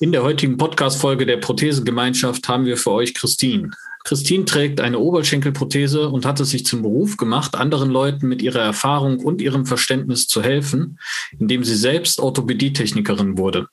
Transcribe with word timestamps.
In 0.00 0.12
der 0.12 0.22
heutigen 0.22 0.56
Podcast-Folge 0.56 1.26
der 1.26 1.38
Prothesengemeinschaft 1.38 2.48
haben 2.48 2.66
wir 2.66 2.76
für 2.76 2.92
euch 2.92 3.14
Christine. 3.14 3.72
Christine 4.04 4.44
trägt 4.44 4.80
eine 4.80 5.00
Oberschenkelprothese 5.00 6.08
und 6.08 6.24
hat 6.24 6.38
es 6.38 6.50
sich 6.50 6.64
zum 6.64 6.82
Beruf 6.82 7.16
gemacht, 7.16 7.56
anderen 7.56 7.90
Leuten 7.90 8.28
mit 8.28 8.40
ihrer 8.40 8.60
Erfahrung 8.60 9.18
und 9.18 9.42
ihrem 9.42 9.66
Verständnis 9.66 10.28
zu 10.28 10.40
helfen, 10.40 11.00
indem 11.36 11.64
sie 11.64 11.74
selbst 11.74 12.20
Orthopädietechnikerin 12.20 13.38
wurde. 13.38 13.66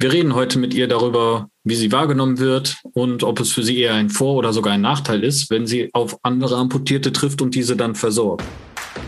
Wir 0.00 0.12
reden 0.12 0.34
heute 0.34 0.58
mit 0.58 0.74
ihr 0.74 0.88
darüber, 0.88 1.48
wie 1.62 1.76
sie 1.76 1.92
wahrgenommen 1.92 2.40
wird 2.40 2.78
und 2.92 3.22
ob 3.22 3.38
es 3.38 3.52
für 3.52 3.62
sie 3.62 3.78
eher 3.78 3.94
ein 3.94 4.10
Vor- 4.10 4.34
oder 4.34 4.52
sogar 4.52 4.72
ein 4.72 4.80
Nachteil 4.80 5.22
ist, 5.22 5.50
wenn 5.50 5.68
sie 5.68 5.88
auf 5.92 6.18
andere 6.24 6.56
Amputierte 6.56 7.12
trifft 7.12 7.40
und 7.40 7.54
diese 7.54 7.76
dann 7.76 7.94
versorgt. 7.94 8.44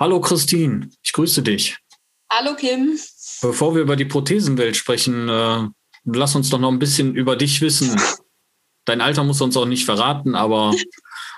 Hallo 0.00 0.20
Christine, 0.20 0.88
ich 1.02 1.12
grüße 1.12 1.42
dich. 1.42 1.76
Hallo 2.30 2.54
Kim. 2.54 2.96
Bevor 3.42 3.74
wir 3.74 3.82
über 3.82 3.96
die 3.96 4.04
Prothesenwelt 4.04 4.76
sprechen, 4.76 5.28
äh, 5.28 5.66
lass 6.04 6.36
uns 6.36 6.50
doch 6.50 6.60
noch 6.60 6.70
ein 6.70 6.78
bisschen 6.78 7.16
über 7.16 7.34
dich 7.34 7.60
wissen. 7.60 8.00
Dein 8.84 9.00
Alter 9.00 9.24
muss 9.24 9.40
uns 9.40 9.56
auch 9.56 9.66
nicht 9.66 9.84
verraten, 9.84 10.36
aber. 10.36 10.72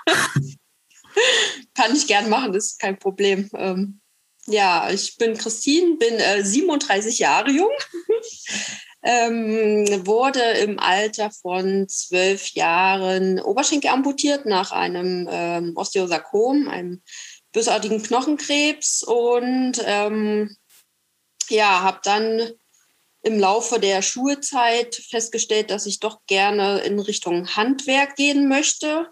Kann 1.73 1.95
ich 1.95 2.05
gern 2.05 2.29
machen, 2.29 2.53
das 2.53 2.73
ist 2.73 2.79
kein 2.79 2.99
Problem. 2.99 3.49
Ähm, 3.55 3.99
ja, 4.45 4.91
ich 4.91 5.17
bin 5.17 5.35
Christine, 5.35 5.95
bin 5.95 6.13
äh, 6.19 6.43
37 6.43 7.17
Jahre 7.17 7.49
jung. 7.49 7.71
ähm, 9.01 10.05
wurde 10.05 10.39
im 10.39 10.79
Alter 10.79 11.31
von 11.31 11.87
zwölf 11.89 12.49
Jahren 12.49 13.39
Oberschenkel 13.39 13.89
amputiert 13.89 14.45
nach 14.45 14.71
einem 14.71 15.27
ähm, 15.31 15.73
Osteosarkom, 15.75 16.67
einem 16.67 17.01
bösartigen 17.53 18.01
Knochenkrebs 18.01 19.03
und 19.03 19.73
ähm, 19.85 20.55
ja, 21.49 21.81
habe 21.81 21.99
dann 22.03 22.51
im 23.23 23.39
Laufe 23.39 23.79
der 23.79 24.01
Schulzeit 24.01 24.95
festgestellt, 24.95 25.69
dass 25.69 25.85
ich 25.85 25.99
doch 25.99 26.21
gerne 26.27 26.79
in 26.79 26.99
Richtung 26.99 27.55
Handwerk 27.55 28.15
gehen 28.15 28.47
möchte, 28.47 29.07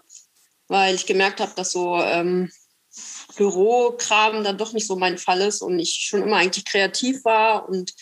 weil 0.68 0.94
ich 0.94 1.06
gemerkt 1.06 1.40
habe, 1.40 1.52
dass 1.54 1.72
so 1.72 1.96
ähm, 2.00 2.50
Bürokram 3.36 4.42
dann 4.42 4.58
doch 4.58 4.72
nicht 4.72 4.86
so 4.86 4.96
mein 4.96 5.18
Fall 5.18 5.40
ist 5.42 5.62
und 5.62 5.78
ich 5.78 6.06
schon 6.08 6.22
immer 6.22 6.36
eigentlich 6.36 6.64
kreativ 6.64 7.24
war 7.24 7.68
und 7.68 7.92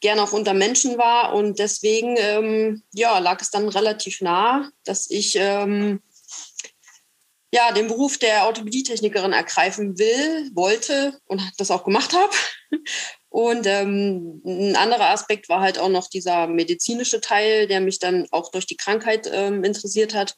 gerne 0.00 0.22
auch 0.22 0.32
unter 0.32 0.54
Menschen 0.54 0.98
war. 0.98 1.34
Und 1.34 1.58
deswegen 1.58 2.16
ähm, 2.18 2.82
ja 2.92 3.18
lag 3.18 3.40
es 3.40 3.50
dann 3.50 3.68
relativ 3.68 4.20
nah, 4.20 4.70
dass 4.84 5.10
ich 5.10 5.34
ähm, 5.36 6.00
ja, 7.52 7.72
den 7.72 7.88
Beruf 7.88 8.18
der 8.18 8.46
Orthopädietechnikerin 8.46 9.32
ergreifen 9.32 9.98
will, 9.98 10.50
wollte 10.54 11.18
und 11.26 11.42
das 11.58 11.70
auch 11.70 11.84
gemacht 11.84 12.14
habe. 12.14 12.32
Und 13.28 13.64
ähm, 13.66 14.42
ein 14.44 14.74
anderer 14.74 15.10
Aspekt 15.10 15.48
war 15.48 15.60
halt 15.60 15.78
auch 15.78 15.88
noch 15.88 16.08
dieser 16.08 16.48
medizinische 16.48 17.20
Teil, 17.20 17.68
der 17.68 17.80
mich 17.80 18.00
dann 18.00 18.26
auch 18.32 18.50
durch 18.50 18.66
die 18.66 18.76
Krankheit 18.76 19.30
ähm, 19.32 19.62
interessiert 19.62 20.14
hat. 20.14 20.34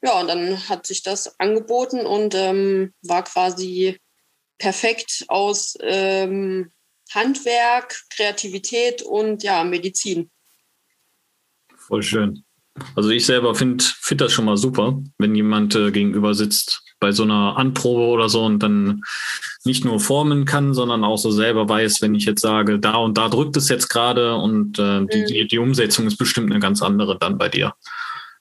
Ja, 0.00 0.18
und 0.18 0.28
dann 0.28 0.68
hat 0.68 0.86
sich 0.86 1.02
das 1.02 1.38
angeboten 1.38 2.06
und 2.06 2.34
ähm, 2.34 2.94
war 3.02 3.22
quasi 3.24 3.98
perfekt 4.56 5.26
aus 5.28 5.76
ähm, 5.82 6.72
Handwerk, 7.10 8.00
Kreativität 8.10 9.02
und 9.02 9.42
ja, 9.42 9.62
Medizin. 9.62 10.30
Voll 11.76 12.02
schön. 12.02 12.44
Also 12.96 13.10
ich 13.10 13.26
selber 13.26 13.54
finde 13.54 13.84
find 13.84 14.20
das 14.20 14.32
schon 14.32 14.46
mal 14.46 14.56
super, 14.56 14.98
wenn 15.18 15.34
jemand 15.34 15.74
äh, 15.74 15.90
gegenüber 15.90 16.34
sitzt 16.34 16.82
bei 17.00 17.12
so 17.12 17.24
einer 17.24 17.56
Anprobe 17.56 18.04
oder 18.04 18.28
so 18.28 18.44
und 18.44 18.60
dann 18.60 19.02
nicht 19.64 19.84
nur 19.84 20.00
formen 20.00 20.44
kann, 20.44 20.72
sondern 20.72 21.04
auch 21.04 21.18
so 21.18 21.30
selber 21.30 21.68
weiß, 21.68 22.00
wenn 22.00 22.14
ich 22.14 22.24
jetzt 22.24 22.40
sage, 22.40 22.78
da 22.78 22.94
und 22.94 23.18
da 23.18 23.28
drückt 23.28 23.56
es 23.56 23.68
jetzt 23.68 23.88
gerade 23.88 24.36
und 24.36 24.78
äh, 24.78 25.00
mhm. 25.00 25.08
die, 25.08 25.46
die 25.48 25.58
Umsetzung 25.58 26.06
ist 26.06 26.16
bestimmt 26.16 26.50
eine 26.50 26.60
ganz 26.60 26.80
andere 26.80 27.18
dann 27.18 27.38
bei 27.38 27.48
dir, 27.48 27.74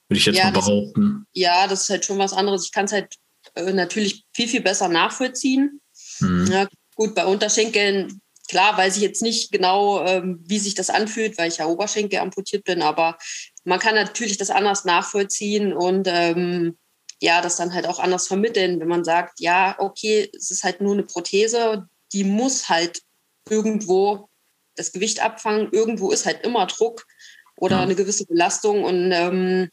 würde 0.07 0.19
ich 0.19 0.25
jetzt 0.25 0.37
ja, 0.37 0.45
mal 0.45 0.53
behaupten. 0.53 1.25
Das, 1.33 1.41
ja, 1.41 1.67
das 1.67 1.81
ist 1.83 1.89
halt 1.89 2.05
schon 2.05 2.17
was 2.17 2.33
anderes. 2.33 2.65
Ich 2.65 2.71
kann 2.71 2.85
es 2.85 2.93
halt 2.93 3.15
äh, 3.55 3.73
natürlich 3.73 4.23
viel, 4.33 4.47
viel 4.47 4.61
besser 4.61 4.87
nachvollziehen. 4.87 5.81
Mhm. 6.19 6.47
Ja, 6.51 6.67
gut, 6.95 7.15
bei 7.15 7.25
Unterschenkeln 7.25 8.21
Klar 8.51 8.77
weiß 8.77 8.97
ich 8.97 9.01
jetzt 9.01 9.21
nicht 9.21 9.53
genau, 9.53 10.05
ähm, 10.05 10.43
wie 10.45 10.59
sich 10.59 10.75
das 10.75 10.89
anfühlt, 10.89 11.37
weil 11.37 11.47
ich 11.47 11.59
ja 11.59 11.67
Oberschenkel 11.67 12.19
amputiert 12.19 12.65
bin, 12.65 12.81
aber 12.81 13.17
man 13.63 13.79
kann 13.79 13.95
natürlich 13.95 14.37
das 14.37 14.49
anders 14.49 14.85
nachvollziehen 14.85 15.73
und 15.73 16.07
ähm, 16.09 16.77
ja, 17.21 17.41
das 17.41 17.55
dann 17.55 17.73
halt 17.73 17.85
auch 17.87 17.99
anders 17.99 18.27
vermitteln, 18.27 18.79
wenn 18.79 18.87
man 18.87 19.03
sagt, 19.03 19.39
ja, 19.39 19.75
okay, 19.77 20.29
es 20.35 20.49
ist 20.49 20.63
halt 20.63 20.81
nur 20.81 20.93
eine 20.93 21.03
Prothese, 21.03 21.87
die 22.13 22.23
muss 22.23 22.69
halt 22.69 23.01
irgendwo 23.47 24.29
das 24.75 24.91
Gewicht 24.91 25.21
abfangen, 25.21 25.69
irgendwo 25.71 26.11
ist 26.11 26.25
halt 26.25 26.43
immer 26.45 26.65
Druck 26.65 27.05
oder 27.55 27.77
ja. 27.77 27.83
eine 27.83 27.95
gewisse 27.95 28.25
Belastung 28.25 28.83
und 28.83 29.11
ähm, 29.11 29.69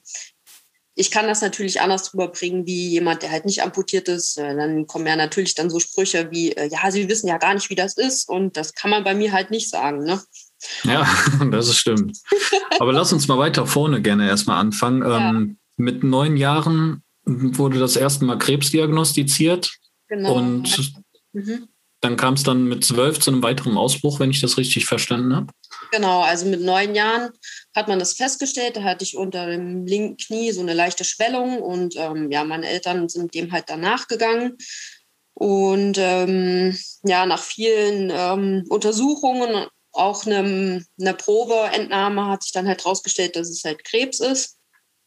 ich 0.98 1.12
kann 1.12 1.28
das 1.28 1.42
natürlich 1.42 1.80
anders 1.80 2.10
drüber 2.10 2.26
bringen, 2.26 2.66
wie 2.66 2.88
jemand, 2.88 3.22
der 3.22 3.30
halt 3.30 3.44
nicht 3.44 3.62
amputiert 3.62 4.08
ist. 4.08 4.36
Äh, 4.36 4.56
dann 4.56 4.88
kommen 4.88 5.06
ja 5.06 5.14
natürlich 5.14 5.54
dann 5.54 5.70
so 5.70 5.78
Sprüche 5.78 6.32
wie, 6.32 6.50
äh, 6.50 6.68
ja, 6.68 6.90
Sie 6.90 7.08
wissen 7.08 7.28
ja 7.28 7.38
gar 7.38 7.54
nicht, 7.54 7.70
wie 7.70 7.76
das 7.76 7.96
ist. 7.96 8.28
Und 8.28 8.56
das 8.56 8.74
kann 8.74 8.90
man 8.90 9.04
bei 9.04 9.14
mir 9.14 9.30
halt 9.30 9.52
nicht 9.52 9.70
sagen. 9.70 10.02
Ne? 10.02 10.20
Ja, 10.84 11.06
das 11.50 11.68
ist 11.68 11.78
stimmt. 11.78 12.18
Aber 12.78 12.92
lass 12.92 13.12
uns 13.12 13.28
mal 13.28 13.38
weiter 13.38 13.66
vorne 13.66 14.02
gerne 14.02 14.28
erstmal 14.28 14.60
anfangen. 14.60 15.02
Ja. 15.02 15.30
Ähm, 15.30 15.58
mit 15.76 16.02
neun 16.02 16.36
Jahren 16.36 17.02
wurde 17.24 17.78
das 17.78 17.96
erste 17.96 18.24
Mal 18.24 18.38
Krebs 18.38 18.70
diagnostiziert. 18.70 19.70
Genau. 20.08 20.34
Und 20.34 20.94
mhm. 21.32 21.68
dann 22.00 22.16
kam 22.16 22.34
es 22.34 22.42
dann 22.42 22.64
mit 22.64 22.84
zwölf 22.84 23.20
zu 23.20 23.30
einem 23.30 23.42
weiteren 23.42 23.76
Ausbruch, 23.76 24.18
wenn 24.18 24.30
ich 24.30 24.40
das 24.40 24.56
richtig 24.56 24.86
verstanden 24.86 25.36
habe. 25.36 25.52
Genau, 25.92 26.22
also 26.22 26.46
mit 26.46 26.60
neun 26.60 26.94
Jahren 26.94 27.30
hat 27.74 27.88
man 27.88 27.98
das 27.98 28.14
festgestellt. 28.14 28.76
Da 28.76 28.82
hatte 28.82 29.04
ich 29.04 29.16
unter 29.16 29.46
dem 29.46 29.86
linken 29.86 30.16
Knie 30.16 30.52
so 30.52 30.60
eine 30.60 30.74
leichte 30.74 31.04
Schwellung 31.04 31.60
und 31.62 31.94
ähm, 31.96 32.30
ja, 32.30 32.44
meine 32.44 32.66
Eltern 32.66 33.08
sind 33.08 33.34
dem 33.34 33.52
halt 33.52 33.64
danach 33.68 34.08
gegangen. 34.08 34.56
Und 35.34 35.98
ähm, 35.98 36.76
ja, 37.04 37.24
nach 37.24 37.40
vielen 37.40 38.10
ähm, 38.12 38.64
Untersuchungen, 38.68 39.68
auch 39.98 40.24
eine, 40.26 40.84
eine 40.98 41.14
Probeentnahme, 41.14 42.26
hat 42.26 42.42
sich 42.42 42.52
dann 42.52 42.68
halt 42.68 42.84
herausgestellt, 42.84 43.36
dass 43.36 43.48
es 43.48 43.64
halt 43.64 43.84
Krebs 43.84 44.20
ist. 44.20 44.58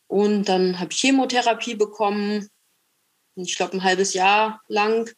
Und 0.08 0.46
dann 0.46 0.80
habe 0.80 0.92
ich 0.92 1.00
Chemotherapie 1.00 1.76
bekommen, 1.76 2.50
ich 3.36 3.56
glaube 3.56 3.74
ein 3.74 3.84
halbes 3.84 4.14
Jahr 4.14 4.62
lang. 4.68 5.10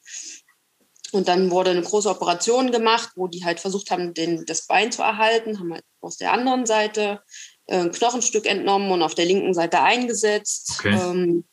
Und 1.12 1.28
dann 1.28 1.52
wurde 1.52 1.72
eine 1.72 1.82
große 1.82 2.10
Operation 2.10 2.72
gemacht, 2.72 3.12
wo 3.16 3.28
die 3.28 3.46
halt 3.46 3.60
versucht 3.60 3.92
haben, 3.92 4.14
den, 4.14 4.46
das 4.46 4.66
Bein 4.66 4.92
zu 4.92 5.02
erhalten, 5.02 5.60
haben 5.60 5.74
halt 5.74 5.84
aus 6.02 6.18
der 6.18 6.34
anderen 6.34 6.66
Seite 6.66 7.22
äh, 7.68 7.78
ein 7.78 7.92
Knochenstück 7.92 8.46
entnommen 8.46 8.92
und 8.92 9.04
auf 9.04 9.16
der 9.16 9.26
linken 9.26 9.54
Seite 9.54 9.82
eingesetzt. 9.82 10.78
Okay. 10.80 11.00
Ähm, 11.00 11.46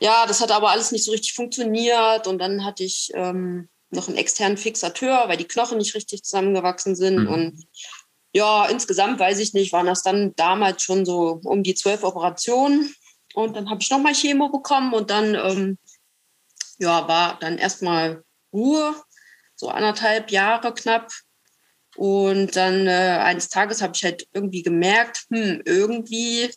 ja, 0.00 0.26
das 0.26 0.40
hat 0.40 0.50
aber 0.50 0.70
alles 0.70 0.92
nicht 0.92 1.04
so 1.04 1.10
richtig 1.12 1.34
funktioniert. 1.34 2.26
Und 2.26 2.38
dann 2.38 2.64
hatte 2.64 2.84
ich 2.84 3.10
ähm, 3.14 3.68
noch 3.90 4.08
einen 4.08 4.16
externen 4.16 4.58
Fixateur, 4.58 5.28
weil 5.28 5.36
die 5.36 5.48
Knochen 5.48 5.78
nicht 5.78 5.94
richtig 5.94 6.22
zusammengewachsen 6.22 6.94
sind. 6.94 7.20
Mhm. 7.20 7.28
Und 7.28 7.66
ja, 8.32 8.66
insgesamt 8.66 9.18
weiß 9.18 9.38
ich 9.38 9.54
nicht, 9.54 9.72
waren 9.72 9.86
das 9.86 10.02
dann 10.02 10.34
damals 10.36 10.82
schon 10.82 11.06
so 11.06 11.40
um 11.44 11.62
die 11.62 11.74
zwölf 11.74 12.04
Operationen. 12.04 12.94
Und 13.34 13.56
dann 13.56 13.70
habe 13.70 13.80
ich 13.80 13.90
nochmal 13.90 14.14
Chemo 14.14 14.48
bekommen 14.48 14.92
und 14.92 15.10
dann 15.10 15.34
ähm, 15.34 15.78
ja, 16.78 17.08
war 17.08 17.38
dann 17.40 17.58
erstmal 17.58 18.22
Ruhe, 18.52 18.94
so 19.54 19.68
anderthalb 19.68 20.30
Jahre 20.30 20.72
knapp. 20.74 21.10
Und 21.96 22.54
dann 22.54 22.86
äh, 22.86 23.18
eines 23.22 23.48
Tages 23.48 23.82
habe 23.82 23.92
ich 23.96 24.04
halt 24.04 24.28
irgendwie 24.32 24.62
gemerkt, 24.62 25.24
hm, 25.30 25.62
irgendwie 25.64 26.48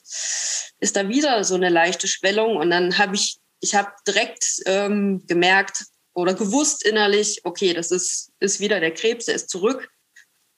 ist 0.79 0.95
da 0.95 1.09
wieder 1.09 1.43
so 1.43 1.55
eine 1.55 1.69
leichte 1.69 2.07
Schwellung. 2.07 2.57
Und 2.57 2.69
dann 2.69 2.97
habe 2.97 3.15
ich, 3.15 3.39
ich 3.59 3.73
habe 3.73 3.91
direkt 4.07 4.61
ähm, 4.65 5.25
gemerkt 5.25 5.85
oder 6.13 6.33
gewusst 6.33 6.85
innerlich, 6.85 7.41
okay, 7.43 7.73
das 7.73 7.91
ist, 7.91 8.31
ist 8.39 8.59
wieder 8.59 8.79
der 8.79 8.93
Krebs, 8.93 9.25
der 9.25 9.35
ist 9.35 9.49
zurück. 9.49 9.89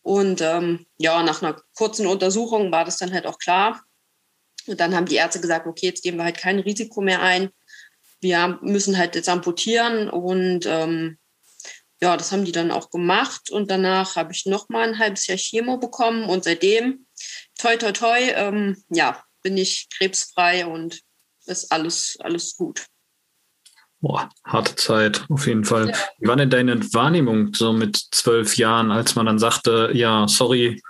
Und 0.02 0.42
ähm, 0.42 0.86
ja, 0.98 1.24
nach 1.24 1.42
einer 1.42 1.62
kurzen 1.76 2.08
Untersuchung 2.08 2.72
war 2.72 2.86
das 2.86 2.98
dann 2.98 3.14
halt 3.14 3.26
auch 3.26 3.38
klar. 3.38 3.84
Und 4.68 4.80
dann 4.80 4.96
haben 4.96 5.06
die 5.06 5.16
Ärzte 5.16 5.42
gesagt, 5.42 5.68
okay, 5.68 5.88
jetzt 5.88 6.04
gehen 6.04 6.18
wir 6.18 6.24
halt 6.24 6.38
kein 6.38 6.60
Risiko 6.60 7.02
mehr 7.02 7.22
ein. 7.22 7.50
Wir 8.22 8.60
müssen 8.62 8.98
halt 8.98 9.16
jetzt 9.16 9.30
amputieren 9.30 10.10
und 10.10 10.66
ähm, 10.66 11.18
ja, 12.02 12.18
das 12.18 12.32
haben 12.32 12.46
die 12.46 12.52
dann 12.52 12.72
auch 12.72 12.90
gemacht 12.90 13.50
und 13.50 13.72
danach 13.72 14.16
habe 14.18 14.34
ich 14.34 14.46
noch 14.46 14.68
mal 14.70 14.88
ein 14.88 15.00
halbes 15.00 15.28
Jahr 15.28 15.38
Chemo 15.38 15.78
bekommen 15.78 16.26
und 16.26 16.44
seitdem, 16.44 17.06
toi, 17.58 17.78
toi, 17.78 17.92
toi, 17.92 18.20
ähm, 18.36 18.84
ja, 18.90 19.24
bin 19.42 19.58
ich 19.58 19.88
krebsfrei 19.90 20.66
und 20.66 21.02
ist 21.46 21.72
alles, 21.72 22.18
alles 22.20 22.56
gut. 22.58 22.86
Boah, 24.04 24.30
harte 24.44 24.76
Zeit, 24.76 25.24
auf 25.30 25.48
jeden 25.48 25.64
Fall. 25.64 25.88
Ja. 25.88 25.96
Wie 26.20 26.28
war 26.28 26.36
denn 26.36 26.50
deine 26.50 26.94
Wahrnehmung 26.94 27.54
so 27.54 27.72
mit 27.72 27.96
zwölf 28.12 28.58
Jahren, 28.58 28.92
als 28.92 29.16
man 29.16 29.26
dann 29.26 29.40
sagte, 29.40 29.92
ja, 29.94 30.28
sorry, 30.28 30.82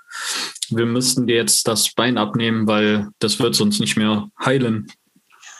wir 0.69 0.87
müssten 0.87 1.27
dir 1.27 1.35
jetzt 1.35 1.67
das 1.67 1.93
Bein 1.93 2.17
abnehmen, 2.17 2.65
weil 2.65 3.09
das 3.19 3.37
wird 3.37 3.53
sonst 3.53 3.79
nicht 3.79 3.97
mehr 3.97 4.29
heilen? 4.43 4.91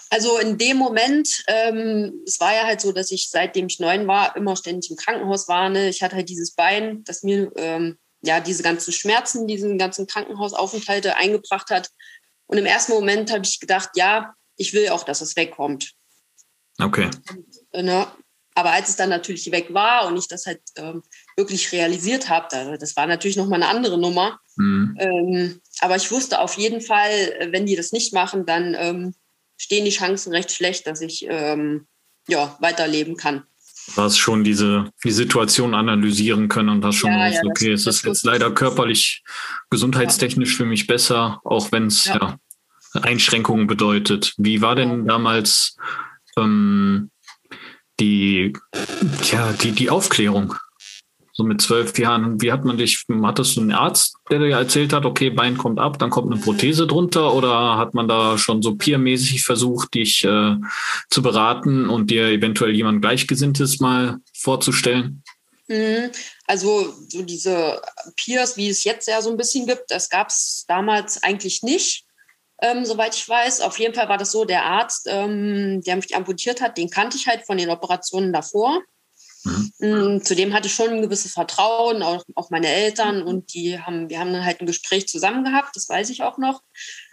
Also 0.10 0.40
in 0.40 0.58
dem 0.58 0.78
Moment, 0.78 1.44
ähm, 1.46 2.24
es 2.26 2.40
war 2.40 2.56
ja 2.56 2.64
halt 2.64 2.82
so, 2.82 2.92
dass 2.92 3.12
ich 3.12 3.30
seitdem 3.30 3.68
ich 3.68 3.80
neun 3.80 4.08
war, 4.08 4.36
immer 4.36 4.56
ständig 4.56 4.90
im 4.90 4.98
Krankenhaus 4.98 5.48
war. 5.48 5.70
Ne? 5.70 5.90
Ich 5.90 6.02
hatte 6.02 6.16
halt 6.16 6.30
dieses 6.30 6.56
Bein, 6.56 7.04
das 7.04 7.22
mir 7.22 7.52
ähm, 7.58 8.00
ja 8.24 8.40
diese 8.40 8.64
ganzen 8.64 8.92
Schmerzen, 8.92 9.46
diesen 9.46 9.78
ganzen 9.78 10.08
Krankenhausaufenthalte 10.08 11.18
eingebracht 11.18 11.70
hat. 11.70 11.90
Und 12.48 12.58
im 12.58 12.66
ersten 12.66 12.94
Moment 12.94 13.32
habe 13.32 13.46
ich 13.46 13.60
gedacht, 13.60 13.90
ja, 13.94 14.34
ich 14.58 14.74
will 14.74 14.90
auch, 14.90 15.04
dass 15.04 15.22
es 15.22 15.36
wegkommt. 15.36 15.94
Okay. 16.80 17.10
Und, 17.72 17.86
ne? 17.86 18.08
Aber 18.56 18.72
als 18.72 18.90
es 18.90 18.96
dann 18.96 19.10
natürlich 19.10 19.52
weg 19.52 19.74
war 19.74 20.08
und 20.08 20.16
ich 20.16 20.28
das 20.28 20.46
halt 20.46 20.62
ähm, 20.76 21.02
wirklich 21.36 21.72
realisiert 21.72 22.30
habe, 22.30 22.78
das 22.78 22.96
war 22.96 23.08
natürlich 23.08 23.36
nochmal 23.36 23.64
eine 23.64 23.72
andere 23.72 23.98
Nummer. 23.98 24.40
Mhm. 24.58 24.96
Ähm, 25.00 25.62
aber 25.80 25.96
ich 25.96 26.12
wusste 26.12 26.40
auf 26.40 26.56
jeden 26.56 26.82
Fall, 26.82 27.50
wenn 27.50 27.66
die 27.66 27.76
das 27.76 27.92
nicht 27.92 28.14
machen, 28.14 28.46
dann 28.46 28.76
ähm, 28.78 29.16
stehen 29.58 29.86
die 29.86 29.92
Chancen 29.92 30.34
recht 30.34 30.52
schlecht, 30.52 30.86
dass 30.86 31.02
ich 31.02 31.26
ähm, 31.28 31.88
ja, 32.28 32.56
weiterleben 32.60 33.18
kann. 33.18 33.44
Du 33.96 34.02
hast 34.02 34.18
schon 34.18 34.44
diese 34.44 34.92
die 35.04 35.12
Situation 35.12 35.74
analysieren 35.74 36.48
können 36.48 36.70
und 36.70 36.86
hast 36.86 36.96
schon 36.96 37.12
ja, 37.12 37.28
gewusst, 37.28 37.44
ja, 37.44 37.50
okay, 37.50 37.72
das, 37.72 37.82
es 37.82 37.98
ist 37.98 38.06
jetzt 38.06 38.24
leider 38.24 38.52
körperlich, 38.52 39.24
gesundheitstechnisch 39.70 40.56
für 40.56 40.66
mich 40.66 40.88
besser, 40.88 41.42
auch 41.44 41.72
wenn 41.72 41.88
es 41.88 42.06
ja. 42.06 42.38
Einschränkungen 42.94 43.68
bedeutet. 43.68 44.36
Wie 44.38 44.62
war 44.62 44.76
denn 44.76 45.06
damals 45.08 45.76
ähm, 46.38 47.12
die, 48.00 48.54
ja, 49.32 49.54
die, 49.54 49.72
die 49.72 49.90
Aufklärung? 49.90 50.56
so 51.34 51.44
mit 51.44 51.62
zwölf 51.62 51.98
Jahren, 51.98 52.40
wie 52.42 52.52
hat 52.52 52.64
man 52.64 52.78
dich, 52.78 53.06
hattest 53.24 53.58
du 53.58 53.62
einen 53.62 53.72
Arzt, 53.72 54.16
der 54.30 54.38
dir 54.38 54.56
erzählt 54.56 54.94
hat, 54.94 55.04
okay, 55.04 55.32
Bein 55.32 55.58
kommt 55.58 55.80
ab, 55.80 55.98
dann 55.98 56.12
kommt 56.12 56.32
eine 56.32 56.40
Prothese 56.40 56.86
drunter 56.86 57.34
oder 57.34 57.76
hat 57.78 57.96
man 57.96 58.08
da 58.08 58.38
schon 58.38 58.62
so 58.62 58.76
peermäßig 58.76 59.44
versucht, 59.44 59.96
dich 59.96 60.24
äh, 60.24 60.56
zu 61.10 61.22
beraten 61.24 61.90
und 61.90 62.12
dir 62.12 62.28
eventuell 62.28 62.76
jemand 62.76 63.02
Gleichgesinntes 63.02 63.80
mal 63.80 64.18
vorzustellen? 64.32 65.24
Mhm. 65.68 66.12
Also 66.46 66.94
so 67.08 67.24
diese 67.24 67.82
Peers, 68.16 68.56
wie 68.56 68.70
es 68.70 68.84
jetzt 68.84 69.08
ja 69.08 69.20
so 69.22 69.32
ein 69.32 69.38
bisschen 69.38 69.66
gibt, 69.66 69.86
das 69.90 70.12
gab 70.12 70.28
es 70.28 70.66
damals 70.68 71.24
eigentlich 71.24 71.64
nicht. 71.64 72.06
Ähm, 72.64 72.86
soweit 72.86 73.14
ich 73.14 73.28
weiß. 73.28 73.60
Auf 73.60 73.78
jeden 73.78 73.94
Fall 73.94 74.08
war 74.08 74.18
das 74.18 74.32
so, 74.32 74.46
der 74.46 74.64
Arzt, 74.64 75.08
ähm, 75.10 75.82
der 75.82 75.98
mich 75.98 76.16
amputiert 76.16 76.62
hat, 76.62 76.78
den 76.78 76.90
kannte 76.90 77.18
ich 77.18 77.28
halt 77.28 77.46
von 77.46 77.58
den 77.58 77.70
Operationen 77.70 78.32
davor. 78.32 78.82
Mhm. 79.44 79.72
Mm, 79.80 80.22
zudem 80.24 80.54
hatte 80.54 80.68
ich 80.68 80.74
schon 80.74 80.90
ein 80.90 81.02
gewisses 81.02 81.34
Vertrauen, 81.34 82.02
auch, 82.02 82.24
auch 82.36 82.50
meine 82.52 82.70
Eltern 82.70 83.22
und 83.22 83.54
die 83.54 83.78
haben, 83.78 84.10
wir 84.10 84.18
haben 84.18 84.32
dann 84.32 84.46
halt 84.46 84.62
ein 84.62 84.66
Gespräch 84.66 85.10
zusammen 85.10 85.44
gehabt, 85.44 85.76
das 85.76 85.90
weiß 85.90 86.10
ich 86.10 86.24
auch 86.24 86.38
noch, 86.38 86.62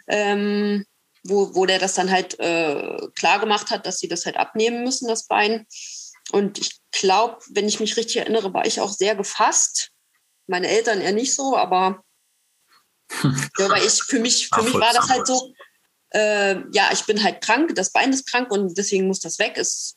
ähm, 0.07 0.87
wo, 1.25 1.53
wo 1.57 1.67
der 1.67 1.81
das 1.81 1.95
dann 1.95 2.13
halt 2.13 2.39
äh, 2.39 2.99
klar 3.17 3.41
gemacht 3.41 3.71
hat, 3.71 3.87
dass 3.87 3.99
sie 3.99 4.07
das 4.07 4.27
halt 4.27 4.37
abnehmen 4.37 4.85
müssen, 4.85 5.09
das 5.09 5.27
Bein. 5.27 5.67
Und 6.31 6.59
ich 6.59 6.79
glaube, 6.93 7.39
wenn 7.51 7.67
ich 7.67 7.81
mich 7.81 7.97
richtig 7.97 8.19
erinnere, 8.19 8.55
war 8.55 8.65
ich 8.65 8.81
auch 8.81 8.91
sehr 8.91 9.17
gefasst. 9.17 9.91
Meine 10.47 10.69
Eltern 10.69 11.01
eher 11.01 11.13
nicht 11.13 11.35
so, 11.35 11.57
aber 11.57 12.05
ja, 13.59 13.67
aber 13.67 13.83
ich, 13.83 14.03
für 14.03 14.19
mich, 14.19 14.49
für 14.49 14.63
mich 14.63 14.75
war 14.75 14.93
das 14.93 15.09
halt 15.09 15.27
so, 15.27 15.53
äh, 16.11 16.57
ja, 16.73 16.91
ich 16.93 17.05
bin 17.05 17.23
halt 17.23 17.41
krank, 17.41 17.75
das 17.75 17.93
Bein 17.93 18.13
ist 18.13 18.31
krank 18.31 18.51
und 18.51 18.77
deswegen 18.77 19.07
muss 19.07 19.21
das 19.21 19.39
weg. 19.39 19.55
Es 19.57 19.97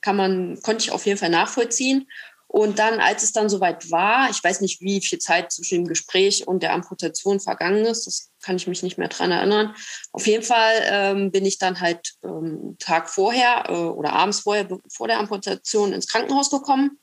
kann 0.00 0.16
man, 0.16 0.60
konnte 0.62 0.84
ich 0.84 0.90
auf 0.90 1.06
jeden 1.06 1.18
Fall 1.18 1.30
nachvollziehen. 1.30 2.08
Und 2.54 2.78
dann, 2.78 3.00
als 3.00 3.24
es 3.24 3.32
dann 3.32 3.48
soweit 3.48 3.90
war, 3.90 4.30
ich 4.30 4.42
weiß 4.44 4.60
nicht, 4.60 4.80
wie 4.80 5.00
viel 5.00 5.18
Zeit 5.18 5.50
zwischen 5.50 5.78
dem 5.78 5.88
Gespräch 5.88 6.46
und 6.46 6.62
der 6.62 6.72
Amputation 6.72 7.40
vergangen 7.40 7.84
ist, 7.84 8.06
das 8.06 8.30
kann 8.42 8.54
ich 8.54 8.68
mich 8.68 8.84
nicht 8.84 8.96
mehr 8.96 9.08
dran 9.08 9.32
erinnern. 9.32 9.74
Auf 10.12 10.28
jeden 10.28 10.44
Fall 10.44 10.72
ähm, 10.84 11.32
bin 11.32 11.44
ich 11.46 11.58
dann 11.58 11.80
halt 11.80 12.14
ähm, 12.22 12.76
Tag 12.78 13.10
vorher 13.10 13.64
äh, 13.68 13.72
oder 13.72 14.12
abends 14.12 14.40
vorher, 14.40 14.68
vor 14.88 15.08
der 15.08 15.18
Amputation 15.18 15.92
ins 15.92 16.06
Krankenhaus 16.06 16.48
gekommen. 16.48 17.00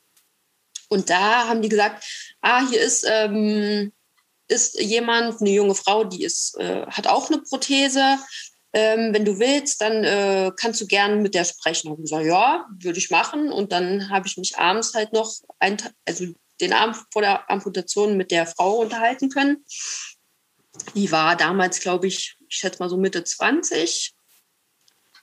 Und 0.88 1.10
da 1.10 1.48
haben 1.48 1.60
die 1.60 1.68
gesagt, 1.68 2.02
ah, 2.40 2.66
hier 2.66 2.80
ist, 2.80 3.04
ähm, 3.06 3.92
ist 4.52 4.80
jemand, 4.80 5.40
eine 5.40 5.50
junge 5.50 5.74
Frau, 5.74 6.04
die 6.04 6.22
ist, 6.22 6.56
äh, 6.58 6.86
hat 6.86 7.06
auch 7.06 7.30
eine 7.30 7.42
Prothese 7.42 8.18
ähm, 8.74 9.12
wenn 9.12 9.24
du 9.24 9.38
willst, 9.38 9.80
dann 9.80 10.04
äh, 10.04 10.50
kannst 10.56 10.80
du 10.80 10.86
gerne 10.86 11.16
mit 11.16 11.34
der 11.34 11.44
sprechen. 11.44 11.88
Und 11.88 11.98
ich 11.98 12.04
gesagt, 12.04 12.24
ja, 12.24 12.66
würde 12.80 12.98
ich 12.98 13.10
machen. 13.10 13.52
Und 13.52 13.72
dann 13.72 14.08
habe 14.08 14.26
ich 14.26 14.36
mich 14.38 14.56
abends 14.58 14.94
halt 14.94 15.12
noch, 15.12 15.30
ein, 15.58 15.76
also 16.06 16.26
den 16.60 16.72
Abend 16.72 16.96
vor 17.12 17.22
der 17.22 17.50
Amputation 17.50 18.16
mit 18.16 18.30
der 18.30 18.46
Frau 18.46 18.76
unterhalten 18.76 19.28
können. 19.28 19.64
Die 20.94 21.12
war 21.12 21.36
damals, 21.36 21.80
glaube 21.80 22.06
ich, 22.06 22.38
ich 22.48 22.56
schätze 22.56 22.78
mal 22.78 22.88
so 22.88 22.96
Mitte 22.96 23.24
20, 23.24 24.14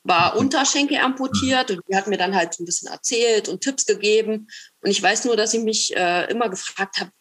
war 0.04 0.38
Unterschenkel 0.38 0.98
amputiert 0.98 1.72
und 1.72 1.82
die 1.90 1.96
hat 1.96 2.08
mir 2.08 2.18
dann 2.18 2.36
halt 2.36 2.54
so 2.54 2.64
ein 2.64 2.66
bisschen 2.66 2.92
erzählt 2.92 3.50
und 3.50 3.62
Tipps 3.62 3.88
gegeben. 3.88 4.48
Und 4.82 4.92
ich 4.92 5.02
weiß 5.02 5.26
nur, 5.26 5.36
dass 5.36 5.56
ich 5.56 5.64
mich 5.64 5.96
äh, 5.96 6.30
immer 6.30 6.50
gefragt 6.50 7.00
habe, 7.00 7.12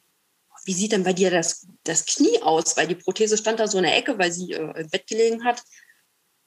wie 0.68 0.74
sieht 0.74 0.92
denn 0.92 1.02
bei 1.02 1.14
dir 1.14 1.30
das, 1.30 1.66
das 1.84 2.04
Knie 2.04 2.42
aus? 2.42 2.76
Weil 2.76 2.86
die 2.86 2.94
Prothese 2.94 3.38
stand 3.38 3.58
da 3.58 3.66
so 3.66 3.78
in 3.78 3.84
der 3.84 3.96
Ecke, 3.96 4.18
weil 4.18 4.30
sie 4.30 4.52
äh, 4.52 4.82
im 4.82 4.90
Bett 4.90 5.06
gelegen 5.06 5.42
hat. 5.42 5.62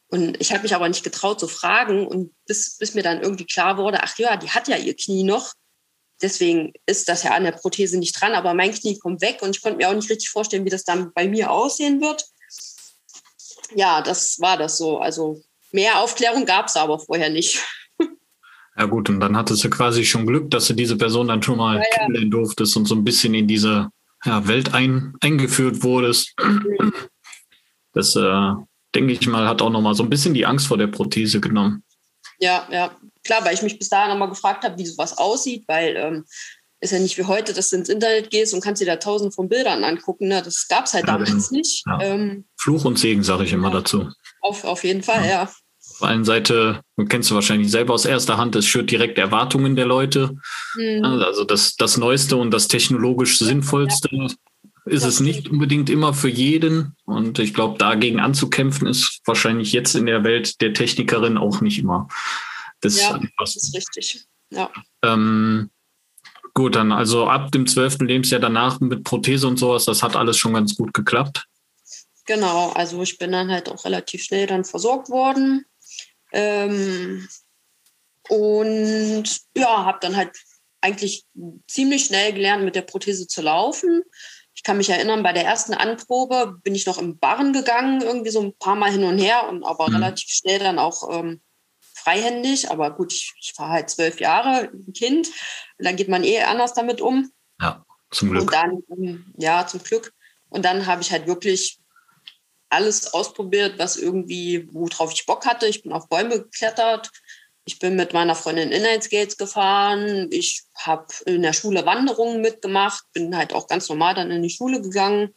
Und 0.09 0.39
ich 0.39 0.53
habe 0.53 0.62
mich 0.62 0.75
aber 0.75 0.88
nicht 0.88 1.03
getraut 1.03 1.39
zu 1.39 1.47
fragen 1.47 2.06
und 2.06 2.31
bis, 2.45 2.77
bis 2.77 2.94
mir 2.94 3.01
dann 3.01 3.21
irgendwie 3.21 3.47
klar 3.47 3.77
wurde, 3.77 4.03
ach 4.03 4.15
ja, 4.19 4.38
die 4.38 4.51
hat 4.51 4.68
ja 4.68 4.77
ihr 4.77 4.95
Knie 4.95 5.23
noch. 5.23 5.53
Deswegen 6.21 6.71
ist 6.85 7.09
das 7.09 7.23
ja 7.23 7.31
an 7.31 7.45
der 7.45 7.53
Prothese 7.53 7.97
nicht 7.97 8.21
dran, 8.21 8.33
aber 8.33 8.53
mein 8.53 8.75
Knie 8.75 9.00
kommt 9.00 9.21
weg 9.21 9.39
und 9.41 9.56
ich 9.56 9.63
konnte 9.63 9.77
mir 9.77 9.89
auch 9.89 9.95
nicht 9.95 10.12
richtig 10.12 10.29
vorstellen, 10.29 10.65
wie 10.65 10.69
das 10.69 10.83
dann 10.83 11.12
bei 11.13 11.27
mir 11.27 11.50
aussehen 11.50 12.00
wird. 12.00 12.24
Ja, 13.74 14.03
das 14.03 14.39
war 14.39 14.56
das 14.56 14.77
so. 14.77 15.00
Also 15.00 15.41
mehr 15.71 16.00
Aufklärung 16.00 16.45
gab 16.45 16.67
es 16.67 16.75
aber 16.75 17.00
vorher 17.00 17.31
nicht. 17.31 17.59
Ja 18.77 18.85
gut, 18.85 19.09
und 19.09 19.19
dann 19.19 19.35
hattest 19.35 19.63
du 19.63 19.69
quasi 19.69 20.06
schon 20.06 20.27
Glück, 20.27 20.51
dass 20.51 20.67
du 20.67 20.74
diese 20.74 20.95
Person 20.95 21.27
dann 21.27 21.41
schon 21.41 21.57
mal 21.57 21.77
ja, 21.77 21.81
ja. 21.81 21.89
kennenlernen 21.97 22.31
durftest 22.31 22.77
und 22.77 22.85
so 22.85 22.95
ein 22.95 23.03
bisschen 23.03 23.33
in 23.33 23.47
diese 23.47 23.89
ja, 24.25 24.47
Welt 24.47 24.73
ein, 24.73 25.13
eingeführt 25.21 25.83
wurdest. 25.83 26.33
Das 27.94 28.15
äh, 28.15 28.53
denke 28.95 29.13
ich 29.13 29.27
mal, 29.27 29.48
hat 29.48 29.62
auch 29.62 29.69
nochmal 29.69 29.95
so 29.95 30.03
ein 30.03 30.10
bisschen 30.10 30.34
die 30.34 30.45
Angst 30.45 30.67
vor 30.67 30.77
der 30.77 30.88
Prothese 30.88 31.39
genommen. 31.39 31.84
Ja, 32.39 32.67
ja, 32.72 32.95
klar, 33.24 33.43
weil 33.45 33.53
ich 33.53 33.62
mich 33.62 33.77
bis 33.77 33.89
dahin 33.89 34.10
nochmal 34.10 34.29
gefragt 34.29 34.63
habe, 34.63 34.77
wie 34.77 34.86
sowas 34.86 35.17
aussieht, 35.17 35.65
weil 35.67 35.95
ähm, 35.95 36.25
ist 36.79 36.91
ja 36.91 37.00
nicht 37.00 37.17
wie 37.17 37.25
heute, 37.25 37.53
dass 37.53 37.69
du 37.69 37.75
ins 37.75 37.89
Internet 37.89 38.31
gehst 38.31 38.53
und 38.53 38.62
kannst 38.62 38.81
dir 38.81 38.88
da 38.88 38.95
tausend 38.95 39.36
von 39.36 39.48
Bildern 39.48 39.84
angucken. 39.84 40.27
Ne? 40.27 40.41
Das 40.41 40.67
gab 40.67 40.86
es 40.86 40.93
halt 40.93 41.05
ja, 41.05 41.13
damals 41.13 41.51
nicht. 41.51 41.84
Ja. 41.86 42.01
Ähm, 42.01 42.45
Fluch 42.57 42.86
und 42.86 42.98
Segen, 42.98 43.24
sage 43.24 43.43
ich 43.43 43.53
immer 43.53 43.69
ja, 43.69 43.75
dazu. 43.75 44.10
Auf, 44.41 44.63
auf 44.63 44.84
jeden 44.84 45.03
Fall, 45.03 45.27
ja. 45.27 45.51
Auf 46.01 46.10
einer 46.10 46.25
Seite, 46.25 46.81
kennst 47.10 47.29
du 47.29 47.36
wahrscheinlich 47.36 47.70
selber 47.70 47.93
aus 47.93 48.05
erster 48.05 48.38
Hand, 48.38 48.55
es 48.55 48.65
schürt 48.65 48.89
direkt 48.89 49.20
Erwartungen 49.20 49.75
der 49.75 49.86
Leute. 49.86 50.36
Mhm. 50.74 51.05
Also 51.05 51.43
das, 51.43 51.75
das 51.75 51.98
Neueste 51.98 52.38
und 52.38 52.50
das 52.50 52.67
technologisch 52.67 53.38
Sinnvollste 53.38 54.10
ist 54.86 55.05
es 55.05 55.20
nicht 55.20 55.48
unbedingt 55.50 55.91
immer 55.91 56.15
für 56.15 56.27
jeden. 56.27 56.96
Und 57.05 57.38
ich 57.38 57.53
glaube, 57.53 57.77
dagegen 57.77 58.20
anzukämpfen, 58.20 58.88
ist 58.88 59.22
wahrscheinlich 59.25 59.74
jetzt 59.74 59.93
in 59.93 60.08
der 60.08 60.24
Welt 60.24 60.60
der 60.62 60.74
Technikerin 60.74 61.38
auch 61.38 61.62
nicht 61.62 61.77
immer. 61.77 62.08
Das, 62.79 63.00
ja, 63.00 63.20
das 63.38 63.55
ist 63.58 63.75
richtig. 63.75 64.25
Ja. 64.50 64.72
Ähm, 65.03 65.70
gut, 66.55 66.77
dann 66.77 66.91
also 66.91 67.27
ab 67.27 67.51
dem 67.51 67.67
zwölften 67.67 68.08
Lebensjahr 68.08 68.41
danach 68.41 68.79
mit 68.79 69.03
Prothese 69.03 69.48
und 69.48 69.58
sowas, 69.58 69.86
das 69.86 70.01
hat 70.01 70.15
alles 70.15 70.39
schon 70.39 70.55
ganz 70.55 70.75
gut 70.75 70.96
geklappt. 70.96 71.46
Genau, 72.25 72.72
also 72.72 73.03
ich 73.03 73.20
bin 73.20 73.31
dann 73.31 73.51
halt 73.51 73.70
auch 73.70 73.86
relativ 73.86 74.24
schnell 74.24 74.48
dann 74.48 74.63
versorgt 74.63 75.10
worden. 75.10 75.65
Ähm, 76.31 77.27
und 78.29 79.23
ja, 79.55 79.85
habe 79.85 80.00
dann 80.01 80.15
halt 80.15 80.38
eigentlich 80.81 81.25
ziemlich 81.67 82.05
schnell 82.05 82.33
gelernt, 82.33 82.63
mit 82.63 82.75
der 82.75 82.81
Prothese 82.81 83.27
zu 83.27 83.41
laufen. 83.41 84.03
Ich 84.53 84.63
kann 84.63 84.77
mich 84.77 84.89
erinnern, 84.89 85.23
bei 85.23 85.33
der 85.33 85.45
ersten 85.45 85.73
Anprobe 85.73 86.57
bin 86.63 86.75
ich 86.75 86.85
noch 86.85 86.97
im 86.97 87.17
Barren 87.17 87.53
gegangen, 87.53 88.01
irgendwie 88.01 88.29
so 88.29 88.41
ein 88.41 88.57
paar 88.57 88.75
Mal 88.75 88.91
hin 88.91 89.03
und 89.03 89.17
her 89.17 89.47
und 89.50 89.63
aber 89.63 89.89
mhm. 89.89 89.95
relativ 89.95 90.29
schnell 90.29 90.59
dann 90.59 90.79
auch 90.79 91.09
ähm, 91.11 91.41
freihändig. 91.93 92.69
Aber 92.69 92.91
gut, 92.91 93.13
ich, 93.13 93.33
ich 93.39 93.53
war 93.57 93.69
halt 93.69 93.89
zwölf 93.89 94.19
Jahre, 94.19 94.69
ein 94.71 94.93
Kind. 94.93 95.27
Und 95.77 95.85
dann 95.85 95.95
geht 95.95 96.09
man 96.09 96.23
eh 96.23 96.41
anders 96.41 96.73
damit 96.73 97.01
um. 97.01 97.31
Ja, 97.59 97.85
zum 98.11 98.31
Glück. 98.31 98.43
Und 98.43 98.53
dann, 98.53 99.33
ja, 99.38 99.65
zum 99.65 99.81
Glück. 99.83 100.13
Und 100.50 100.65
dann 100.65 100.85
habe 100.85 101.01
ich 101.01 101.11
halt 101.11 101.27
wirklich 101.27 101.80
alles 102.71 103.13
ausprobiert, 103.13 103.77
was 103.77 103.97
irgendwie, 103.97 104.67
worauf 104.71 105.11
ich 105.11 105.25
Bock 105.25 105.45
hatte. 105.45 105.67
Ich 105.67 105.83
bin 105.83 105.91
auf 105.91 106.07
Bäume 106.07 106.39
geklettert, 106.41 107.11
Ich 107.63 107.77
bin 107.77 107.95
mit 107.95 108.11
meiner 108.13 108.35
Freundin 108.35 108.71
Inlineskates 108.71 109.37
gefahren. 109.37 110.29
Ich 110.31 110.63
habe 110.75 111.05
in 111.25 111.43
der 111.43 111.53
Schule 111.53 111.85
Wanderungen 111.85 112.41
mitgemacht, 112.41 113.03
bin 113.13 113.37
halt 113.37 113.53
auch 113.53 113.67
ganz 113.67 113.87
normal 113.87 114.15
dann 114.15 114.31
in 114.31 114.41
die 114.41 114.49
Schule 114.49 114.81
gegangen. 114.81 115.35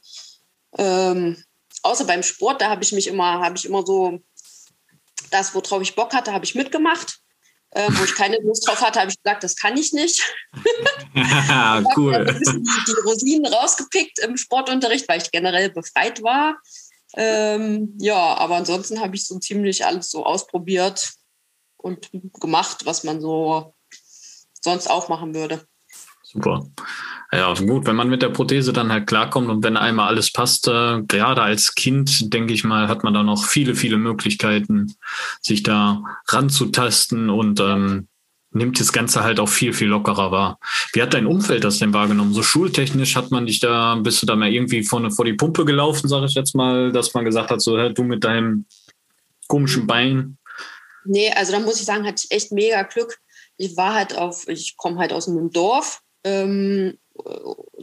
Ähm, 0.78 1.42
außer 1.82 2.04
beim 2.04 2.22
Sport, 2.22 2.62
da 2.62 2.70
habe 2.70 2.82
ich 2.82 2.92
mich 2.92 3.08
immer, 3.08 3.40
habe 3.40 3.56
ich 3.56 3.66
immer 3.66 3.84
so 3.84 4.20
das, 5.30 5.54
worauf 5.54 5.82
ich 5.82 5.94
Bock 5.94 6.14
hatte, 6.14 6.32
habe 6.32 6.44
ich 6.44 6.54
mitgemacht. 6.54 7.20
Äh, 7.70 7.88
wo 7.90 8.04
ich 8.04 8.14
keine 8.14 8.38
Lust 8.38 8.68
drauf 8.68 8.80
hatte, 8.80 9.00
habe 9.00 9.10
ich 9.10 9.20
gesagt, 9.20 9.42
das 9.42 9.56
kann 9.56 9.76
ich 9.76 9.92
nicht. 9.92 10.22
cool. 11.96 12.24
Ich 12.30 12.48
die, 12.48 12.62
die 12.86 13.00
Rosinen 13.04 13.52
rausgepickt 13.52 14.20
im 14.20 14.36
Sportunterricht, 14.36 15.08
weil 15.08 15.20
ich 15.20 15.32
generell 15.32 15.70
befreit 15.70 16.22
war. 16.22 16.56
Ähm, 17.16 17.94
ja, 17.98 18.34
aber 18.36 18.56
ansonsten 18.56 19.00
habe 19.00 19.14
ich 19.14 19.26
so 19.26 19.38
ziemlich 19.38 19.86
alles 19.86 20.10
so 20.10 20.24
ausprobiert 20.24 21.14
und 21.76 22.10
gemacht, 22.40 22.86
was 22.86 23.04
man 23.04 23.20
so 23.20 23.74
sonst 24.60 24.88
auch 24.88 25.08
machen 25.08 25.34
würde. 25.34 25.66
Super. 26.22 26.66
Ja, 27.30 27.52
gut, 27.54 27.86
wenn 27.86 27.96
man 27.96 28.08
mit 28.08 28.22
der 28.22 28.28
Prothese 28.28 28.72
dann 28.72 28.90
halt 28.90 29.06
klarkommt 29.06 29.48
und 29.48 29.62
wenn 29.62 29.76
einmal 29.76 30.08
alles 30.08 30.32
passt, 30.32 30.66
äh, 30.68 31.02
gerade 31.02 31.42
als 31.42 31.74
Kind, 31.74 32.32
denke 32.32 32.52
ich 32.52 32.64
mal, 32.64 32.88
hat 32.88 33.04
man 33.04 33.14
da 33.14 33.22
noch 33.22 33.44
viele, 33.44 33.74
viele 33.74 33.98
Möglichkeiten, 33.98 34.94
sich 35.40 35.62
da 35.62 36.02
ranzutasten 36.28 37.30
und 37.30 37.60
ähm, 37.60 38.08
nimmt 38.54 38.80
das 38.80 38.92
Ganze 38.92 39.24
halt 39.24 39.40
auch 39.40 39.48
viel, 39.48 39.72
viel 39.72 39.88
lockerer 39.88 40.30
wahr. 40.30 40.58
Wie 40.92 41.02
hat 41.02 41.14
dein 41.14 41.26
Umfeld 41.26 41.64
das 41.64 41.78
denn 41.78 41.92
wahrgenommen? 41.92 42.32
So 42.32 42.42
schultechnisch 42.42 43.16
hat 43.16 43.30
man 43.30 43.46
dich 43.46 43.60
da, 43.60 43.96
bist 43.96 44.22
du 44.22 44.26
da 44.26 44.36
mal 44.36 44.52
irgendwie 44.52 44.82
vor, 44.82 45.10
vor 45.10 45.24
die 45.24 45.34
Pumpe 45.34 45.64
gelaufen, 45.64 46.08
sage 46.08 46.26
ich 46.26 46.34
jetzt 46.34 46.54
mal, 46.54 46.92
dass 46.92 47.14
man 47.14 47.24
gesagt 47.24 47.50
hat, 47.50 47.60
so, 47.60 47.88
du 47.88 48.02
mit 48.04 48.24
deinem 48.24 48.66
komischen 49.48 49.86
Bein, 49.86 50.38
Nee, 51.04 51.30
also 51.32 51.52
da 51.52 51.60
muss 51.60 51.78
ich 51.78 51.86
sagen, 51.86 52.06
hatte 52.06 52.22
ich 52.24 52.34
echt 52.34 52.52
mega 52.52 52.82
Glück. 52.82 53.18
Ich 53.56 53.76
war 53.76 53.94
halt 53.94 54.16
auf, 54.16 54.48
ich 54.48 54.76
komme 54.76 54.98
halt 54.98 55.12
aus 55.12 55.28
einem 55.28 55.50
Dorf. 55.50 56.00
Ähm, 56.24 56.98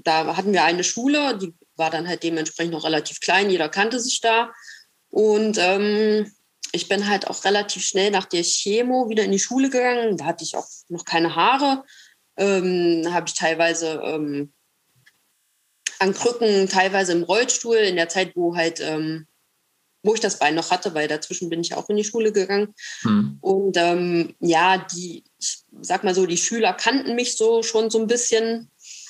da 0.03 0.35
hatten 0.35 0.53
wir 0.53 0.63
eine 0.63 0.83
Schule, 0.83 1.37
die 1.37 1.53
war 1.75 1.89
dann 1.89 2.07
halt 2.07 2.23
dementsprechend 2.23 2.73
noch 2.73 2.83
relativ 2.83 3.19
klein, 3.19 3.49
jeder 3.49 3.69
kannte 3.69 3.99
sich 3.99 4.19
da. 4.19 4.51
Und 5.09 5.57
ähm, 5.59 6.31
ich 6.71 6.87
bin 6.87 7.07
halt 7.07 7.27
auch 7.27 7.43
relativ 7.45 7.83
schnell 7.83 8.11
nach 8.11 8.25
der 8.25 8.43
Chemo 8.43 9.09
wieder 9.09 9.23
in 9.23 9.31
die 9.31 9.39
Schule 9.39 9.69
gegangen. 9.69 10.17
Da 10.17 10.25
hatte 10.25 10.43
ich 10.43 10.55
auch 10.55 10.67
noch 10.89 11.05
keine 11.05 11.35
Haare. 11.35 11.83
Ähm, 12.37 13.05
habe 13.11 13.25
ich 13.27 13.33
teilweise 13.33 14.01
ähm, 14.03 14.53
an 15.99 16.13
Krücken, 16.13 16.69
teilweise 16.69 17.11
im 17.11 17.23
Rollstuhl, 17.23 17.77
in 17.77 17.95
der 17.95 18.09
Zeit, 18.09 18.35
wo 18.35 18.55
halt 18.55 18.79
ähm, 18.79 19.27
wo 20.03 20.13
ich 20.13 20.19
das 20.19 20.39
Bein 20.39 20.55
noch 20.55 20.71
hatte, 20.71 20.93
weil 20.93 21.07
dazwischen 21.07 21.49
bin 21.49 21.61
ich 21.61 21.75
auch 21.75 21.89
in 21.89 21.95
die 21.95 22.03
Schule 22.03 22.31
gegangen. 22.31 22.73
Hm. 23.01 23.37
Und 23.41 23.77
ähm, 23.77 24.33
ja, 24.39 24.77
die, 24.77 25.23
ich 25.39 25.63
sag 25.81 26.03
mal 26.03 26.15
so, 26.15 26.25
die 26.25 26.37
Schüler 26.37 26.73
kannten 26.73 27.15
mich 27.15 27.37
so 27.37 27.61
schon 27.63 27.89
so 27.89 27.99
ein 27.99 28.07
bisschen. 28.07 28.69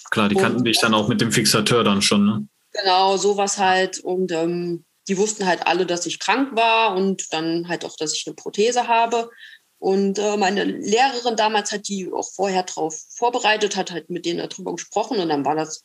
Klar, 0.10 0.28
die 0.28 0.36
kannten 0.36 0.60
und, 0.60 0.66
dich 0.66 0.80
dann 0.80 0.94
auch 0.94 1.08
mit 1.08 1.22
dem 1.22 1.32
Fixateur 1.32 1.84
dann 1.84 2.02
schon, 2.02 2.26
ne? 2.26 2.48
Genau, 2.74 3.18
sowas 3.18 3.58
halt. 3.58 4.00
Und 4.00 4.32
ähm, 4.32 4.84
die 5.12 5.18
wussten 5.18 5.46
halt 5.46 5.68
alle, 5.68 5.86
dass 5.86 6.06
ich 6.06 6.20
krank 6.20 6.56
war 6.56 6.96
und 6.96 7.34
dann 7.34 7.68
halt 7.68 7.84
auch, 7.84 7.98
dass 7.98 8.16
ich 8.16 8.26
eine 8.26 8.34
Prothese 8.34 8.88
habe. 8.88 9.30
Und 9.78 10.18
äh, 10.18 10.38
meine 10.38 10.64
Lehrerin 10.64 11.36
damals 11.36 11.74
hat 11.74 11.90
die 11.90 12.10
auch 12.14 12.32
vorher 12.32 12.64
drauf 12.64 12.98
vorbereitet, 13.10 13.76
hat 13.76 13.92
halt 13.92 14.10
mit 14.10 14.26
denen 14.26 14.48
darüber 14.48 14.72
gesprochen 14.74 15.20
und 15.20 15.28
dann 15.28 15.44
war 15.44 15.56
das 15.56 15.84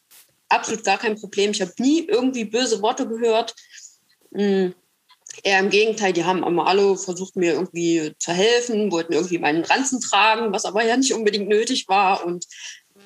absolut 0.49 0.85
gar 0.85 0.99
kein 0.99 1.19
Problem. 1.19 1.51
Ich 1.51 1.61
habe 1.61 1.73
nie 1.79 2.05
irgendwie 2.07 2.45
böse 2.45 2.81
Worte 2.83 3.09
gehört. 3.09 3.57
Mhm 4.31 4.75
Eher 5.43 5.59
im 5.59 5.71
Gegenteil, 5.71 6.13
die 6.13 6.25
haben 6.25 6.43
immer 6.45 6.67
alle 6.67 6.97
versucht, 6.97 7.37
mir 7.37 7.53
irgendwie 7.53 8.15
zu 8.19 8.33
helfen, 8.33 8.91
wollten 8.91 9.13
irgendwie 9.13 9.39
meinen 9.39 9.65
Ranzen 9.65 10.01
tragen, 10.01 10.53
was 10.53 10.65
aber 10.65 10.83
ja 10.85 10.97
nicht 10.97 11.13
unbedingt 11.13 11.49
nötig 11.49 11.89
war. 11.89 12.25
Und 12.25 12.47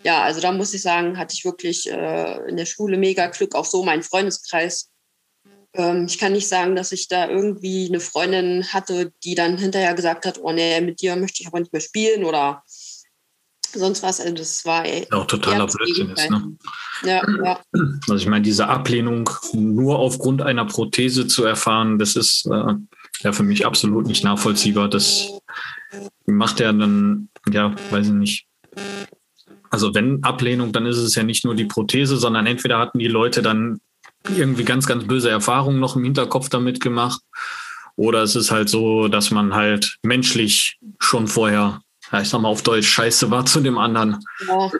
ja, 0.04 0.22
also 0.22 0.40
da 0.40 0.52
muss 0.52 0.72
ich 0.72 0.82
sagen, 0.82 1.18
hatte 1.18 1.34
ich 1.34 1.44
wirklich 1.44 1.90
äh, 1.90 2.48
in 2.48 2.56
der 2.56 2.66
Schule 2.66 2.98
mega 2.98 3.26
Glück, 3.26 3.54
auch 3.54 3.64
so 3.64 3.82
mein 3.82 4.02
Freundeskreis. 4.02 4.90
Ähm, 5.74 6.06
ich 6.06 6.18
kann 6.18 6.32
nicht 6.32 6.48
sagen, 6.48 6.74
dass 6.74 6.92
ich 6.92 7.08
da 7.08 7.28
irgendwie 7.28 7.86
eine 7.88 8.00
Freundin 8.00 8.64
hatte, 8.72 9.12
die 9.24 9.34
dann 9.34 9.58
hinterher 9.58 9.94
gesagt 9.94 10.26
hat, 10.26 10.40
oh 10.42 10.52
nee, 10.52 10.80
mit 10.80 11.00
dir 11.00 11.16
möchte 11.16 11.42
ich 11.42 11.48
aber 11.48 11.60
nicht 11.60 11.72
mehr 11.72 11.82
spielen 11.82 12.24
oder 12.24 12.62
sonst 13.72 14.02
was. 14.02 14.20
Also 14.20 14.34
das 14.34 14.64
war 14.64 14.84
ey, 14.84 15.06
auch 15.12 15.26
totaler 15.26 15.66
Blödsinn 15.66 16.10
ist. 16.10 16.30
Ne? 16.30 16.56
Ja, 17.04 17.22
ja. 17.44 17.60
Also 18.02 18.16
ich 18.16 18.26
meine, 18.26 18.42
diese 18.42 18.68
Ablehnung 18.68 19.30
nur 19.52 19.98
aufgrund 19.98 20.42
einer 20.42 20.64
Prothese 20.64 21.26
zu 21.26 21.44
erfahren, 21.44 21.98
das 21.98 22.16
ist 22.16 22.46
äh, 22.46 22.74
ja 23.20 23.32
für 23.32 23.44
mich 23.44 23.64
absolut 23.64 24.06
nicht 24.06 24.24
nachvollziehbar. 24.24 24.88
Das 24.88 25.30
macht 26.26 26.60
ja 26.60 26.72
dann, 26.72 27.28
ja, 27.52 27.74
weiß 27.90 28.06
ich 28.06 28.12
nicht. 28.12 28.46
Also 29.70 29.94
wenn 29.94 30.22
Ablehnung, 30.24 30.72
dann 30.72 30.86
ist 30.86 30.96
es 30.96 31.14
ja 31.14 31.22
nicht 31.22 31.44
nur 31.44 31.54
die 31.54 31.64
Prothese, 31.64 32.16
sondern 32.16 32.46
entweder 32.46 32.78
hatten 32.78 32.98
die 32.98 33.08
Leute 33.08 33.40
dann 33.40 33.80
irgendwie 34.28 34.64
ganz, 34.64 34.86
ganz 34.86 35.06
böse 35.06 35.30
Erfahrungen 35.30 35.80
noch 35.80 35.96
im 35.96 36.04
Hinterkopf 36.04 36.48
damit 36.48 36.80
gemacht. 36.80 37.20
Oder 37.96 38.22
es 38.22 38.36
ist 38.36 38.50
halt 38.50 38.68
so, 38.68 39.08
dass 39.08 39.30
man 39.30 39.54
halt 39.54 39.98
menschlich 40.02 40.78
schon 40.98 41.26
vorher 41.26 41.82
ja, 42.12 42.20
ich 42.20 42.28
sag 42.28 42.40
mal 42.40 42.48
auf 42.48 42.62
Deutsch, 42.62 42.88
scheiße 42.88 43.30
war 43.30 43.46
zu 43.46 43.60
dem 43.60 43.78
anderen. 43.78 44.24
Ja. 44.46 44.70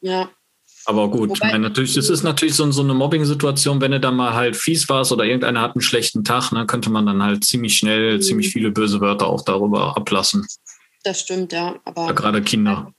ja. 0.00 0.30
Aber 0.86 1.10
gut, 1.10 1.30
Wobei, 1.30 1.52
meine, 1.52 1.68
natürlich, 1.68 1.96
es 1.96 2.08
ist 2.08 2.22
natürlich 2.22 2.54
so, 2.54 2.68
so 2.72 2.82
eine 2.82 2.94
Mobbing-Situation, 2.94 3.80
wenn 3.80 3.92
du 3.92 4.00
da 4.00 4.10
mal 4.10 4.34
halt 4.34 4.56
fies 4.56 4.88
warst 4.88 5.12
oder 5.12 5.24
irgendeiner 5.24 5.60
hat 5.60 5.76
einen 5.76 5.82
schlechten 5.82 6.24
Tag, 6.24 6.52
ne, 6.52 6.66
könnte 6.66 6.90
man 6.90 7.06
dann 7.06 7.22
halt 7.22 7.44
ziemlich 7.44 7.76
schnell 7.76 8.16
mhm. 8.16 8.22
ziemlich 8.22 8.50
viele 8.50 8.70
böse 8.70 9.00
Wörter 9.00 9.26
auch 9.26 9.44
darüber 9.44 9.96
ablassen. 9.96 10.46
Das 11.04 11.20
stimmt, 11.20 11.52
ja. 11.52 11.78
Aber 11.84 12.06
ja, 12.06 12.12
gerade 12.12 12.42
Kinder. 12.42 12.92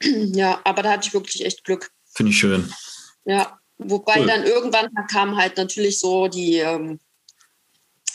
Ja, 0.00 0.60
aber 0.64 0.82
da 0.82 0.92
hatte 0.92 1.08
ich 1.08 1.14
wirklich 1.14 1.44
echt 1.44 1.64
Glück. 1.64 1.90
Finde 2.14 2.30
ich 2.30 2.38
schön. 2.38 2.72
Ja, 3.24 3.57
wobei 3.78 4.20
cool. 4.20 4.26
dann 4.26 4.44
irgendwann 4.44 4.90
kam 5.10 5.36
halt 5.36 5.56
natürlich 5.56 5.98
so 5.98 6.28
die, 6.28 6.56
ähm, 6.56 7.00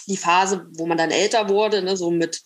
die 0.08 0.18
Phase, 0.18 0.68
wo 0.74 0.86
man 0.86 0.98
dann 0.98 1.12
älter 1.12 1.50
wurde, 1.50 1.82
ne, 1.82 1.98
so 1.98 2.12
mit 2.12 2.42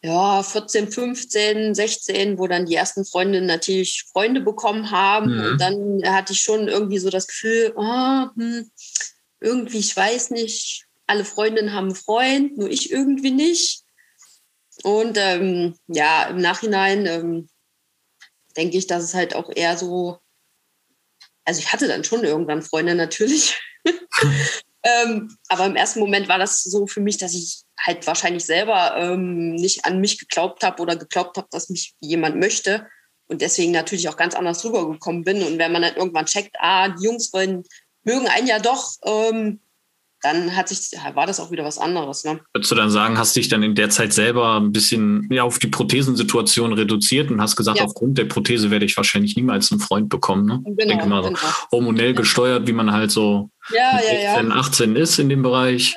ja, 0.00 0.42
14, 0.42 0.92
15, 0.92 1.74
16, 1.74 2.38
wo 2.38 2.46
dann 2.46 2.66
die 2.66 2.76
ersten 2.76 3.04
Freundinnen 3.04 3.46
natürlich 3.46 4.04
Freunde 4.12 4.40
bekommen 4.40 4.90
haben. 4.90 5.34
Mhm. 5.34 5.44
Und 5.44 5.60
dann 5.60 6.02
hatte 6.06 6.32
ich 6.32 6.40
schon 6.40 6.68
irgendwie 6.68 6.98
so 6.98 7.10
das 7.10 7.26
Gefühl, 7.26 7.72
oh, 7.74 8.26
hm, 8.36 8.70
irgendwie, 9.40 9.78
ich 9.78 9.96
weiß 9.96 10.30
nicht, 10.30 10.86
alle 11.06 11.24
Freundinnen 11.24 11.72
haben 11.72 11.86
einen 11.86 11.96
Freund, 11.96 12.56
nur 12.58 12.70
ich 12.70 12.92
irgendwie 12.92 13.32
nicht. 13.32 13.82
Und 14.84 15.18
ähm, 15.18 15.74
ja, 15.88 16.24
im 16.28 16.38
Nachhinein 16.38 17.06
ähm, 17.06 17.48
denke 18.56 18.78
ich, 18.78 18.86
dass 18.86 19.02
es 19.02 19.14
halt 19.14 19.34
auch 19.34 19.50
eher 19.54 19.76
so, 19.76 20.18
also 21.48 21.60
ich 21.60 21.72
hatte 21.72 21.88
dann 21.88 22.04
schon 22.04 22.24
irgendwann 22.24 22.60
Freunde 22.60 22.94
natürlich. 22.94 23.58
ähm, 24.82 25.34
aber 25.48 25.64
im 25.64 25.76
ersten 25.76 25.98
Moment 25.98 26.28
war 26.28 26.38
das 26.38 26.62
so 26.62 26.86
für 26.86 27.00
mich, 27.00 27.16
dass 27.16 27.32
ich 27.34 27.62
halt 27.80 28.06
wahrscheinlich 28.06 28.44
selber 28.44 28.94
ähm, 28.98 29.54
nicht 29.54 29.86
an 29.86 29.98
mich 29.98 30.18
geglaubt 30.18 30.62
habe 30.62 30.82
oder 30.82 30.94
geglaubt 30.94 31.38
habe, 31.38 31.48
dass 31.50 31.70
mich 31.70 31.94
jemand 32.00 32.36
möchte 32.36 32.86
und 33.28 33.40
deswegen 33.40 33.72
natürlich 33.72 34.10
auch 34.10 34.18
ganz 34.18 34.34
anders 34.34 34.62
rübergekommen 34.62 35.24
bin. 35.24 35.42
Und 35.42 35.58
wenn 35.58 35.72
man 35.72 35.80
dann 35.80 35.96
irgendwann 35.96 36.26
checkt, 36.26 36.54
ah, 36.58 36.90
die 36.90 37.04
Jungs 37.04 37.32
wollen, 37.32 37.64
mögen 38.02 38.28
einen 38.28 38.46
ja 38.46 38.58
doch, 38.58 38.92
ähm, 39.04 39.60
dann 40.22 40.56
hat 40.56 40.68
sich, 40.68 40.90
war 41.14 41.26
das 41.26 41.38
auch 41.38 41.50
wieder 41.50 41.64
was 41.64 41.78
anderes. 41.78 42.24
Ne? 42.24 42.40
Würdest 42.52 42.70
du 42.70 42.74
dann 42.74 42.90
sagen, 42.90 43.18
hast 43.18 43.36
dich 43.36 43.48
dann 43.48 43.62
in 43.62 43.74
der 43.74 43.90
Zeit 43.90 44.12
selber 44.12 44.56
ein 44.56 44.72
bisschen 44.72 45.28
ja, 45.30 45.44
auf 45.44 45.58
die 45.58 45.68
Prothesensituation 45.68 46.72
reduziert 46.72 47.30
und 47.30 47.40
hast 47.40 47.56
gesagt, 47.56 47.78
ja. 47.78 47.84
aufgrund 47.84 48.18
der 48.18 48.24
Prothese 48.24 48.70
werde 48.70 48.84
ich 48.84 48.96
wahrscheinlich 48.96 49.36
niemals 49.36 49.70
einen 49.70 49.80
Freund 49.80 50.08
bekommen. 50.08 50.46
Ne? 50.46 50.60
Genau, 50.64 50.76
ich 50.76 50.88
denke 50.88 51.06
mal, 51.06 51.22
genau. 51.22 51.38
hormonell 51.70 52.14
gesteuert, 52.14 52.66
wie 52.66 52.72
man 52.72 52.92
halt 52.92 53.10
so 53.10 53.50
ja, 53.72 53.98
16, 53.98 54.50
ja, 54.50 54.56
18 54.56 54.96
ist 54.96 55.18
in 55.18 55.28
dem 55.28 55.42
Bereich. 55.42 55.94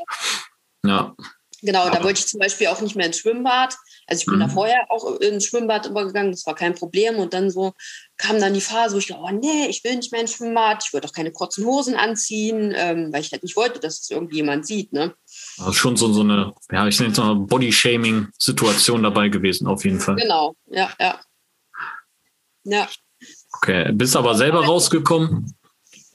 Ja. 0.85 1.15
Genau, 1.63 1.89
da 1.89 2.03
wollte 2.03 2.19
ich 2.19 2.27
zum 2.27 2.39
Beispiel 2.39 2.67
auch 2.67 2.81
nicht 2.81 2.95
mehr 2.95 3.05
ins 3.05 3.19
Schwimmbad. 3.19 3.75
Also 4.11 4.23
ich 4.23 4.25
bin 4.25 4.35
mhm. 4.35 4.39
da 4.41 4.47
vorher 4.49 4.87
auch 4.89 5.21
ins 5.21 5.45
Schwimmbad 5.45 5.85
übergegangen, 5.85 6.33
das 6.33 6.45
war 6.45 6.53
kein 6.53 6.75
Problem. 6.75 7.15
Und 7.15 7.33
dann 7.33 7.49
so 7.49 7.71
kam 8.17 8.41
dann 8.41 8.53
die 8.53 8.59
Phase, 8.59 8.93
wo 8.93 8.99
ich 8.99 9.07
dachte, 9.07 9.21
oh 9.23 9.31
nee, 9.31 9.67
ich 9.69 9.85
will 9.85 9.95
nicht 9.95 10.11
mehr 10.11 10.19
ins 10.19 10.33
Schwimmbad, 10.33 10.83
ich 10.85 10.91
würde 10.91 11.07
auch 11.07 11.13
keine 11.13 11.31
kurzen 11.31 11.65
Hosen 11.65 11.95
anziehen, 11.95 12.73
ähm, 12.75 13.13
weil 13.13 13.21
ich 13.21 13.31
halt 13.31 13.41
nicht 13.41 13.55
wollte, 13.55 13.79
dass 13.79 14.01
es 14.01 14.09
irgendjemand 14.09 14.67
sieht. 14.67 14.91
Ne? 14.91 15.15
Also 15.59 15.71
schon 15.71 15.95
so, 15.95 16.11
so 16.11 16.21
eine, 16.21 16.53
ja, 16.73 16.85
ich 16.87 16.99
nenne 16.99 17.13
es 17.13 17.17
mal 17.19 17.35
Body-Shaming-Situation 17.35 19.01
dabei 19.01 19.29
gewesen, 19.29 19.65
auf 19.65 19.85
jeden 19.85 20.01
Fall. 20.01 20.17
Genau, 20.17 20.55
ja, 20.67 20.91
ja. 20.99 21.17
Ja. 22.65 22.89
Okay, 23.53 23.93
bist 23.93 24.17
aber 24.17 24.35
selber 24.35 24.65
rausgekommen? 24.65 25.55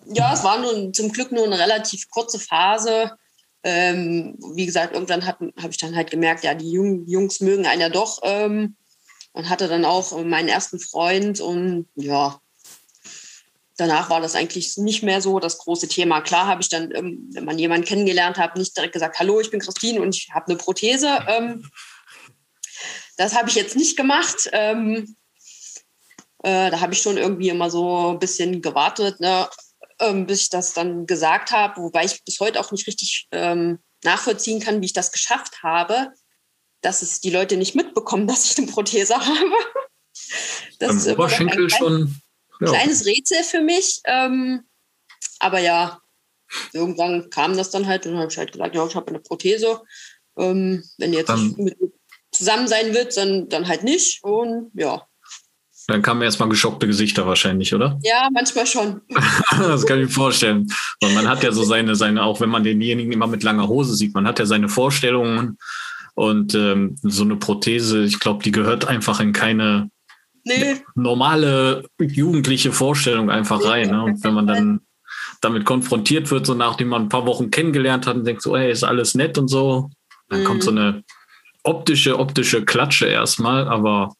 Ja, 0.08 0.34
es 0.34 0.44
war 0.44 0.60
nun 0.60 0.92
zum 0.92 1.10
Glück 1.12 1.32
nur 1.32 1.46
eine 1.46 1.58
relativ 1.58 2.10
kurze 2.10 2.38
Phase 2.38 3.16
ähm, 3.66 4.38
wie 4.54 4.64
gesagt, 4.64 4.94
irgendwann 4.94 5.26
habe 5.26 5.50
ich 5.70 5.76
dann 5.76 5.96
halt 5.96 6.08
gemerkt, 6.08 6.44
ja, 6.44 6.54
die 6.54 6.70
Jung, 6.70 7.04
Jungs 7.08 7.40
mögen 7.40 7.66
einen 7.66 7.80
ja 7.80 7.88
doch 7.88 8.20
ähm, 8.22 8.76
und 9.32 9.48
hatte 9.48 9.66
dann 9.66 9.84
auch 9.84 10.16
meinen 10.24 10.48
ersten 10.48 10.78
Freund 10.78 11.40
und 11.40 11.88
ja, 11.96 12.40
danach 13.76 14.08
war 14.08 14.20
das 14.20 14.36
eigentlich 14.36 14.76
nicht 14.76 15.02
mehr 15.02 15.20
so 15.20 15.40
das 15.40 15.58
große 15.58 15.88
Thema. 15.88 16.20
Klar 16.20 16.46
habe 16.46 16.62
ich 16.62 16.68
dann, 16.68 16.94
ähm, 16.94 17.28
wenn 17.32 17.44
man 17.44 17.58
jemanden 17.58 17.84
kennengelernt 17.84 18.38
hat, 18.38 18.56
nicht 18.56 18.76
direkt 18.76 18.92
gesagt, 18.92 19.18
hallo, 19.18 19.40
ich 19.40 19.50
bin 19.50 19.58
Christine 19.58 20.00
und 20.00 20.14
ich 20.14 20.28
habe 20.32 20.46
eine 20.46 20.56
Prothese. 20.56 21.18
Ähm, 21.26 21.68
das 23.16 23.34
habe 23.34 23.48
ich 23.48 23.56
jetzt 23.56 23.74
nicht 23.74 23.96
gemacht. 23.96 24.48
Ähm, 24.52 25.16
äh, 26.44 26.70
da 26.70 26.80
habe 26.80 26.92
ich 26.92 27.02
schon 27.02 27.16
irgendwie 27.16 27.48
immer 27.48 27.68
so 27.68 28.10
ein 28.12 28.20
bisschen 28.20 28.62
gewartet, 28.62 29.18
ne, 29.18 29.48
ähm, 30.00 30.26
bis 30.26 30.42
ich 30.42 30.50
das 30.50 30.72
dann 30.72 31.06
gesagt 31.06 31.50
habe, 31.52 31.80
wobei 31.80 32.04
ich 32.04 32.24
bis 32.24 32.40
heute 32.40 32.60
auch 32.60 32.70
nicht 32.72 32.86
richtig 32.86 33.28
ähm, 33.32 33.78
nachvollziehen 34.04 34.60
kann, 34.60 34.80
wie 34.80 34.86
ich 34.86 34.92
das 34.92 35.12
geschafft 35.12 35.62
habe, 35.62 36.12
dass 36.82 37.02
es 37.02 37.20
die 37.20 37.30
Leute 37.30 37.56
nicht 37.56 37.74
mitbekommen, 37.74 38.26
dass 38.26 38.44
ich 38.44 38.58
eine 38.58 38.66
Prothese 38.66 39.16
habe. 39.16 39.52
Das 40.78 40.90
Am 40.90 40.96
ist 40.98 41.08
Oberschenkel 41.08 41.64
ein 41.64 41.68
klein, 41.68 41.78
schon. 41.78 42.20
Ja. 42.60 42.68
Kleines 42.68 43.04
Rätsel 43.06 43.42
für 43.44 43.60
mich. 43.60 44.00
Ähm, 44.04 44.66
aber 45.38 45.58
ja, 45.58 46.00
irgendwann 46.72 47.28
kam 47.30 47.56
das 47.56 47.70
dann 47.70 47.86
halt 47.86 48.06
und 48.06 48.12
dann 48.12 48.22
habe 48.22 48.32
ich 48.32 48.38
halt 48.38 48.52
gesagt, 48.52 48.74
ja, 48.74 48.86
ich 48.86 48.94
habe 48.94 49.08
eine 49.08 49.20
Prothese. 49.20 49.82
Ähm, 50.38 50.84
wenn 50.98 51.12
jetzt 51.12 51.28
dann, 51.28 51.54
mit 51.56 51.76
zusammen 52.32 52.68
sein 52.68 52.94
wird, 52.94 53.16
dann, 53.16 53.48
dann 53.48 53.68
halt 53.68 53.82
nicht. 53.82 54.22
Und 54.22 54.70
ja. 54.74 55.06
Dann 55.88 56.02
kamen 56.02 56.22
erstmal 56.22 56.48
geschockte 56.48 56.86
Gesichter 56.86 57.26
wahrscheinlich, 57.26 57.72
oder? 57.72 57.98
Ja, 58.02 58.28
manchmal 58.32 58.66
schon. 58.66 59.02
das 59.58 59.86
kann 59.86 60.00
ich 60.00 60.06
mir 60.06 60.12
vorstellen. 60.12 60.66
Und 61.02 61.14
man 61.14 61.28
hat 61.28 61.44
ja 61.44 61.52
so 61.52 61.62
seine, 61.62 61.94
seine, 61.94 62.24
auch 62.24 62.40
wenn 62.40 62.50
man 62.50 62.64
denjenigen 62.64 63.12
immer 63.12 63.28
mit 63.28 63.44
langer 63.44 63.68
Hose 63.68 63.94
sieht, 63.94 64.14
man 64.14 64.26
hat 64.26 64.38
ja 64.38 64.46
seine 64.46 64.68
Vorstellungen 64.68 65.58
und 66.14 66.54
ähm, 66.54 66.96
so 67.02 67.22
eine 67.22 67.36
Prothese, 67.36 68.02
ich 68.02 68.18
glaube, 68.18 68.42
die 68.42 68.50
gehört 68.50 68.88
einfach 68.88 69.20
in 69.20 69.32
keine 69.32 69.90
nee. 70.44 70.76
normale 70.94 71.84
jugendliche 72.00 72.72
Vorstellung 72.72 73.30
einfach 73.30 73.60
nee, 73.60 73.66
rein. 73.66 73.90
Ne? 73.90 74.02
Und 74.02 74.24
wenn 74.24 74.34
man 74.34 74.46
dann 74.46 74.80
damit 75.40 75.64
konfrontiert 75.64 76.30
wird, 76.30 76.46
so 76.46 76.54
nachdem 76.54 76.88
man 76.88 77.02
ein 77.02 77.08
paar 77.08 77.26
Wochen 77.26 77.50
kennengelernt 77.50 78.06
hat 78.06 78.16
und 78.16 78.24
denkt 78.24 78.42
so, 78.42 78.56
ey, 78.56 78.70
ist 78.70 78.84
alles 78.84 79.14
nett 79.14 79.38
und 79.38 79.48
so, 79.48 79.90
dann 80.28 80.40
mhm. 80.40 80.44
kommt 80.44 80.62
so 80.62 80.70
eine 80.70 81.04
optische, 81.62 82.18
optische 82.18 82.64
Klatsche 82.64 83.06
erstmal, 83.06 83.68
aber 83.68 84.14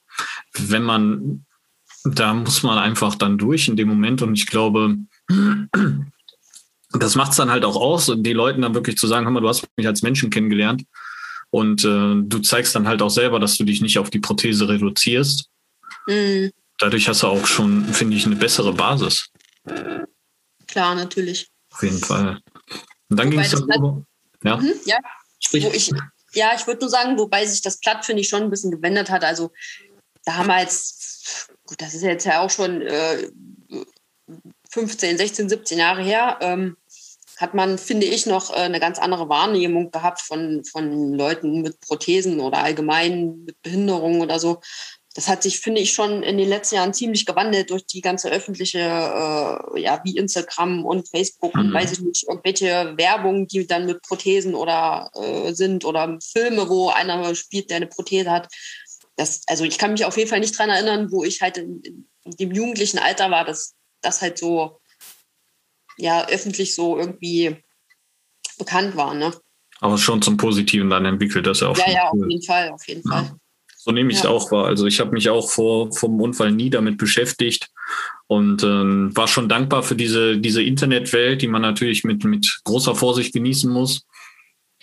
wenn 0.58 0.82
man, 0.82 1.45
da 2.14 2.34
muss 2.34 2.62
man 2.62 2.78
einfach 2.78 3.14
dann 3.14 3.38
durch 3.38 3.68
in 3.68 3.76
dem 3.76 3.88
Moment 3.88 4.22
und 4.22 4.34
ich 4.34 4.46
glaube, 4.46 4.96
das 6.90 7.14
macht 7.14 7.32
es 7.32 7.36
dann 7.36 7.50
halt 7.50 7.64
auch 7.64 7.76
aus, 7.76 8.12
die 8.16 8.32
Leuten 8.32 8.62
dann 8.62 8.75
wirklich 8.75 8.96
zu 8.96 9.06
sagen, 9.06 9.26
hör 9.26 9.32
mal, 9.32 9.40
du 9.40 9.48
hast 9.48 9.66
mich 9.76 9.86
als 9.86 10.02
Menschen 10.02 10.30
kennengelernt 10.30 10.84
und 11.50 11.84
äh, 11.84 12.14
du 12.22 12.38
zeigst 12.40 12.75
dann 12.75 12.88
halt 12.88 13.02
auch 13.02 13.10
selber, 13.10 13.40
dass 13.40 13.56
du 13.56 13.64
dich 13.64 13.80
nicht 13.80 13.98
auf 13.98 14.10
die 14.10 14.20
Prothese 14.20 14.68
reduzierst. 14.68 15.48
Mhm. 16.06 16.52
Dadurch 16.78 17.08
hast 17.08 17.22
du 17.22 17.28
auch 17.28 17.46
schon, 17.46 17.84
finde 17.86 18.16
ich, 18.16 18.26
eine 18.26 18.36
bessere 18.36 18.72
Basis. 18.72 19.30
Klar, 20.66 20.94
natürlich. 20.94 21.48
Auf 21.72 21.82
jeden 21.82 21.98
Fall. 21.98 22.40
Und 23.08 23.16
dann 23.18 23.30
ging 23.30 23.40
es 23.40 23.52
dann 23.52 23.62
über. 23.62 24.04
Ja, 24.44 24.58
mhm, 24.58 24.72
ja. 24.84 24.98
Sprich. 25.38 25.64
Wo 25.64 25.70
ich, 25.70 25.90
ja, 26.34 26.50
ich 26.54 26.66
würde 26.66 26.80
nur 26.80 26.90
sagen, 26.90 27.18
wobei 27.18 27.46
sich 27.46 27.62
das 27.62 27.80
Platt, 27.80 28.04
finde 28.04 28.20
ich, 28.20 28.28
schon 28.28 28.42
ein 28.42 28.50
bisschen 28.50 28.70
gewendet 28.70 29.10
hat. 29.10 29.25
Also 29.25 29.52
da 30.25 30.36
haben 30.36 30.48
wir 30.48 30.60
jetzt, 30.60 31.05
gut, 31.66 31.80
das 31.80 31.94
ist 31.94 32.02
jetzt 32.02 32.25
ja 32.25 32.40
auch 32.40 32.50
schon 32.50 32.82
äh, 32.82 33.28
15, 34.70 35.18
16, 35.18 35.49
17 35.49 35.78
Jahre 35.78 36.02
her, 36.02 36.38
ähm, 36.40 36.76
hat 37.38 37.54
man, 37.54 37.76
finde 37.76 38.06
ich, 38.06 38.26
noch 38.26 38.50
äh, 38.50 38.61
eine 38.61 38.80
ganz 38.80 38.99
andere 38.99 39.28
Wahrnehmung 39.28 39.90
gehabt 39.90 40.20
von, 40.20 40.64
von 40.64 41.12
Leuten 41.12 41.61
mit 41.61 41.80
Prothesen 41.80 42.40
oder 42.40 42.58
allgemein 42.58 43.44
mit 43.44 43.61
Behinderungen 43.62 44.23
oder 44.23 44.38
so 44.38 44.61
das 45.16 45.28
hat 45.28 45.42
sich, 45.42 45.61
finde 45.61 45.80
ich, 45.80 45.94
schon 45.94 46.23
in 46.23 46.37
den 46.37 46.49
letzten 46.49 46.75
Jahren 46.75 46.92
ziemlich 46.92 47.25
gewandelt 47.25 47.70
durch 47.70 47.87
die 47.87 48.02
ganze 48.02 48.30
öffentliche, 48.30 48.80
äh, 48.80 49.80
ja, 49.80 49.99
wie 50.04 50.18
Instagram 50.18 50.85
und 50.85 51.08
Facebook 51.08 51.54
mhm. 51.54 51.61
und 51.61 51.73
weiß 51.73 51.92
ich 51.92 52.00
nicht, 52.00 52.28
irgendwelche 52.28 52.92
Werbung, 52.99 53.46
die 53.46 53.66
dann 53.66 53.87
mit 53.87 54.02
Prothesen 54.02 54.54
oder 54.54 55.11
äh, 55.14 55.54
sind 55.54 55.87
oder 55.87 56.18
Filme, 56.20 56.68
wo 56.68 56.90
einer 56.90 57.35
spielt, 57.35 57.70
der 57.70 57.78
eine 57.78 57.87
Prothese 57.87 58.30
hat. 58.30 58.49
Das, 59.16 59.42
also 59.46 59.64
ich 59.64 59.78
kann 59.78 59.92
mich 59.92 60.04
auf 60.04 60.16
jeden 60.16 60.28
Fall 60.28 60.40
nicht 60.40 60.58
daran 60.58 60.70
erinnern, 60.70 61.11
wo 61.11 61.25
ich 61.25 61.40
halt 61.40 61.56
in, 61.56 61.82
in 62.25 62.30
dem 62.38 62.52
jugendlichen 62.52 62.99
Alter 62.99 63.30
war, 63.30 63.44
dass 63.44 63.75
das 64.02 64.20
halt 64.20 64.38
so 64.38 64.78
ja 65.96 66.28
öffentlich 66.28 66.75
so 66.75 66.99
irgendwie 66.99 67.56
bekannt 68.58 68.96
war, 68.96 69.14
ne? 69.14 69.32
Aber 69.80 69.99
schon 69.99 70.23
zum 70.23 70.37
Positiven 70.37 70.90
dann 70.90 71.04
entwickelt, 71.04 71.46
das 71.46 71.61
ja 71.61 71.68
auch. 71.68 71.78
Ja, 71.78 71.90
ja, 71.90 72.08
auf 72.08 72.18
jeden 72.28 72.42
Fall, 72.42 72.70
auf 72.70 72.87
jeden 72.88 73.02
ja. 73.08 73.17
Fall. 73.17 73.36
So 73.76 73.93
nehme 73.93 74.10
ich 74.10 74.19
es 74.19 74.25
ja. 74.25 74.30
auch 74.30 74.50
wahr. 74.50 74.67
Also 74.67 74.86
ich 74.86 74.99
habe 74.99 75.12
mich 75.12 75.28
auch 75.30 75.49
vor 75.49 75.93
vom 75.93 76.21
Unfall 76.21 76.50
nie 76.50 76.71
damit 76.71 76.99
beschäftigt 76.99 77.71
und 78.26 78.64
ähm, 78.64 79.17
war 79.17 79.28
schon 79.28 79.49
dankbar 79.49 79.82
für 79.82 79.95
diese, 79.95 80.38
diese 80.38 80.62
Internetwelt, 80.62 81.40
die 81.40 81.47
man 81.47 81.62
natürlich 81.62 82.02
mit, 82.02 82.25
mit 82.25 82.60
großer 82.64 82.97
Vorsicht 82.97 83.32
genießen 83.32 83.71
muss. 83.71 84.04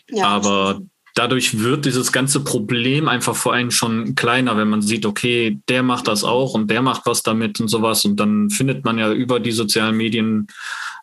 Ja, 0.10 0.28
Aber 0.28 0.82
dadurch 1.14 1.60
wird 1.60 1.86
dieses 1.86 2.12
ganze 2.12 2.44
Problem 2.44 3.08
einfach 3.08 3.36
vor 3.36 3.54
allem 3.54 3.72
schon 3.72 4.16
kleiner, 4.16 4.58
wenn 4.58 4.70
man 4.70 4.82
sieht, 4.82 5.06
okay, 5.06 5.60
der 5.70 5.84
macht 5.84 6.08
das 6.08 6.24
auch 6.24 6.54
und 6.54 6.70
der 6.70 6.82
macht 6.82 7.06
was 7.06 7.24
damit 7.24 7.60
und 7.60 7.68
sowas. 7.68 8.04
Und 8.06 8.20
dann 8.20 8.50
findet 8.50 8.84
man 8.84 8.98
ja 8.98 9.12
über 9.12 9.40
die 9.40 9.52
sozialen 9.52 9.96
Medien 9.96 10.48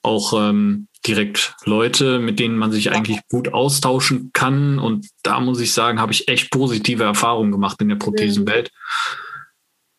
auch 0.02 0.32
ähm, 0.32 0.88
direkt 1.06 1.54
Leute, 1.64 2.18
mit 2.18 2.38
denen 2.38 2.56
man 2.56 2.72
sich 2.72 2.90
eigentlich 2.90 3.20
gut 3.28 3.52
austauschen 3.52 4.30
kann. 4.32 4.78
Und 4.78 5.06
da 5.22 5.40
muss 5.40 5.60
ich 5.60 5.72
sagen, 5.72 6.00
habe 6.00 6.12
ich 6.12 6.28
echt 6.28 6.50
positive 6.50 7.04
Erfahrungen 7.04 7.52
gemacht 7.52 7.80
in 7.80 7.88
der 7.88 7.96
Prothesenwelt. 7.96 8.70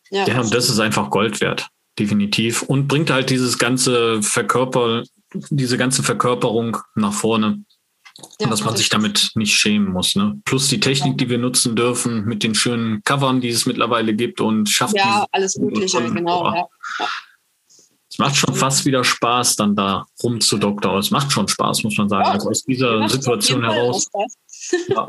Ja, 0.10 0.28
ja 0.28 0.42
und 0.42 0.54
das 0.54 0.70
ist 0.70 0.80
einfach 0.80 1.10
Gold 1.10 1.40
wert, 1.42 1.70
definitiv. 1.98 2.64
Und 2.64 2.88
bringt 2.88 3.10
halt 3.10 3.30
dieses 3.30 3.58
ganze 3.58 4.22
Verkörper, 4.22 5.04
diese 5.34 5.78
ganze 5.78 6.04
Verkörperung 6.04 6.78
nach 6.96 7.14
vorne. 7.14 7.64
Ja, 8.40 8.48
dass 8.48 8.64
man 8.64 8.76
sich 8.76 8.90
damit 8.90 9.32
nicht 9.36 9.56
schämen 9.56 9.92
muss. 9.92 10.16
Ne? 10.16 10.40
Plus 10.46 10.68
die 10.68 10.80
Technik, 10.80 11.18
die 11.18 11.30
wir 11.30 11.38
nutzen 11.38 11.76
dürfen, 11.76 12.26
mit 12.26 12.44
den 12.44 12.56
schönen 12.56 13.04
Covern, 13.04 13.42
die 13.42 13.50
es 13.50 13.66
mittlerweile 13.66 14.14
gibt 14.14 14.42
und 14.42 14.70
schafft. 14.70 14.96
Ja, 14.96 15.26
alles 15.32 15.58
Mögliche, 15.58 15.98
und, 15.98 16.16
genau. 16.16 16.54
Ja. 16.54 16.68
Es 18.12 18.18
macht 18.18 18.36
schon 18.36 18.54
fast 18.54 18.86
wieder 18.86 19.04
Spaß, 19.04 19.56
dann 19.56 19.76
da 19.76 20.06
rumzudoktern. 20.22 20.98
Es 20.98 21.12
macht 21.12 21.32
schon 21.32 21.48
Spaß, 21.48 21.84
muss 21.84 21.98
man 21.98 22.10
sagen. 22.10 22.26
Ja, 22.26 22.32
also 22.32 22.50
aus 22.50 22.64
dieser 22.64 23.08
Situation 23.08 23.64
heraus. 23.64 24.10
Ja. 24.90 25.08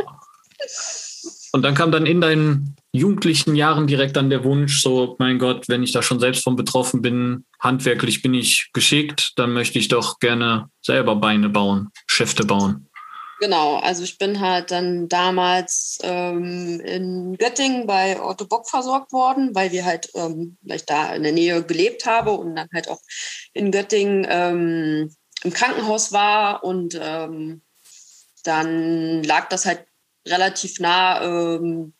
Und 1.53 1.63
dann 1.63 1.75
kam 1.75 1.91
dann 1.91 2.07
in 2.07 2.21
deinen 2.21 2.77
jugendlichen 2.93 3.57
Jahren 3.57 3.87
direkt 3.87 4.17
dann 4.17 4.31
der 4.31 4.45
Wunsch, 4.45 4.81
so, 4.83 5.17
mein 5.19 5.39
Gott, 5.39 5.69
wenn 5.69 5.83
ich 5.83 5.93
da 5.93 6.03
schon 6.03 6.21
selbst 6.21 6.45
von 6.45 6.57
betroffen 6.57 7.03
bin, 7.03 7.45
handwerklich 7.59 8.23
bin 8.23 8.35
ich 8.35 8.71
geschickt, 8.73 9.33
dann 9.37 9.53
möchte 9.53 9.79
ich 9.79 9.89
doch 9.89 10.19
gerne 10.19 10.69
selber 10.81 11.17
Beine 11.17 11.49
bauen, 11.49 11.91
Schäfte 12.07 12.45
bauen. 12.45 12.89
Genau, 13.43 13.75
also 13.79 14.05
ich 14.05 14.19
bin 14.19 14.39
halt 14.39 14.71
dann 14.71 15.09
damals 15.09 15.99
ähm, 16.05 16.79
in 16.79 17.37
Göttingen 17.37 17.89
bei 17.89 18.23
Otto 18.23 18.47
Bock 18.47 18.71
versorgt 18.71 19.13
worden, 19.13 19.53
weil 19.53 19.73
wir 19.73 19.85
halt, 19.85 20.11
ähm, 20.15 20.59
weil 20.63 20.77
ich 20.77 20.87
da 20.87 21.13
in 21.13 21.25
der 21.25 21.33
Nähe 21.33 21.65
gelebt 21.65 22.07
habe 22.07 22.31
und 22.31 22.55
dann 22.55 22.69
halt 22.73 22.89
auch 22.89 23.01
in 23.53 23.73
Göttingen 23.73 24.25
ähm, 24.31 25.13
im 25.43 25.53
Krankenhaus 25.53 26.13
war 26.13 26.63
und 26.63 26.97
ähm, 27.03 27.63
dann 28.45 29.25
lag 29.25 29.49
das 29.49 29.67
halt 29.67 29.87
relativ 30.25 30.79
nah, 30.79 31.57
ähm, 31.57 31.95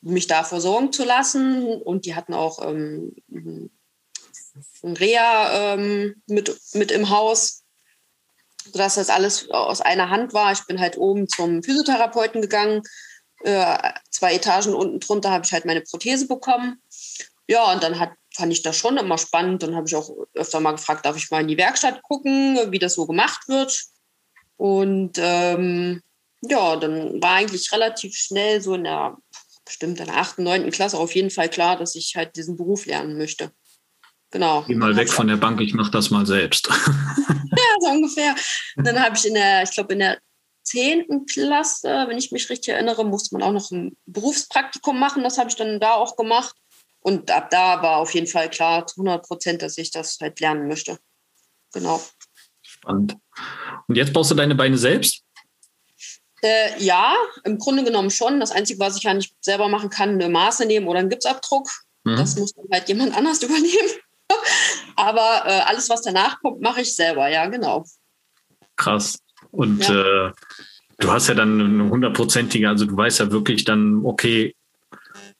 mich 0.00 0.26
da 0.26 0.42
versorgen 0.42 0.92
zu 0.92 1.04
lassen 1.04 1.80
und 1.80 2.06
die 2.06 2.16
hatten 2.16 2.34
auch 2.34 2.60
ähm, 2.60 3.14
ein 3.28 4.96
Reha 4.96 5.76
mit, 6.26 6.60
mit 6.74 6.90
im 6.90 7.08
Haus 7.08 7.61
sodass 8.64 8.96
das 8.96 9.10
alles 9.10 9.50
aus 9.50 9.80
einer 9.80 10.10
Hand 10.10 10.32
war. 10.32 10.52
Ich 10.52 10.64
bin 10.66 10.80
halt 10.80 10.96
oben 10.96 11.28
zum 11.28 11.62
Physiotherapeuten 11.62 12.42
gegangen. 12.42 12.82
Äh, 13.44 13.92
zwei 14.10 14.34
Etagen 14.34 14.74
unten 14.74 15.00
drunter 15.00 15.30
habe 15.30 15.44
ich 15.44 15.52
halt 15.52 15.64
meine 15.64 15.80
Prothese 15.80 16.26
bekommen. 16.26 16.80
Ja, 17.48 17.72
und 17.72 17.82
dann 17.82 17.98
hat, 17.98 18.12
fand 18.34 18.52
ich 18.52 18.62
das 18.62 18.76
schon 18.76 18.96
immer 18.96 19.18
spannend. 19.18 19.62
Dann 19.62 19.74
habe 19.74 19.86
ich 19.88 19.96
auch 19.96 20.10
öfter 20.34 20.60
mal 20.60 20.72
gefragt, 20.72 21.04
darf 21.04 21.16
ich 21.16 21.30
mal 21.30 21.40
in 21.40 21.48
die 21.48 21.58
Werkstatt 21.58 22.02
gucken, 22.02 22.58
wie 22.70 22.78
das 22.78 22.94
so 22.94 23.06
gemacht 23.06 23.48
wird. 23.48 23.84
Und 24.56 25.18
ähm, 25.18 26.02
ja, 26.42 26.76
dann 26.76 27.22
war 27.22 27.36
eigentlich 27.36 27.72
relativ 27.72 28.16
schnell 28.16 28.60
so 28.60 28.74
in 28.74 28.84
der, 28.84 29.16
bestimmt 29.64 29.98
in 29.98 30.06
der 30.06 30.16
8., 30.16 30.38
9. 30.38 30.70
Klasse 30.70 30.98
auf 30.98 31.14
jeden 31.14 31.30
Fall 31.30 31.48
klar, 31.48 31.76
dass 31.76 31.94
ich 31.94 32.14
halt 32.16 32.36
diesen 32.36 32.56
Beruf 32.56 32.86
lernen 32.86 33.16
möchte. 33.16 33.52
Genau. 34.32 34.64
Geh 34.66 34.74
mal 34.74 34.96
weg 34.96 35.10
von 35.10 35.28
der 35.28 35.36
Bank, 35.36 35.60
ich 35.60 35.74
mache 35.74 35.90
das 35.90 36.10
mal 36.10 36.26
selbst. 36.26 36.66
ja, 36.66 37.76
so 37.80 37.88
ungefähr. 37.90 38.34
Und 38.76 38.86
dann 38.86 38.98
habe 38.98 39.14
ich 39.14 39.26
in 39.26 39.34
der, 39.34 39.62
ich 39.62 39.70
glaube, 39.70 39.92
in 39.92 40.00
der 40.00 40.18
10. 40.64 41.26
Klasse, 41.26 42.06
wenn 42.08 42.16
ich 42.16 42.32
mich 42.32 42.48
richtig 42.48 42.72
erinnere, 42.72 43.04
musste 43.04 43.34
man 43.34 43.42
auch 43.42 43.52
noch 43.52 43.70
ein 43.70 43.94
Berufspraktikum 44.06 44.98
machen. 44.98 45.22
Das 45.22 45.36
habe 45.36 45.50
ich 45.50 45.56
dann 45.56 45.78
da 45.80 45.92
auch 45.92 46.16
gemacht. 46.16 46.56
Und 47.00 47.30
ab 47.30 47.50
da 47.50 47.82
war 47.82 47.98
auf 47.98 48.14
jeden 48.14 48.26
Fall 48.26 48.48
klar, 48.48 48.86
zu 48.86 49.02
100 49.02 49.26
Prozent, 49.26 49.62
dass 49.62 49.76
ich 49.76 49.90
das 49.90 50.16
halt 50.20 50.40
lernen 50.40 50.66
möchte. 50.66 50.98
Genau. 51.74 52.02
Spannend. 52.62 53.16
Und 53.86 53.96
jetzt 53.96 54.14
baust 54.14 54.30
du 54.30 54.34
deine 54.34 54.54
Beine 54.54 54.78
selbst? 54.78 55.24
Äh, 56.42 56.82
ja, 56.82 57.14
im 57.44 57.58
Grunde 57.58 57.84
genommen 57.84 58.10
schon. 58.10 58.40
Das 58.40 58.52
Einzige, 58.52 58.80
was 58.80 58.96
ich 58.96 59.02
ja 59.02 59.12
nicht 59.12 59.34
selber 59.40 59.68
machen 59.68 59.90
kann, 59.90 60.10
eine 60.10 60.28
Maße 60.30 60.64
nehmen 60.64 60.88
oder 60.88 61.00
einen 61.00 61.10
Gipsabdruck. 61.10 61.68
Mhm. 62.04 62.16
Das 62.16 62.36
muss 62.36 62.54
dann 62.54 62.66
halt 62.72 62.88
jemand 62.88 63.14
anders 63.14 63.42
übernehmen. 63.42 63.90
Aber 64.96 65.42
äh, 65.46 65.60
alles, 65.66 65.88
was 65.88 66.02
danach 66.02 66.40
kommt, 66.40 66.60
mache 66.60 66.82
ich 66.82 66.94
selber, 66.94 67.28
ja, 67.28 67.46
genau. 67.46 67.84
Krass. 68.76 69.18
Und 69.50 69.86
ja. 69.88 70.28
äh, 70.28 70.32
du 70.98 71.10
hast 71.10 71.28
ja 71.28 71.34
dann 71.34 71.60
eine 71.60 71.90
hundertprozentige, 71.90 72.68
also 72.68 72.84
du 72.84 72.96
weißt 72.96 73.20
ja 73.20 73.30
wirklich 73.30 73.64
dann, 73.64 74.04
okay, 74.04 74.54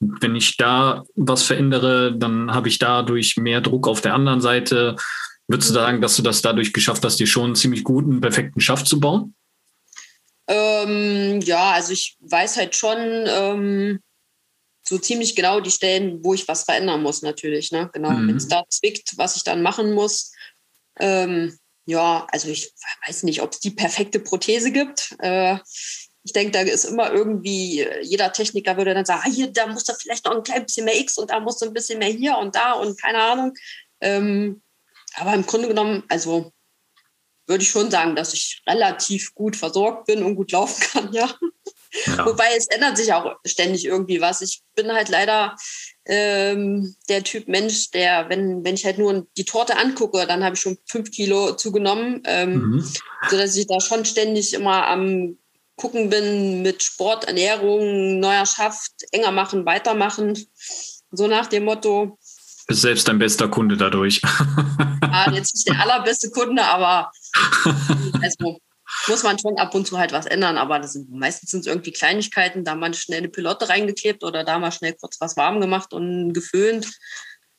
wenn 0.01 0.35
ich 0.35 0.57
da 0.57 1.05
was 1.15 1.45
verändere, 1.45 2.17
dann 2.17 2.53
habe 2.53 2.69
ich 2.69 2.79
dadurch 2.79 3.37
mehr 3.37 3.61
Druck 3.61 3.87
auf 3.87 4.01
der 4.01 4.15
anderen 4.15 4.41
Seite. 4.41 4.97
Würdest 5.47 5.71
du 5.71 5.75
sagen, 5.75 6.01
dass 6.01 6.17
du 6.17 6.23
das 6.23 6.43
dadurch 6.43 6.73
geschafft 6.73 7.05
hast, 7.05 7.21
dir 7.21 7.27
schon 7.27 7.47
einen 7.47 7.55
ziemlich 7.55 7.85
guten, 7.85 8.21
perfekten 8.21 8.61
Schaft 8.61 8.87
zu 8.87 8.99
bauen? 8.99 9.35
Ähm, 10.49 11.41
ja, 11.43 11.73
also 11.73 11.93
ich 11.93 12.17
weiß 12.21 12.57
halt 12.57 12.75
schon 12.75 12.97
ähm, 12.99 14.01
so 14.85 14.99
ziemlich 14.99 15.37
genau 15.37 15.61
die 15.61 15.71
Stellen, 15.71 16.23
wo 16.25 16.35
ich 16.35 16.49
was 16.49 16.65
verändern 16.65 17.03
muss, 17.03 17.23
natürlich. 17.23 17.71
Ne? 17.73 17.91
Genau, 17.93 18.11
mhm. 18.11 18.29
wenn 18.29 18.37
es 18.37 18.49
da 18.49 18.65
zwickt, 18.69 19.17
was 19.17 19.37
ich 19.37 19.45
dann 19.45 19.63
machen 19.63 19.93
muss. 19.93 20.33
Ähm, 20.99 21.57
ja, 21.87 22.27
also 22.31 22.49
ich 22.49 22.73
weiß 23.07 23.25
nicht, 23.25 23.43
ob 23.43 23.53
es 23.53 23.61
die 23.61 23.71
perfekte 23.71 24.21
Prothese 24.21 24.71
gibt. 24.71 25.17
Äh, 25.21 25.59
ich 26.25 26.33
denke, 26.33 26.53
da 26.53 26.61
ist 26.61 26.85
immer 26.85 27.13
irgendwie, 27.13 27.87
jeder 28.03 28.33
Techniker 28.33 28.77
würde 28.77 28.95
dann 28.95 29.05
sagen, 29.05 29.23
ah, 29.25 29.31
hier, 29.31 29.53
da 29.53 29.67
muss 29.67 29.85
da 29.85 29.95
vielleicht 29.95 30.25
noch 30.25 30.37
ein 30.37 30.45
klein 30.45 30.65
bisschen 30.65 30.85
mehr 30.85 30.99
X 31.01 31.19
und 31.19 31.31
da 31.31 31.41
muss 31.41 31.63
ein 31.63 31.73
bisschen 31.73 31.99
mehr 31.99 32.11
hier 32.11 32.39
und 32.39 32.55
da 32.55 32.73
und 32.75 33.01
keine 33.01 33.19
Ahnung. 33.19 33.55
Ähm, 34.01 34.63
aber 35.15 35.35
im 35.35 35.45
Grunde 35.45 35.69
genommen, 35.69 36.05
also 36.09 36.53
würde 37.47 37.65
ich 37.65 37.71
schon 37.71 37.91
sagen, 37.91 38.15
dass 38.15 38.35
ich 38.35 38.63
relativ 38.69 39.35
gut 39.35 39.57
versorgt 39.57 40.07
bin 40.07 40.23
und 40.23 40.37
gut 40.37 40.53
laufen 40.53 40.81
kann, 40.81 41.13
ja. 41.13 41.35
Ja. 42.07 42.27
Wobei 42.27 42.49
es 42.57 42.67
ändert 42.69 42.97
sich 42.97 43.13
auch 43.13 43.37
ständig 43.45 43.85
irgendwie 43.85 44.21
was. 44.21 44.41
Ich 44.41 44.63
bin 44.75 44.93
halt 44.93 45.09
leider 45.09 45.57
ähm, 46.05 46.95
der 47.09 47.23
Typ 47.23 47.49
Mensch, 47.49 47.91
der, 47.91 48.29
wenn, 48.29 48.65
wenn 48.65 48.75
ich 48.75 48.85
halt 48.85 48.99
nur 48.99 49.27
die 49.37 49.45
Torte 49.45 49.77
angucke, 49.77 50.27
dann 50.27 50.45
habe 50.45 50.55
ich 50.55 50.61
schon 50.61 50.79
fünf 50.87 51.11
Kilo 51.11 51.53
zugenommen, 51.55 52.23
ähm, 52.27 52.55
mhm. 52.55 52.93
sodass 53.29 53.57
ich 53.57 53.67
da 53.67 53.81
schon 53.81 54.05
ständig 54.05 54.55
immer 54.55 54.87
am 54.87 55.39
gucken 55.77 56.11
bin 56.11 56.63
mit 56.63 56.83
Sport, 56.83 57.25
Ernährung, 57.25 58.21
neuer 58.21 58.47
Schaft, 58.47 58.93
enger 59.11 59.33
machen, 59.33 59.65
weitermachen. 59.67 60.39
So 61.11 61.27
nach 61.27 61.47
dem 61.47 61.65
Motto, 61.65 62.19
bist 62.67 62.83
selbst 62.83 63.09
dein 63.09 63.19
bester 63.19 63.49
Kunde 63.49 63.77
dadurch. 63.77 64.21
ja, 64.23 65.31
jetzt 65.33 65.55
nicht 65.55 65.69
der 65.69 65.81
allerbeste 65.81 66.31
Kunde, 66.31 66.63
aber 66.65 67.11
also 68.23 68.59
muss 69.09 69.23
man 69.23 69.39
schon 69.39 69.59
ab 69.59 69.75
und 69.75 69.87
zu 69.87 69.99
halt 69.99 70.13
was 70.13 70.27
ändern. 70.27 70.59
Aber 70.59 70.79
das 70.79 70.95
sind, 70.95 71.11
meistens 71.11 71.51
sind 71.51 71.61
es 71.61 71.67
irgendwie 71.67 71.93
Kleinigkeiten, 71.93 72.65
da 72.65 72.75
mal 72.75 72.93
schnell 72.95 73.19
eine 73.19 73.29
Pilote 73.29 73.69
reingeklebt 73.69 74.25
oder 74.25 74.45
da 74.45 74.59
mal 74.59 74.73
schnell 74.73 74.95
kurz 74.95 75.21
was 75.21 75.37
warm 75.37 75.61
gemacht 75.61 75.93
und 75.93 76.33
geföhnt. 76.33 76.91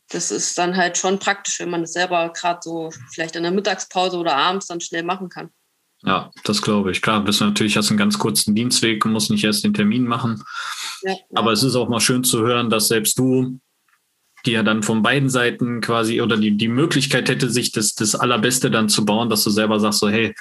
Das 0.09 0.31
ist 0.31 0.57
dann 0.57 0.77
halt 0.77 0.97
schon 0.97 1.19
praktisch, 1.19 1.59
wenn 1.59 1.69
man 1.69 1.81
das 1.81 1.93
selber 1.93 2.31
gerade 2.33 2.59
so 2.61 2.91
vielleicht 3.11 3.35
in 3.35 3.43
der 3.43 3.51
Mittagspause 3.51 4.17
oder 4.17 4.35
abends 4.35 4.67
dann 4.67 4.81
schnell 4.81 5.03
machen 5.03 5.29
kann. 5.29 5.49
Ja, 6.05 6.31
das 6.43 6.61
glaube 6.61 6.91
ich. 6.91 7.01
Klar, 7.01 7.23
bist 7.23 7.39
du 7.39 7.45
natürlich 7.45 7.77
hast 7.77 7.89
einen 7.89 7.97
ganz 7.97 8.19
kurzen 8.19 8.53
Dienstweg 8.53 9.05
und 9.05 9.13
musst 9.13 9.31
nicht 9.31 9.43
erst 9.43 9.63
den 9.63 9.73
Termin 9.73 10.03
machen. 10.03 10.43
Ja, 11.01 11.15
Aber 11.33 11.47
ja. 11.47 11.53
es 11.53 11.63
ist 11.63 11.75
auch 11.75 11.87
mal 11.87 12.01
schön 12.01 12.23
zu 12.23 12.41
hören, 12.41 12.69
dass 12.69 12.89
selbst 12.89 13.17
du 13.17 13.59
die 14.45 14.51
ja 14.51 14.63
dann 14.63 14.83
von 14.83 15.01
beiden 15.01 15.29
Seiten 15.29 15.81
quasi 15.81 16.21
oder 16.21 16.37
die, 16.37 16.57
die 16.57 16.67
Möglichkeit 16.67 17.29
hätte, 17.29 17.49
sich 17.49 17.71
das, 17.71 17.95
das 17.95 18.15
Allerbeste 18.15 18.69
dann 18.69 18.89
zu 18.89 19.05
bauen, 19.05 19.29
dass 19.29 19.43
du 19.43 19.49
selber 19.49 19.79
sagst, 19.79 19.99
so, 19.99 20.09
hey, 20.09 20.35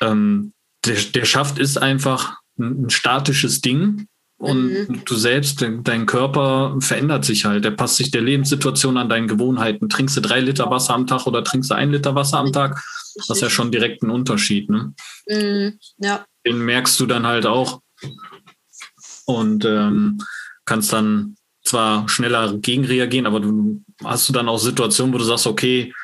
ähm, 0.00 0.52
der, 0.84 0.96
der 1.14 1.24
Schaft 1.24 1.58
ist 1.58 1.76
einfach 1.78 2.36
ein, 2.58 2.84
ein 2.84 2.90
statisches 2.90 3.60
Ding 3.60 4.06
und 4.36 4.72
mhm. 4.72 5.02
du 5.04 5.14
selbst, 5.14 5.64
dein 5.84 6.06
Körper 6.06 6.76
verändert 6.80 7.24
sich 7.24 7.44
halt. 7.44 7.64
Der 7.64 7.70
passt 7.70 7.96
sich 7.96 8.10
der 8.10 8.20
Lebenssituation 8.20 8.96
an 8.96 9.08
deinen 9.08 9.28
Gewohnheiten. 9.28 9.88
Trinkst 9.88 10.16
du 10.16 10.20
drei 10.20 10.40
Liter 10.40 10.70
Wasser 10.70 10.94
am 10.94 11.06
Tag 11.06 11.26
oder 11.26 11.44
trinkst 11.44 11.70
du 11.70 11.74
ein 11.74 11.92
Liter 11.92 12.14
Wasser 12.14 12.38
am 12.38 12.52
Tag? 12.52 12.82
Das 13.14 13.30
ist 13.30 13.40
ja 13.40 13.48
schon 13.48 13.70
direkt 13.70 14.02
ein 14.02 14.10
Unterschied. 14.10 14.68
Ne? 14.68 14.92
Mhm. 15.28 15.78
Ja. 15.98 16.24
Den 16.44 16.64
merkst 16.64 16.98
du 16.98 17.06
dann 17.06 17.26
halt 17.26 17.46
auch 17.46 17.80
und 19.26 19.64
ähm, 19.64 20.18
kannst 20.64 20.92
dann 20.92 21.36
zwar 21.64 22.08
schneller 22.08 22.58
gegenreagieren, 22.58 23.26
aber 23.26 23.40
du 23.40 23.82
hast 24.02 24.28
du 24.28 24.32
dann 24.32 24.48
auch 24.48 24.58
Situationen, 24.58 25.14
wo 25.14 25.18
du 25.18 25.24
sagst, 25.24 25.46
okay, 25.46 25.94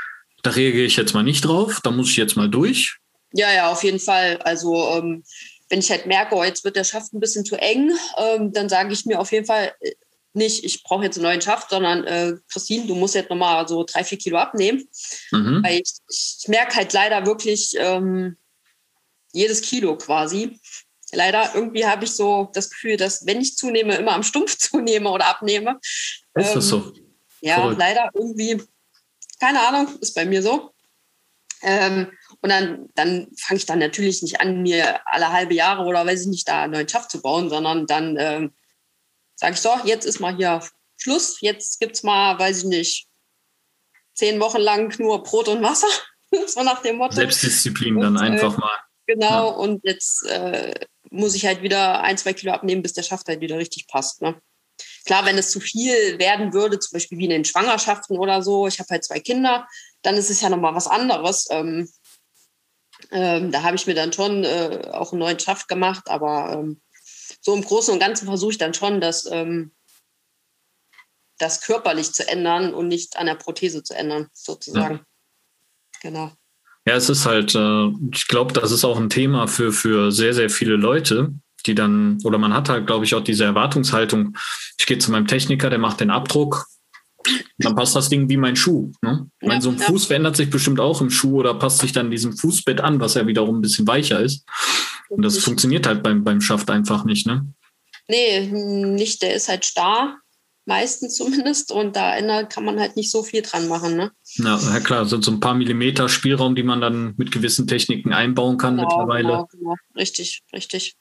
da 0.42 0.50
reagiere 0.50 0.87
ich 0.87 0.96
jetzt 0.96 1.12
mal 1.12 1.22
nicht 1.22 1.44
drauf, 1.44 1.81
da 1.83 1.90
muss 1.90 2.09
ich 2.09 2.16
jetzt 2.16 2.37
mal 2.37 2.48
durch. 2.48 2.98
Ja, 3.33 3.53
ja, 3.53 3.71
auf 3.71 3.83
jeden 3.85 4.01
Fall. 4.01 4.38
Also 4.38 4.88
ähm, 4.90 5.25
wenn 5.69 5.79
ich 5.79 5.90
halt 5.90 6.07
merke, 6.07 6.35
oh, 6.35 6.45
jetzt 6.45 6.64
wird 6.64 6.77
der 6.77 6.85
Schaft 6.85 7.12
ein 7.12 7.21
bisschen 7.21 7.45
zu 7.45 7.57
eng, 7.57 7.93
ähm, 8.16 8.53
dann 8.53 8.69
sage 8.69 8.93
ich 8.93 9.07
mir 9.07 9.21
auf 9.21 9.33
jeden 9.33 9.47
Fall 9.47 9.73
äh, 9.81 9.93
nicht, 10.33 10.64
ich 10.64 10.85
brauche 10.85 11.05
jetzt 11.05 11.16
einen 11.16 11.25
neuen 11.25 11.40
Schaft, 11.40 11.71
sondern 11.71 12.05
äh, 12.05 12.35
Christine, 12.53 12.87
du 12.87 12.95
musst 12.95 13.16
jetzt 13.16 13.31
nochmal 13.31 13.66
so 13.66 13.85
drei, 13.85 14.05
vier 14.05 14.19
Kilo 14.19 14.38
abnehmen. 14.38 14.88
Mhm. 15.33 15.62
Weil 15.64 15.81
ich, 15.81 15.93
ich 16.09 16.49
merke 16.49 16.77
halt 16.77 16.93
leider 16.93 17.27
wirklich 17.27 17.75
ähm, 17.77 18.37
jedes 19.33 19.61
Kilo 19.62 19.97
quasi 19.97 20.59
leider 21.12 21.55
irgendwie 21.55 21.87
habe 21.87 22.05
ich 22.05 22.12
so 22.12 22.51
das 22.53 22.71
Gefühl, 22.71 22.97
dass 22.97 23.27
wenn 23.27 23.40
ich 23.40 23.57
zunehme, 23.57 23.97
immer 23.97 24.12
am 24.12 24.23
Stumpf 24.23 24.57
zunehme 24.59 25.11
oder 25.11 25.27
abnehme. 25.27 25.79
Ist 26.35 26.55
das 26.55 26.69
so? 26.69 26.93
Ähm, 26.95 27.16
ja, 27.40 27.55
Verrückt. 27.57 27.79
leider 27.79 28.11
irgendwie, 28.14 28.62
keine 29.38 29.66
Ahnung, 29.66 29.99
ist 30.01 30.14
bei 30.14 30.25
mir 30.25 30.43
so. 30.43 30.73
Ähm, 31.62 32.12
und 32.42 32.50
dann, 32.50 32.88
dann 32.94 33.29
fange 33.38 33.59
ich 33.59 33.66
dann 33.66 33.79
natürlich 33.79 34.22
nicht 34.22 34.40
an, 34.40 34.62
mir 34.62 35.00
alle 35.07 35.31
halbe 35.31 35.55
Jahre 35.55 35.85
oder 35.85 36.07
weiß 36.07 36.22
ich 36.22 36.26
nicht, 36.29 36.48
da 36.48 36.62
einen 36.62 36.72
neuen 36.72 36.88
Schaft 36.88 37.11
zu 37.11 37.20
bauen, 37.20 37.50
sondern 37.50 37.87
dann 37.87 38.16
ähm, 38.18 38.55
sage 39.35 39.55
ich 39.55 39.61
so, 39.61 39.70
jetzt 39.85 40.07
ist 40.07 40.20
mal 40.20 40.37
hier 40.37 40.62
Schluss, 40.96 41.40
jetzt 41.40 41.81
gibt 41.81 41.96
es 41.96 42.03
mal, 42.03 42.38
weiß 42.38 42.59
ich 42.59 42.64
nicht, 42.64 43.09
zehn 44.14 44.40
Wochen 44.40 44.61
lang 44.61 44.98
nur 44.98 45.22
Brot 45.22 45.48
und 45.48 45.62
Wasser. 45.62 45.88
so 46.46 46.62
nach 46.62 46.83
dem 46.83 46.96
Motto. 46.96 47.14
Selbstdisziplin 47.14 47.96
und, 47.96 48.03
dann 48.03 48.18
einfach 48.18 48.57
äh, 48.57 48.61
mal. 48.61 48.79
Genau, 49.07 49.50
ja. 49.50 49.57
und 49.57 49.81
jetzt 49.85 50.24
äh, 50.26 50.74
muss 51.11 51.35
ich 51.35 51.44
halt 51.44 51.62
wieder 51.62 52.03
ein, 52.03 52.16
zwei 52.16 52.33
Kilo 52.33 52.53
abnehmen, 52.53 52.83
bis 52.83 52.92
der 52.92 53.03
Schaft 53.03 53.29
halt 53.29 53.40
wieder 53.40 53.59
richtig 53.59 53.88
passt. 53.88 54.22
Ne? 54.22 54.40
Klar, 55.05 55.24
wenn 55.24 55.38
es 55.38 55.50
zu 55.50 55.61
viel 55.61 56.18
werden 56.18 56.53
würde, 56.53 56.79
zum 56.79 56.96
Beispiel 56.96 57.18
wie 57.18 57.24
in 57.24 57.31
den 57.31 57.44
Schwangerschaften 57.44 58.18
oder 58.18 58.42
so, 58.42 58.66
ich 58.66 58.79
habe 58.79 58.88
halt 58.90 59.05
zwei 59.05 59.20
Kinder, 59.20 59.66
dann 60.03 60.16
ist 60.16 60.31
es 60.31 60.40
ja 60.40 60.48
nochmal 60.48 60.74
was 60.74 60.87
anderes. 60.87 61.48
Ähm, 61.50 61.90
ähm, 63.11 63.51
da 63.51 63.62
habe 63.62 63.77
ich 63.77 63.87
mir 63.87 63.94
dann 63.94 64.12
schon 64.12 64.44
äh, 64.44 64.88
auch 64.92 65.12
einen 65.12 65.20
neuen 65.20 65.38
Schaft 65.38 65.68
gemacht, 65.68 66.09
aber 66.09 66.53
ähm, 66.53 66.81
so 67.40 67.55
im 67.55 67.62
Großen 67.62 67.92
und 67.92 68.01
Ganzen 68.01 68.27
versuche 68.27 68.53
ich 68.53 68.59
dann 68.59 68.75
schon, 68.75 69.01
das, 69.01 69.27
ähm, 69.31 69.73
das 71.38 71.62
körperlich 71.62 72.12
zu 72.12 72.29
ändern 72.29 72.75
und 72.75 72.88
nicht 72.88 73.16
an 73.16 73.27
der 73.27 73.35
Prothese 73.35 73.83
zu 73.83 73.94
ändern, 73.94 74.29
sozusagen. 74.33 74.96
Ja. 74.96 75.05
Genau. 76.03 76.33
Ja, 76.87 76.94
es 76.94 77.09
ist 77.09 77.27
halt, 77.27 77.55
äh, 77.55 77.88
ich 78.12 78.27
glaube, 78.29 78.53
das 78.53 78.70
ist 78.70 78.85
auch 78.85 78.99
ein 78.99 79.11
Thema 79.11 79.46
für, 79.46 79.73
für 79.73 80.12
sehr, 80.12 80.35
sehr 80.35 80.51
viele 80.51 80.77
Leute, 80.77 81.35
die 81.66 81.75
dann, 81.75 82.18
oder 82.25 82.38
man 82.38 82.55
hat 82.55 82.68
halt, 82.68 82.87
glaube 82.87 83.05
ich, 83.05 83.14
auch 83.14 83.23
diese 83.23 83.44
Erwartungshaltung, 83.44 84.37
ich 84.79 84.87
gehe 84.87 84.99
zu 84.99 85.11
meinem 85.11 85.27
Techniker, 85.27 85.68
der 85.68 85.79
macht 85.79 86.01
den 86.01 86.11
Abdruck, 86.11 86.66
dann 87.59 87.76
passt 87.76 87.96
das 87.96 88.09
Ding 88.09 88.28
wie 88.28 88.37
mein 88.37 88.56
Schuh. 88.56 88.92
Ne? 89.02 89.28
Ich 89.40 89.48
meine, 89.48 89.62
so 89.62 89.70
ein 89.70 89.78
ja. 89.78 89.85
Fuß 89.85 90.06
verändert 90.06 90.37
sich 90.37 90.50
bestimmt 90.50 90.80
auch 90.80 91.00
im 91.00 91.11
Schuh 91.11 91.40
oder 91.40 91.54
passt 91.54 91.80
sich 91.80 91.92
dann 91.92 92.11
diesem 92.11 92.37
Fußbett 92.37 92.80
an, 92.80 93.00
was 93.00 93.14
ja 93.14 93.26
wiederum 93.26 93.59
ein 93.59 93.62
bisschen 93.62 93.87
weicher 93.87 94.20
ist. 94.20 94.44
Und 95.09 95.22
das 95.22 95.38
funktioniert 95.38 95.87
halt 95.87 96.02
beim, 96.02 96.24
beim 96.24 96.40
Schaft 96.40 96.70
einfach 96.70 97.04
nicht, 97.04 97.26
ne? 97.26 97.46
Nee, 98.09 98.46
nicht, 98.46 99.22
der 99.22 99.35
ist 99.35 99.48
halt 99.48 99.64
starr 99.64 100.18
meistens 100.70 101.16
zumindest. 101.16 101.72
Und 101.72 101.96
da 101.96 102.42
kann 102.44 102.64
man 102.64 102.78
halt 102.78 102.96
nicht 102.96 103.11
so 103.11 103.22
viel 103.22 103.42
dran 103.42 103.68
machen. 103.68 103.96
Ne? 103.96 104.12
Ja, 104.37 104.59
ja 104.59 104.80
klar, 104.80 105.04
sind 105.04 105.24
so 105.24 105.30
ein 105.30 105.40
paar 105.40 105.54
Millimeter 105.54 106.09
Spielraum, 106.09 106.54
die 106.54 106.62
man 106.62 106.80
dann 106.80 107.14
mit 107.16 107.33
gewissen 107.33 107.66
Techniken 107.66 108.12
einbauen 108.12 108.56
kann 108.56 108.76
genau, 108.76 108.88
mittlerweile. 108.88 109.28
Genau, 109.28 109.48
genau. 109.50 109.74
Richtig, 109.96 110.42
richtig. 110.54 110.96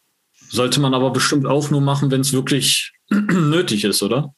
Sollte 0.50 0.80
man 0.80 0.94
aber 0.94 1.12
bestimmt 1.12 1.46
auch 1.46 1.70
nur 1.70 1.82
machen, 1.82 2.10
wenn 2.12 2.22
es 2.22 2.34
wirklich 2.34 2.94
nötig 3.10 3.84
ist, 3.84 4.02
oder? 4.02 4.34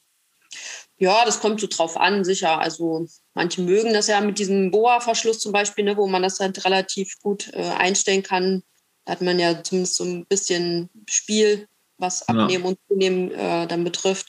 Ja, 1.02 1.24
das 1.24 1.40
kommt 1.40 1.60
so 1.60 1.66
drauf 1.66 1.96
an, 1.96 2.22
sicher. 2.22 2.60
Also 2.60 3.08
manche 3.34 3.60
mögen 3.60 3.92
das 3.92 4.06
ja 4.06 4.20
mit 4.20 4.38
diesem 4.38 4.70
Boa-Verschluss 4.70 5.40
zum 5.40 5.50
Beispiel, 5.50 5.84
ne, 5.84 5.96
wo 5.96 6.06
man 6.06 6.22
das 6.22 6.38
halt 6.38 6.64
relativ 6.64 7.18
gut 7.18 7.52
äh, 7.54 7.70
einstellen 7.70 8.22
kann. 8.22 8.62
Da 9.04 9.14
hat 9.14 9.20
man 9.20 9.40
ja 9.40 9.64
zumindest 9.64 9.96
so 9.96 10.04
ein 10.04 10.26
bisschen 10.26 10.90
Spiel, 11.10 11.66
was 11.98 12.28
Abnehmen 12.28 12.62
ja. 12.62 12.68
und 12.68 12.78
Zunehmen 12.86 13.32
äh, 13.32 13.66
dann 13.66 13.82
betrifft. 13.82 14.28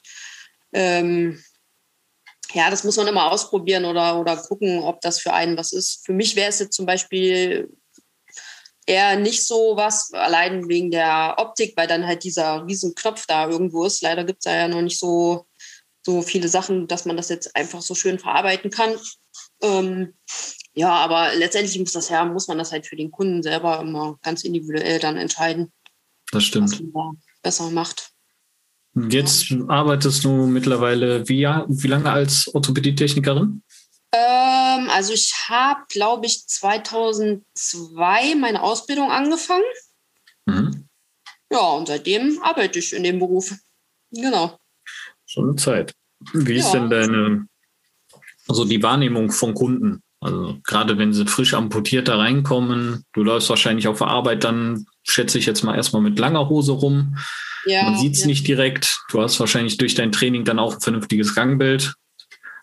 Ähm, 0.73 1.43
ja, 2.53 2.71
das 2.71 2.83
muss 2.83 2.97
man 2.97 3.05
immer 3.05 3.31
ausprobieren 3.31 3.85
oder, 3.85 4.19
oder 4.19 4.35
gucken, 4.35 4.79
ob 4.79 4.99
das 5.01 5.19
für 5.19 5.31
einen 5.31 5.55
was 5.55 5.73
ist. 5.73 6.03
Für 6.03 6.13
mich 6.13 6.35
wäre 6.35 6.49
es 6.49 6.57
jetzt 6.57 6.75
zum 6.75 6.87
Beispiel 6.87 7.69
eher 8.87 9.15
nicht 9.19 9.45
so 9.45 9.77
was, 9.77 10.11
allein 10.13 10.67
wegen 10.67 10.89
der 10.89 11.35
Optik, 11.37 11.77
weil 11.77 11.85
dann 11.85 12.07
halt 12.07 12.23
dieser 12.23 12.65
riesen 12.65 12.95
Knopf 12.95 13.27
da 13.27 13.47
irgendwo 13.47 13.85
ist. 13.85 14.01
Leider 14.01 14.23
gibt 14.23 14.39
es 14.39 14.45
da 14.45 14.55
ja 14.55 14.67
noch 14.67 14.81
nicht 14.81 14.97
so, 14.97 15.45
so 16.05 16.21
viele 16.21 16.47
Sachen, 16.47 16.87
dass 16.87 17.05
man 17.05 17.17
das 17.17 17.29
jetzt 17.29 17.55
einfach 17.55 17.81
so 17.81 17.95
schön 17.95 18.19
verarbeiten 18.19 18.69
kann. 18.69 18.95
Ähm, 19.61 20.13
ja, 20.73 20.91
aber 20.91 21.33
letztendlich 21.35 21.79
muss 21.79 21.93
das 21.93 22.09
ja, 22.09 22.25
muss 22.25 22.47
man 22.47 22.57
das 22.57 22.71
halt 22.71 22.85
für 22.87 22.95
den 22.95 23.11
Kunden 23.11 23.43
selber 23.43 23.79
immer 23.79 24.17
ganz 24.21 24.43
individuell 24.43 24.99
dann 24.99 25.17
entscheiden. 25.17 25.71
Das 26.31 26.43
stimmt. 26.43 26.71
Was 26.71 26.79
man 26.81 26.91
da 26.91 27.11
besser 27.41 27.69
macht. 27.69 28.11
Jetzt 28.95 29.51
arbeitest 29.69 30.23
du 30.23 30.45
mittlerweile 30.45 31.27
wie, 31.27 31.45
wie 31.45 31.87
lange 31.87 32.11
als 32.11 32.53
Orthopädie-Technikerin? 32.53 33.63
Ähm, 34.11 34.89
also 34.89 35.13
ich 35.13 35.33
habe, 35.47 35.81
glaube 35.89 36.27
ich, 36.27 36.45
2002 36.47 38.35
meine 38.35 38.61
Ausbildung 38.61 39.09
angefangen. 39.09 39.63
Mhm. 40.45 40.87
Ja, 41.51 41.71
und 41.71 41.87
seitdem 41.87 42.39
arbeite 42.43 42.77
ich 42.79 42.93
in 42.93 43.03
dem 43.03 43.19
Beruf. 43.19 43.55
Genau. 44.11 44.59
So 45.33 45.41
eine 45.41 45.55
Zeit. 45.55 45.93
Wie 46.33 46.55
ist 46.55 46.71
denn 46.71 46.89
deine, 46.89 47.47
also 48.47 48.65
die 48.65 48.81
Wahrnehmung 48.81 49.31
von 49.31 49.53
Kunden? 49.53 50.01
Also 50.21 50.57
gerade 50.63 50.97
wenn 50.97 51.11
sie 51.11 51.25
frisch 51.25 51.53
amputiert 51.53 52.07
da 52.07 52.17
reinkommen, 52.17 53.03
du 53.13 53.23
läufst 53.23 53.49
wahrscheinlich 53.49 53.89
auf 53.89 53.97
der 53.97 54.07
Arbeit 54.07 54.45
dann, 54.45 54.85
schätze 55.03 55.37
ich 55.37 55.45
jetzt 55.45 55.63
mal 55.63 55.75
erstmal 55.75 56.01
mit 56.01 56.17
langer 56.17 56.47
Hose 56.47 56.71
rum. 56.71 57.17
Ja, 57.65 57.83
Man 57.83 57.97
sieht 57.97 58.13
es 58.13 58.21
ja. 58.21 58.27
nicht 58.27 58.47
direkt. 58.47 58.99
Du 59.11 59.21
hast 59.21 59.39
wahrscheinlich 59.39 59.77
durch 59.77 59.95
dein 59.95 60.13
Training 60.13 60.45
dann 60.45 60.59
auch 60.59 60.75
ein 60.75 60.81
vernünftiges 60.81 61.35
Gangbild. 61.35 61.93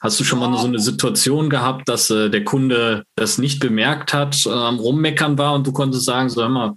Hast 0.01 0.19
du 0.19 0.25
schon 0.25 0.39
mal 0.39 0.57
so 0.57 0.67
eine 0.67 0.79
Situation 0.79 1.51
gehabt, 1.51 1.87
dass 1.91 2.09
äh, 2.09 2.31
der 2.31 2.45
Kunde 2.45 3.05
das 3.17 3.37
nicht 3.37 3.61
bemerkt 3.61 4.15
hat, 4.15 4.47
äh, 4.47 4.51
am 4.51 4.79
Rummeckern 4.79 5.37
war 5.37 5.53
und 5.53 5.67
du 5.67 5.73
konntest 5.73 6.07
sagen, 6.07 6.31
so 6.31 6.41
hör 6.41 6.49
mal, 6.49 6.75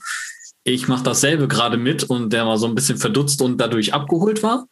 ich 0.65 0.89
mache 0.89 1.03
dasselbe 1.03 1.47
gerade 1.47 1.77
mit 1.77 2.03
und 2.03 2.33
der 2.33 2.45
war 2.45 2.57
so 2.57 2.67
ein 2.67 2.75
bisschen 2.75 2.97
verdutzt 2.97 3.41
und 3.41 3.57
dadurch 3.57 3.93
abgeholt 3.93 4.43
war? 4.43 4.65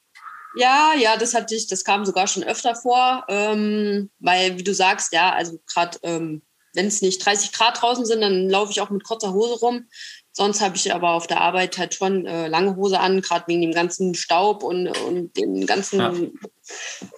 Ja, 0.55 0.93
ja, 0.97 1.17
das 1.17 1.33
hatte 1.33 1.55
ich, 1.55 1.67
das 1.67 1.83
kam 1.83 2.05
sogar 2.05 2.27
schon 2.27 2.43
öfter 2.43 2.75
vor, 2.75 3.25
ähm, 3.29 4.09
weil, 4.19 4.57
wie 4.57 4.63
du 4.63 4.73
sagst, 4.73 5.13
ja, 5.13 5.31
also 5.33 5.59
gerade 5.65 5.97
ähm, 6.03 6.41
wenn 6.73 6.87
es 6.87 7.01
nicht 7.01 7.25
30 7.25 7.51
Grad 7.51 7.81
draußen 7.81 8.05
sind, 8.05 8.21
dann 8.21 8.49
laufe 8.49 8.71
ich 8.71 8.81
auch 8.81 8.89
mit 8.89 9.03
kurzer 9.03 9.33
Hose 9.33 9.59
rum. 9.59 9.87
Sonst 10.33 10.61
habe 10.61 10.77
ich 10.77 10.93
aber 10.93 11.11
auf 11.11 11.27
der 11.27 11.41
Arbeit 11.41 11.77
halt 11.77 11.93
schon 11.93 12.25
äh, 12.25 12.47
lange 12.47 12.77
Hose 12.77 12.99
an, 12.99 13.21
gerade 13.21 13.47
wegen 13.47 13.61
dem 13.61 13.73
ganzen 13.73 14.15
Staub 14.15 14.63
und, 14.63 14.87
und 14.87 15.35
dem 15.35 15.65
ganzen, 15.65 15.99
ja. 15.99 16.13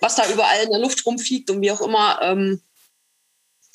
was 0.01 0.15
da 0.15 0.27
überall 0.31 0.63
in 0.63 0.71
der 0.71 0.79
Luft 0.79 1.05
rumfliegt 1.05 1.51
und 1.51 1.61
wie 1.61 1.71
auch 1.71 1.81
immer, 1.81 2.19
ähm, 2.23 2.61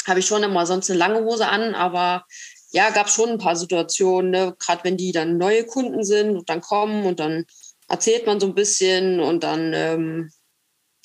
habe 0.07 0.21
ich 0.21 0.27
schon 0.27 0.43
immer 0.43 0.67
sonst 0.67 0.91
eine 0.91 0.99
lange 0.99 1.25
Hose 1.25 1.47
an, 1.47 1.75
aber 1.75 2.25
ja, 2.71 2.91
gab 2.91 3.09
schon 3.09 3.31
ein 3.31 3.39
paar 3.39 3.57
Situationen, 3.57 4.31
ne? 4.31 4.57
gerade 4.59 4.85
wenn 4.85 4.97
die 4.97 5.13
dann 5.13 5.39
neue 5.39 5.65
Kunden 5.65 6.03
sind 6.05 6.37
und 6.37 6.51
dann 6.51 6.61
kommen 6.61 7.07
und 7.07 7.21
dann 7.21 7.47
erzählt 7.89 8.27
man 8.27 8.41
so 8.41 8.47
ein 8.47 8.55
bisschen 8.55 9.21
und 9.21 9.43
dann, 9.43 9.73
ähm, 9.75 10.31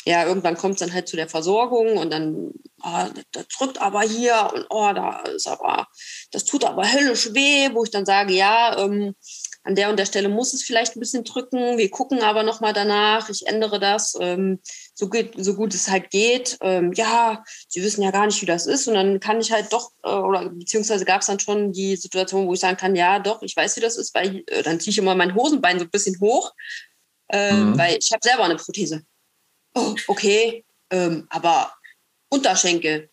ja, 0.06 0.26
irgendwann 0.26 0.58
kommt 0.58 0.76
es 0.76 0.80
dann 0.82 0.94
halt 0.94 1.08
zu 1.08 1.16
der 1.16 1.30
Versorgung 1.30 1.98
und 1.98 2.12
dann, 2.12 2.52
oh, 2.84 3.06
das 3.32 3.48
drückt 3.58 3.82
aber 3.82 4.02
hier 4.02 4.52
und 4.54 4.66
oh, 4.70 4.92
da 4.94 5.22
ist 5.22 5.48
aber, 5.48 5.88
das 6.32 6.44
tut 6.44 6.66
aber 6.66 6.92
höllisch 6.92 7.34
weh, 7.34 7.70
wo 7.74 7.84
ich 7.84 7.92
dann 7.92 8.06
sage, 8.06 8.34
ja, 8.34 8.78
ähm, 8.78 9.16
an 9.64 9.76
der 9.76 9.90
und 9.90 9.98
der 9.98 10.06
Stelle 10.06 10.28
muss 10.28 10.54
es 10.54 10.64
vielleicht 10.64 10.96
ein 10.96 11.00
bisschen 11.00 11.24
drücken. 11.24 11.78
Wir 11.78 11.90
gucken 11.90 12.22
aber 12.22 12.44
nochmal 12.44 12.74
danach. 12.74 13.30
Ich 13.30 13.48
ändere 13.48 13.80
das, 13.80 14.18
ähm, 14.20 14.60
so, 14.94 15.10
gut, 15.10 15.32
so 15.38 15.56
gut 15.56 15.74
es 15.74 15.90
halt 15.90 16.10
geht. 16.12 16.58
Ähm, 16.62 16.94
ja, 16.94 17.44
sie 17.68 17.82
wissen 17.84 18.04
ja 18.04 18.12
gar 18.12 18.26
nicht, 18.26 18.42
wie 18.42 18.46
das 18.46 18.68
ist. 18.68 18.88
Und 18.88 18.94
dann 18.94 19.20
kann 19.20 19.40
ich 19.40 19.52
halt 19.52 19.74
doch, 19.74 19.92
äh, 20.04 20.10
oder 20.10 20.50
beziehungsweise 20.50 21.06
gab 21.06 21.22
es 21.22 21.28
dann 21.28 21.40
schon 21.40 21.72
die 21.72 21.96
Situation, 21.96 22.48
wo 22.48 22.54
ich 22.54 22.60
sagen 22.60 22.78
kann, 22.78 22.96
ja, 22.96 23.20
doch, 23.20 23.42
ich 23.42 23.56
weiß, 23.56 23.76
wie 23.76 23.82
das 23.82 23.98
ist, 23.98 24.14
weil 24.14 24.44
äh, 24.48 24.64
dann 24.64 24.80
ziehe 24.80 24.92
ich 24.92 24.98
immer 24.98 25.16
mein 25.16 25.36
Hosenbein 25.36 25.80
so 25.80 25.86
ein 25.86 25.92
bisschen 25.92 26.20
hoch, 26.20 26.54
äh, 27.30 27.54
mhm. 27.54 27.78
weil 27.78 27.98
ich 28.00 28.12
habe 28.12 28.22
selber 28.24 28.44
eine 28.44 28.56
Prothese. 28.56 29.04
Oh, 29.76 29.96
okay, 30.08 30.64
ähm, 30.92 31.26
aber 31.30 31.74
Unterschenkel. 32.30 33.10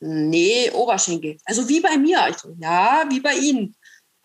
Nee, 0.00 0.70
Oberschenkel. 0.72 1.38
Also 1.46 1.66
wie 1.68 1.80
bei 1.80 1.96
mir. 1.96 2.26
Ich 2.28 2.36
so, 2.36 2.54
ja, 2.58 3.04
wie 3.08 3.20
bei 3.20 3.34
Ihnen 3.34 3.74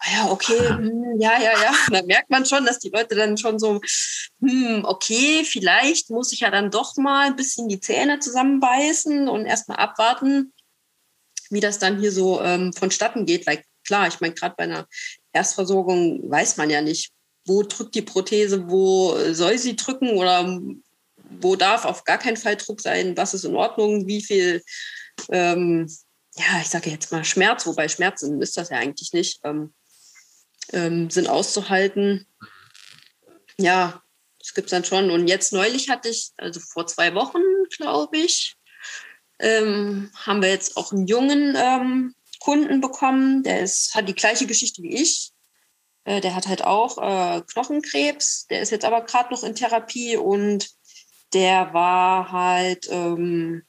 ja, 0.09 0.31
okay, 0.31 0.57
hm, 0.69 1.19
ja, 1.19 1.39
ja, 1.39 1.51
ja. 1.61 1.73
Da 1.91 2.01
merkt 2.03 2.29
man 2.29 2.45
schon, 2.45 2.65
dass 2.65 2.79
die 2.79 2.89
Leute 2.89 3.15
dann 3.15 3.37
schon 3.37 3.59
so, 3.59 3.79
hm, 4.39 4.83
okay, 4.85 5.43
vielleicht 5.45 6.09
muss 6.09 6.33
ich 6.33 6.39
ja 6.39 6.49
dann 6.49 6.71
doch 6.71 6.97
mal 6.97 7.27
ein 7.27 7.35
bisschen 7.35 7.67
die 7.67 7.79
Zähne 7.79 8.19
zusammenbeißen 8.19 9.27
und 9.27 9.45
erstmal 9.45 9.77
abwarten, 9.77 10.53
wie 11.49 11.59
das 11.59 11.79
dann 11.79 11.99
hier 11.99 12.11
so 12.11 12.41
ähm, 12.41 12.73
vonstatten 12.73 13.25
geht. 13.25 13.45
Weil 13.45 13.63
klar, 13.85 14.07
ich 14.07 14.19
meine, 14.21 14.33
gerade 14.33 14.55
bei 14.57 14.63
einer 14.63 14.87
Erstversorgung 15.33 16.29
weiß 16.29 16.57
man 16.57 16.69
ja 16.69 16.81
nicht, 16.81 17.11
wo 17.45 17.63
drückt 17.63 17.95
die 17.95 18.01
Prothese, 18.01 18.69
wo 18.69 19.15
soll 19.33 19.57
sie 19.57 19.75
drücken 19.75 20.17
oder 20.17 20.59
wo 21.39 21.55
darf 21.55 21.85
auf 21.85 22.03
gar 22.03 22.17
keinen 22.17 22.37
Fall 22.37 22.55
Druck 22.55 22.81
sein, 22.81 23.15
was 23.17 23.33
ist 23.33 23.45
in 23.45 23.55
Ordnung, 23.55 24.07
wie 24.07 24.21
viel, 24.21 24.63
ähm, 25.29 25.87
ja, 26.35 26.61
ich 26.61 26.69
sage 26.69 26.89
jetzt 26.89 27.11
mal 27.11 27.23
Schmerz, 27.23 27.65
wobei 27.65 27.87
Schmerzen 27.87 28.41
ist 28.41 28.57
das 28.57 28.69
ja 28.69 28.77
eigentlich 28.77 29.13
nicht. 29.13 29.39
Ähm, 29.43 29.73
ähm, 30.73 31.09
sind 31.09 31.29
auszuhalten. 31.29 32.27
Ja, 33.57 34.01
das 34.39 34.53
gibt 34.53 34.67
es 34.67 34.71
dann 34.71 34.85
schon. 34.85 35.11
Und 35.11 35.27
jetzt 35.27 35.53
neulich 35.53 35.89
hatte 35.89 36.09
ich, 36.09 36.31
also 36.37 36.59
vor 36.59 36.87
zwei 36.87 37.13
Wochen, 37.13 37.41
glaube 37.77 38.17
ich, 38.17 38.55
ähm, 39.39 40.11
haben 40.15 40.41
wir 40.41 40.49
jetzt 40.49 40.77
auch 40.77 40.91
einen 40.91 41.07
jungen 41.07 41.55
ähm, 41.57 42.15
Kunden 42.39 42.81
bekommen. 42.81 43.43
Der 43.43 43.61
ist, 43.61 43.93
hat 43.95 44.07
die 44.07 44.15
gleiche 44.15 44.47
Geschichte 44.47 44.81
wie 44.83 44.95
ich. 44.95 45.31
Äh, 46.03 46.21
der 46.21 46.35
hat 46.35 46.47
halt 46.47 46.63
auch 46.63 46.97
äh, 46.97 47.41
Knochenkrebs. 47.41 48.47
Der 48.47 48.61
ist 48.61 48.71
jetzt 48.71 48.85
aber 48.85 49.01
gerade 49.01 49.33
noch 49.33 49.43
in 49.43 49.55
Therapie 49.55 50.17
und 50.17 50.69
der 51.33 51.73
war 51.73 52.31
halt 52.31 52.87
ähm, 52.89 53.63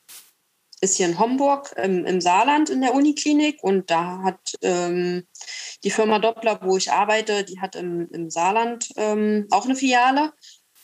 ist 0.83 0.97
hier 0.97 1.07
in 1.07 1.18
Homburg 1.18 1.73
ähm, 1.77 2.05
im 2.05 2.21
Saarland 2.21 2.68
in 2.68 2.81
der 2.83 2.92
Uniklinik 2.92 3.62
und 3.62 3.88
da 3.90 4.23
hat 4.25 4.40
ähm, 4.62 5.27
die 5.85 5.90
Firma 5.90 6.18
Doppler, 6.18 6.61
wo 6.62 6.77
ich 6.77 6.90
arbeite, 6.90 7.45
die 7.45 7.61
hat 7.61 7.77
im, 7.77 8.09
im 8.11 8.31
Saarland 8.31 8.88
ähm, 8.97 9.47
auch 9.51 9.64
eine 9.64 9.77
Filiale 9.77 10.33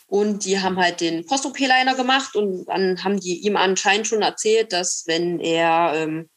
und 0.07 0.45
die 0.45 0.59
haben 0.59 0.77
halt 0.77 1.01
den 1.01 1.25
Post-OP-Liner 1.25 1.95
gemacht 1.95 2.35
und 2.35 2.65
dann 2.65 3.03
haben 3.03 3.19
die 3.19 3.45
ihm 3.45 3.57
anscheinend 3.57 4.07
schon 4.07 4.21
erzählt, 4.21 4.71
dass 4.71 5.03
wenn 5.05 5.41
er 5.41 5.91
ähm, 5.95 6.29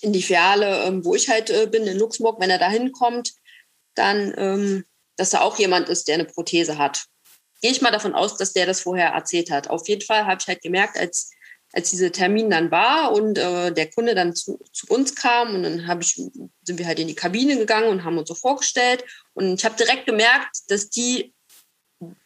in 0.00 0.14
die 0.14 0.22
Filiale, 0.22 0.84
ähm, 0.84 1.04
wo 1.04 1.14
ich 1.14 1.28
halt 1.28 1.50
äh, 1.50 1.66
bin, 1.66 1.86
in 1.86 1.98
Luxemburg, 1.98 2.40
wenn 2.40 2.50
er 2.50 2.58
da 2.58 2.70
hinkommt, 2.70 3.34
dann, 3.94 4.32
ähm, 4.38 4.84
dass 5.16 5.30
da 5.30 5.42
auch 5.42 5.58
jemand 5.58 5.90
ist, 5.90 6.08
der 6.08 6.14
eine 6.14 6.24
Prothese 6.24 6.78
hat. 6.78 7.04
Gehe 7.60 7.70
ich 7.70 7.82
mal 7.82 7.90
davon 7.90 8.14
aus, 8.14 8.36
dass 8.36 8.54
der 8.54 8.64
das 8.64 8.80
vorher 8.80 9.10
erzählt 9.10 9.50
hat. 9.50 9.68
Auf 9.68 9.88
jeden 9.88 10.02
Fall 10.02 10.24
habe 10.24 10.38
ich 10.40 10.46
halt 10.46 10.62
gemerkt, 10.62 10.96
als 10.96 11.30
als 11.72 11.90
dieser 11.90 12.12
Termin 12.12 12.50
dann 12.50 12.70
war 12.70 13.12
und 13.12 13.38
äh, 13.38 13.72
der 13.72 13.90
Kunde 13.90 14.14
dann 14.14 14.34
zu, 14.34 14.58
zu 14.72 14.86
uns 14.88 15.14
kam 15.14 15.54
und 15.54 15.62
dann 15.62 16.00
ich, 16.00 16.14
sind 16.14 16.78
wir 16.78 16.86
halt 16.86 16.98
in 16.98 17.08
die 17.08 17.14
Kabine 17.14 17.58
gegangen 17.58 17.88
und 17.88 18.04
haben 18.04 18.18
uns 18.18 18.28
so 18.28 18.34
vorgestellt 18.34 19.04
und 19.34 19.58
ich 19.58 19.64
habe 19.64 19.76
direkt 19.76 20.06
gemerkt, 20.06 20.56
dass 20.68 20.88
die 20.88 21.34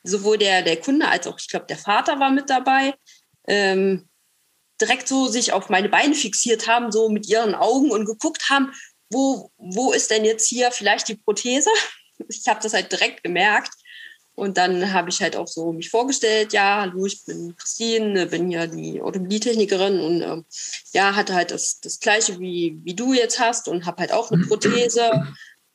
sowohl 0.05 0.38
der, 0.38 0.62
der 0.62 0.76
Kunde 0.76 1.09
als 1.09 1.26
auch, 1.26 1.38
ich 1.38 1.48
glaube, 1.48 1.66
der 1.66 1.78
Vater 1.78 2.20
war 2.20 2.31
mit 2.31 2.50
dabei, 2.50 2.94
ähm, 3.48 4.09
direkt 4.81 5.09
so 5.09 5.28
sich 5.28 5.52
auf 5.52 5.68
meine 5.68 5.88
Beine 5.88 6.14
fixiert 6.14 6.68
haben, 6.68 6.92
so 6.92 7.09
mit 7.09 7.28
ihren 7.28 7.55
Augen 7.55 7.90
und 7.90 8.05
geguckt 8.05 8.50
haben, 8.50 8.72
wo, 9.11 9.50
wo 9.57 9.92
ist 9.92 10.11
denn 10.11 10.24
jetzt 10.24 10.48
hier 10.48 10.70
vielleicht 10.70 11.09
die 11.09 11.16
Prothese? 11.16 11.70
Ich 12.28 12.46
habe 12.46 12.61
das 12.62 12.72
halt 12.72 12.92
direkt 12.92 13.24
gemerkt 13.24 13.72
und 14.35 14.57
dann 14.57 14.92
habe 14.92 15.11
ich 15.11 15.21
halt 15.21 15.37
auch 15.37 15.47
so 15.47 15.73
mich 15.73 15.90
vorgestellt, 15.90 16.53
ja, 16.53 16.81
hallo, 16.81 17.05
ich 17.05 17.25
bin 17.25 17.55
Christine, 17.57 18.27
bin 18.27 18.51
ja 18.51 18.66
die 18.66 19.01
Orthopädie-Technikerin 19.01 20.01
und 20.01 20.23
ähm, 20.23 20.45
ja, 20.95 21.14
hatte 21.14 21.35
halt 21.35 21.51
das, 21.51 21.81
das 21.81 22.01
gleiche 22.01 22.40
wie, 22.40 22.81
wie 22.83 22.95
du 22.95 23.12
jetzt 23.12 23.38
hast 23.38 23.68
und 23.68 23.85
habe 23.85 24.01
halt 24.01 24.12
auch 24.12 24.31
eine 24.31 24.47
Prothese. 24.47 25.27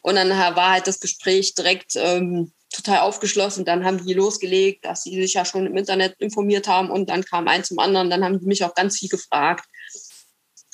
Und 0.01 0.15
dann 0.15 0.29
war 0.29 0.71
halt 0.71 0.87
das 0.87 0.99
Gespräch 0.99 1.53
direkt 1.53 1.95
ähm, 1.95 2.51
total 2.73 2.99
aufgeschlossen. 2.99 3.63
Dann 3.63 3.85
haben 3.85 4.03
die 4.03 4.13
losgelegt, 4.13 4.85
dass 4.85 5.03
sie 5.03 5.21
sich 5.21 5.33
ja 5.33 5.45
schon 5.45 5.67
im 5.67 5.77
Internet 5.77 6.15
informiert 6.19 6.67
haben 6.67 6.89
und 6.89 7.09
dann 7.09 7.23
kam 7.23 7.47
eins 7.47 7.67
zum 7.67 7.79
anderen. 7.79 8.09
Dann 8.09 8.23
haben 8.23 8.39
die 8.39 8.47
mich 8.47 8.63
auch 8.63 8.73
ganz 8.73 8.97
viel 8.97 9.09
gefragt. 9.09 9.65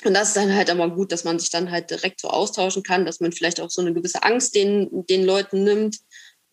Und 0.04 0.14
das 0.14 0.28
ist 0.28 0.36
dann 0.36 0.54
halt 0.54 0.68
immer 0.68 0.88
gut, 0.88 1.12
dass 1.12 1.24
man 1.24 1.38
sich 1.38 1.50
dann 1.50 1.70
halt 1.70 1.90
direkt 1.90 2.20
so 2.20 2.28
austauschen 2.28 2.82
kann, 2.82 3.04
dass 3.04 3.20
man 3.20 3.32
vielleicht 3.32 3.60
auch 3.60 3.70
so 3.70 3.82
eine 3.82 3.92
gewisse 3.92 4.22
Angst 4.22 4.54
den, 4.54 4.88
den 5.06 5.24
Leuten 5.24 5.64
nimmt 5.64 5.98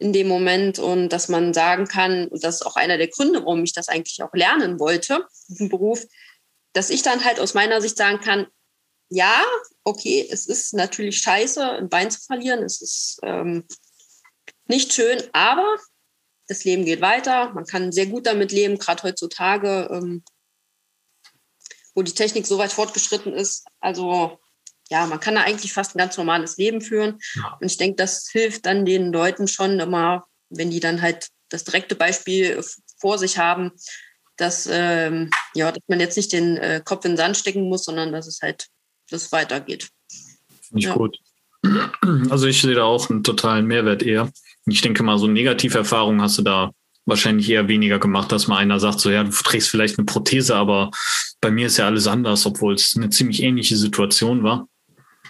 in 0.01 0.13
dem 0.13 0.27
Moment 0.27 0.79
und 0.79 1.09
dass 1.09 1.29
man 1.29 1.53
sagen 1.53 1.87
kann, 1.87 2.27
und 2.27 2.43
das 2.43 2.55
ist 2.55 2.65
auch 2.65 2.75
einer 2.75 2.97
der 2.97 3.07
Gründe, 3.07 3.39
warum 3.43 3.63
ich 3.63 3.73
das 3.73 3.87
eigentlich 3.87 4.21
auch 4.23 4.33
lernen 4.33 4.79
wollte, 4.79 5.27
diesen 5.47 5.69
Beruf, 5.69 6.03
dass 6.73 6.89
ich 6.89 7.03
dann 7.03 7.23
halt 7.23 7.39
aus 7.39 7.53
meiner 7.53 7.81
Sicht 7.81 7.97
sagen 7.97 8.19
kann, 8.19 8.47
ja, 9.09 9.43
okay, 9.83 10.27
es 10.31 10.47
ist 10.47 10.73
natürlich 10.73 11.19
scheiße, 11.19 11.63
ein 11.63 11.89
Bein 11.89 12.09
zu 12.09 12.19
verlieren, 12.19 12.63
es 12.63 12.81
ist 12.81 13.19
ähm, 13.21 13.67
nicht 14.65 14.91
schön, 14.91 15.21
aber 15.33 15.75
das 16.47 16.63
Leben 16.63 16.83
geht 16.83 17.01
weiter, 17.01 17.51
man 17.53 17.65
kann 17.65 17.91
sehr 17.91 18.07
gut 18.07 18.25
damit 18.25 18.51
leben, 18.51 18.79
gerade 18.79 19.03
heutzutage, 19.03 19.87
ähm, 19.91 20.23
wo 21.93 22.01
die 22.01 22.13
Technik 22.13 22.47
so 22.47 22.57
weit 22.57 22.71
fortgeschritten 22.71 23.33
ist. 23.33 23.67
Also 23.79 24.39
ja, 24.91 25.07
man 25.07 25.21
kann 25.21 25.35
da 25.35 25.41
eigentlich 25.41 25.71
fast 25.71 25.95
ein 25.95 25.99
ganz 25.99 26.17
normales 26.17 26.57
Leben 26.57 26.81
führen. 26.81 27.17
Ja. 27.35 27.57
Und 27.59 27.65
ich 27.71 27.77
denke, 27.77 27.95
das 27.95 28.27
hilft 28.29 28.65
dann 28.65 28.85
den 28.85 29.13
Leuten 29.13 29.47
schon 29.47 29.79
immer, 29.79 30.25
wenn 30.49 30.69
die 30.69 30.81
dann 30.81 31.01
halt 31.01 31.29
das 31.47 31.63
direkte 31.63 31.95
Beispiel 31.95 32.61
vor 32.99 33.17
sich 33.17 33.37
haben, 33.37 33.71
dass, 34.35 34.67
ähm, 34.69 35.29
ja, 35.53 35.71
dass 35.71 35.83
man 35.87 36.01
jetzt 36.01 36.17
nicht 36.17 36.33
den 36.33 36.57
äh, 36.57 36.81
Kopf 36.83 37.05
in 37.05 37.11
den 37.11 37.17
Sand 37.17 37.37
stecken 37.37 37.69
muss, 37.69 37.85
sondern 37.85 38.11
dass 38.11 38.27
es 38.27 38.41
halt 38.41 38.67
das 39.09 39.31
weitergeht. 39.31 39.89
Finde 40.61 40.79
ich 40.79 40.85
ja. 40.85 40.93
gut. 40.93 41.17
Also 42.29 42.47
ich 42.47 42.59
sehe 42.59 42.73
da 42.73 42.83
auch 42.83 43.09
einen 43.09 43.23
totalen 43.23 43.67
Mehrwert 43.67 44.03
eher. 44.03 44.31
Ich 44.65 44.81
denke 44.81 45.03
mal, 45.03 45.19
so 45.19 45.27
Negativerfahrungen 45.27 46.21
hast 46.21 46.37
du 46.37 46.41
da 46.41 46.71
wahrscheinlich 47.05 47.49
eher 47.49 47.67
weniger 47.67 47.99
gemacht, 47.99 48.31
dass 48.31 48.47
mal 48.47 48.57
einer 48.57 48.79
sagt, 48.79 48.99
so 48.99 49.09
ja, 49.09 49.23
du 49.23 49.31
trägst 49.31 49.69
vielleicht 49.69 49.97
eine 49.97 50.05
Prothese, 50.05 50.55
aber 50.55 50.91
bei 51.39 51.49
mir 51.51 51.67
ist 51.67 51.77
ja 51.77 51.85
alles 51.85 52.07
anders, 52.07 52.45
obwohl 52.45 52.73
es 52.73 52.95
eine 52.95 53.09
ziemlich 53.09 53.41
ähnliche 53.41 53.77
Situation 53.77 54.43
war. 54.43 54.67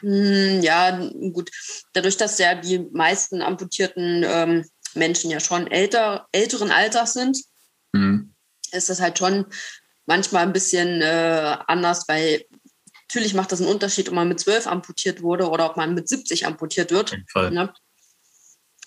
Hm, 0.02 0.62
ja, 0.62 1.10
gut. 1.32 1.52
Dadurch, 1.94 2.18
dass 2.18 2.38
ja 2.38 2.56
die 2.56 2.80
meisten 2.92 3.42
amputierten 3.42 4.24
ähm, 4.26 4.66
Menschen 4.96 5.32
ja 5.32 5.40
schon 5.40 5.68
älter, 5.68 6.28
älteren 6.32 6.72
Alters 6.72 7.14
sind, 7.14 7.38
mhm. 7.94 8.34
ist 8.72 8.90
das 8.90 9.00
halt 9.00 9.18
schon 9.18 9.46
manchmal 10.06 10.44
ein 10.44 10.54
bisschen 10.54 11.02
äh, 11.02 11.58
anders, 11.68 12.08
weil 12.08 12.46
natürlich 13.08 13.34
macht 13.34 13.52
das 13.52 13.62
einen 13.62 13.70
Unterschied, 13.70 14.10
ob 14.10 14.16
man 14.16 14.28
mit 14.28 14.40
12 14.40 14.68
amputiert 14.68 15.22
wurde 15.22 15.50
oder 15.50 15.70
ob 15.70 15.78
man 15.78 15.94
mit 15.94 16.08
70 16.08 16.46
amputiert 16.46 16.92
wird. 16.92 17.18
Ne? 17.36 17.74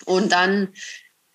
Und 0.05 0.33
dann 0.33 0.73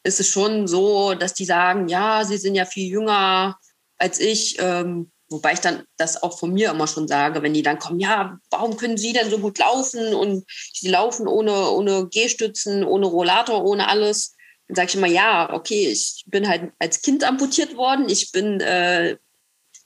ist 0.03 0.19
es 0.19 0.29
schon 0.29 0.67
so, 0.67 1.13
dass 1.13 1.33
die 1.33 1.45
sagen, 1.45 1.87
ja, 1.87 2.23
sie 2.25 2.37
sind 2.37 2.55
ja 2.55 2.65
viel 2.65 2.89
jünger 2.89 3.57
als 3.97 4.19
ich. 4.19 4.57
Ähm, 4.59 5.11
wobei 5.29 5.53
ich 5.53 5.59
dann 5.59 5.83
das 5.97 6.21
auch 6.21 6.39
von 6.39 6.53
mir 6.53 6.71
immer 6.71 6.87
schon 6.87 7.07
sage, 7.07 7.41
wenn 7.41 7.53
die 7.53 7.61
dann 7.61 7.79
kommen, 7.79 7.99
ja, 7.99 8.39
warum 8.49 8.77
können 8.77 8.97
sie 8.97 9.13
denn 9.13 9.29
so 9.29 9.39
gut 9.39 9.59
laufen? 9.59 10.13
Und 10.13 10.45
sie 10.73 10.89
laufen 10.89 11.27
ohne, 11.27 11.69
ohne 11.71 12.07
Gehstützen, 12.07 12.83
ohne 12.83 13.05
Rollator, 13.05 13.63
ohne 13.63 13.87
alles. 13.87 14.35
Dann 14.67 14.75
sage 14.75 14.89
ich 14.89 14.95
immer, 14.95 15.07
ja, 15.07 15.53
okay, 15.53 15.89
ich 15.89 16.23
bin 16.27 16.47
halt 16.47 16.71
als 16.79 17.01
Kind 17.01 17.23
amputiert 17.23 17.75
worden, 17.75 18.09
ich 18.09 18.31
bin 18.31 18.59
äh, 18.59 19.17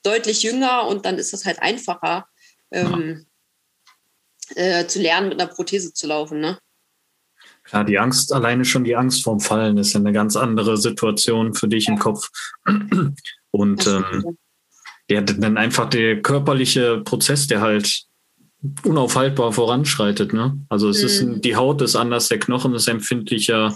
deutlich 0.04 0.44
jünger 0.44 0.88
und 0.88 1.06
dann 1.06 1.18
ist 1.18 1.34
das 1.34 1.46
halt 1.46 1.62
einfacher, 1.62 2.28
ähm, 2.72 3.26
äh, 4.56 4.86
zu 4.88 5.00
lernen, 5.00 5.30
mit 5.30 5.42
einer 5.42 5.52
Prothese 5.52 5.94
zu 5.94 6.08
laufen. 6.08 6.40
Ne? 6.40 6.58
Klar, 7.64 7.86
die 7.86 7.98
Angst, 7.98 8.34
alleine 8.34 8.66
schon 8.66 8.84
die 8.84 8.96
Angst 8.96 9.24
vorm 9.24 9.40
Fallen 9.40 9.78
ist 9.78 9.94
ja 9.94 10.00
eine 10.00 10.12
ganz 10.12 10.36
andere 10.36 10.78
Situation 10.78 11.54
für 11.54 11.68
dich 11.68 11.88
ja. 11.88 11.94
im 11.94 12.00
Kopf. 12.00 12.30
Und 13.52 13.88
ähm, 13.88 14.38
ja, 15.10 15.22
dann 15.22 15.58
einfach 15.58 15.90
der 15.90 16.22
körperliche 16.22 17.02
Prozess, 17.04 17.48
der 17.48 17.62
halt 17.62 18.06
unaufhaltbar 18.84 19.52
voranschreitet. 19.52 20.34
Ne? 20.34 20.58
Also 20.70 20.90
es 20.90 21.02
mhm. 21.02 21.34
ist 21.34 21.46
die 21.46 21.56
Haut 21.56 21.82
ist 21.82 21.96
anders, 21.96 22.30
der 22.30 22.40
Knochen 22.40 22.74
ist 22.74 22.88
empfindlicher, 22.88 23.76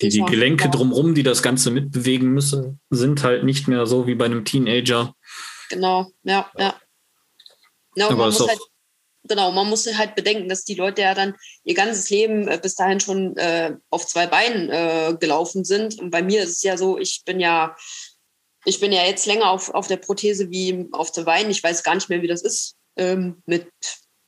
die, 0.00 0.08
die 0.10 0.22
Gelenke 0.22 0.70
drumherum, 0.70 1.14
die 1.14 1.24
das 1.24 1.42
Ganze 1.42 1.70
mitbewegen 1.70 2.28
müssen, 2.28 2.80
sind 2.90 3.24
halt 3.24 3.44
nicht 3.44 3.66
mehr 3.66 3.86
so 3.86 4.06
wie 4.06 4.14
bei 4.14 4.26
einem 4.26 4.44
Teenager. 4.44 5.12
Genau, 5.70 6.12
ja, 6.22 6.50
ja. 6.56 6.74
ja 7.96 8.10
man 8.10 8.28
muss 8.28 8.40
halt, 8.46 8.60
genau, 9.24 9.50
man 9.50 9.68
muss 9.68 9.92
halt 9.92 10.14
bedenken, 10.14 10.48
dass 10.48 10.64
die 10.64 10.74
Leute 10.74 11.02
ja 11.02 11.14
dann 11.14 11.34
ihr 11.64 11.74
ganzes 11.74 12.08
Leben 12.10 12.46
äh, 12.46 12.60
bis 12.62 12.76
dahin 12.76 13.00
schon 13.00 13.36
äh, 13.36 13.74
auf 13.90 14.06
zwei 14.06 14.28
Beinen 14.28 14.70
äh, 14.70 15.16
gelaufen 15.18 15.64
sind. 15.64 15.98
Und 15.98 16.10
bei 16.10 16.22
mir 16.22 16.44
ist 16.44 16.50
es 16.50 16.62
ja 16.62 16.76
so, 16.76 16.96
ich 16.96 17.22
bin 17.24 17.40
ja 17.40 17.74
ich 18.64 18.80
bin 18.80 18.92
ja 18.92 19.04
jetzt 19.04 19.26
länger 19.26 19.50
auf, 19.50 19.70
auf 19.70 19.86
der 19.86 19.96
Prothese 19.96 20.50
wie 20.50 20.88
auf 20.92 21.12
der 21.12 21.22
Beinen. 21.22 21.50
Ich 21.50 21.62
weiß 21.62 21.82
gar 21.82 21.94
nicht 21.94 22.08
mehr, 22.08 22.22
wie 22.22 22.28
das 22.28 22.42
ist, 22.42 22.76
ähm, 22.96 23.42
mit 23.46 23.68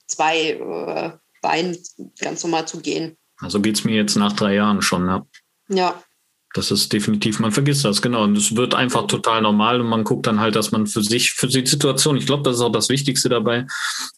zwei 0.06 0.50
äh, 0.50 1.12
Beinen 1.42 1.76
ganz 2.18 2.42
normal 2.42 2.66
zu 2.66 2.80
gehen. 2.80 3.16
Also 3.38 3.60
geht 3.60 3.76
es 3.76 3.84
mir 3.84 3.96
jetzt 3.96 4.16
nach 4.16 4.34
drei 4.34 4.54
Jahren 4.54 4.82
schon, 4.82 5.06
ja. 5.06 5.26
Ja. 5.68 6.02
Das 6.52 6.72
ist 6.72 6.92
definitiv, 6.92 7.38
man 7.38 7.52
vergisst 7.52 7.84
das, 7.84 8.02
genau. 8.02 8.24
Und 8.24 8.36
es 8.36 8.56
wird 8.56 8.74
einfach 8.74 9.06
total 9.06 9.40
normal 9.40 9.80
und 9.80 9.86
man 9.86 10.02
guckt 10.02 10.26
dann 10.26 10.40
halt, 10.40 10.56
dass 10.56 10.72
man 10.72 10.88
für 10.88 11.00
sich, 11.00 11.30
für 11.30 11.46
die 11.46 11.64
Situation, 11.64 12.16
ich 12.16 12.26
glaube, 12.26 12.42
das 12.42 12.56
ist 12.56 12.62
auch 12.62 12.72
das 12.72 12.88
Wichtigste 12.88 13.28
dabei, 13.28 13.66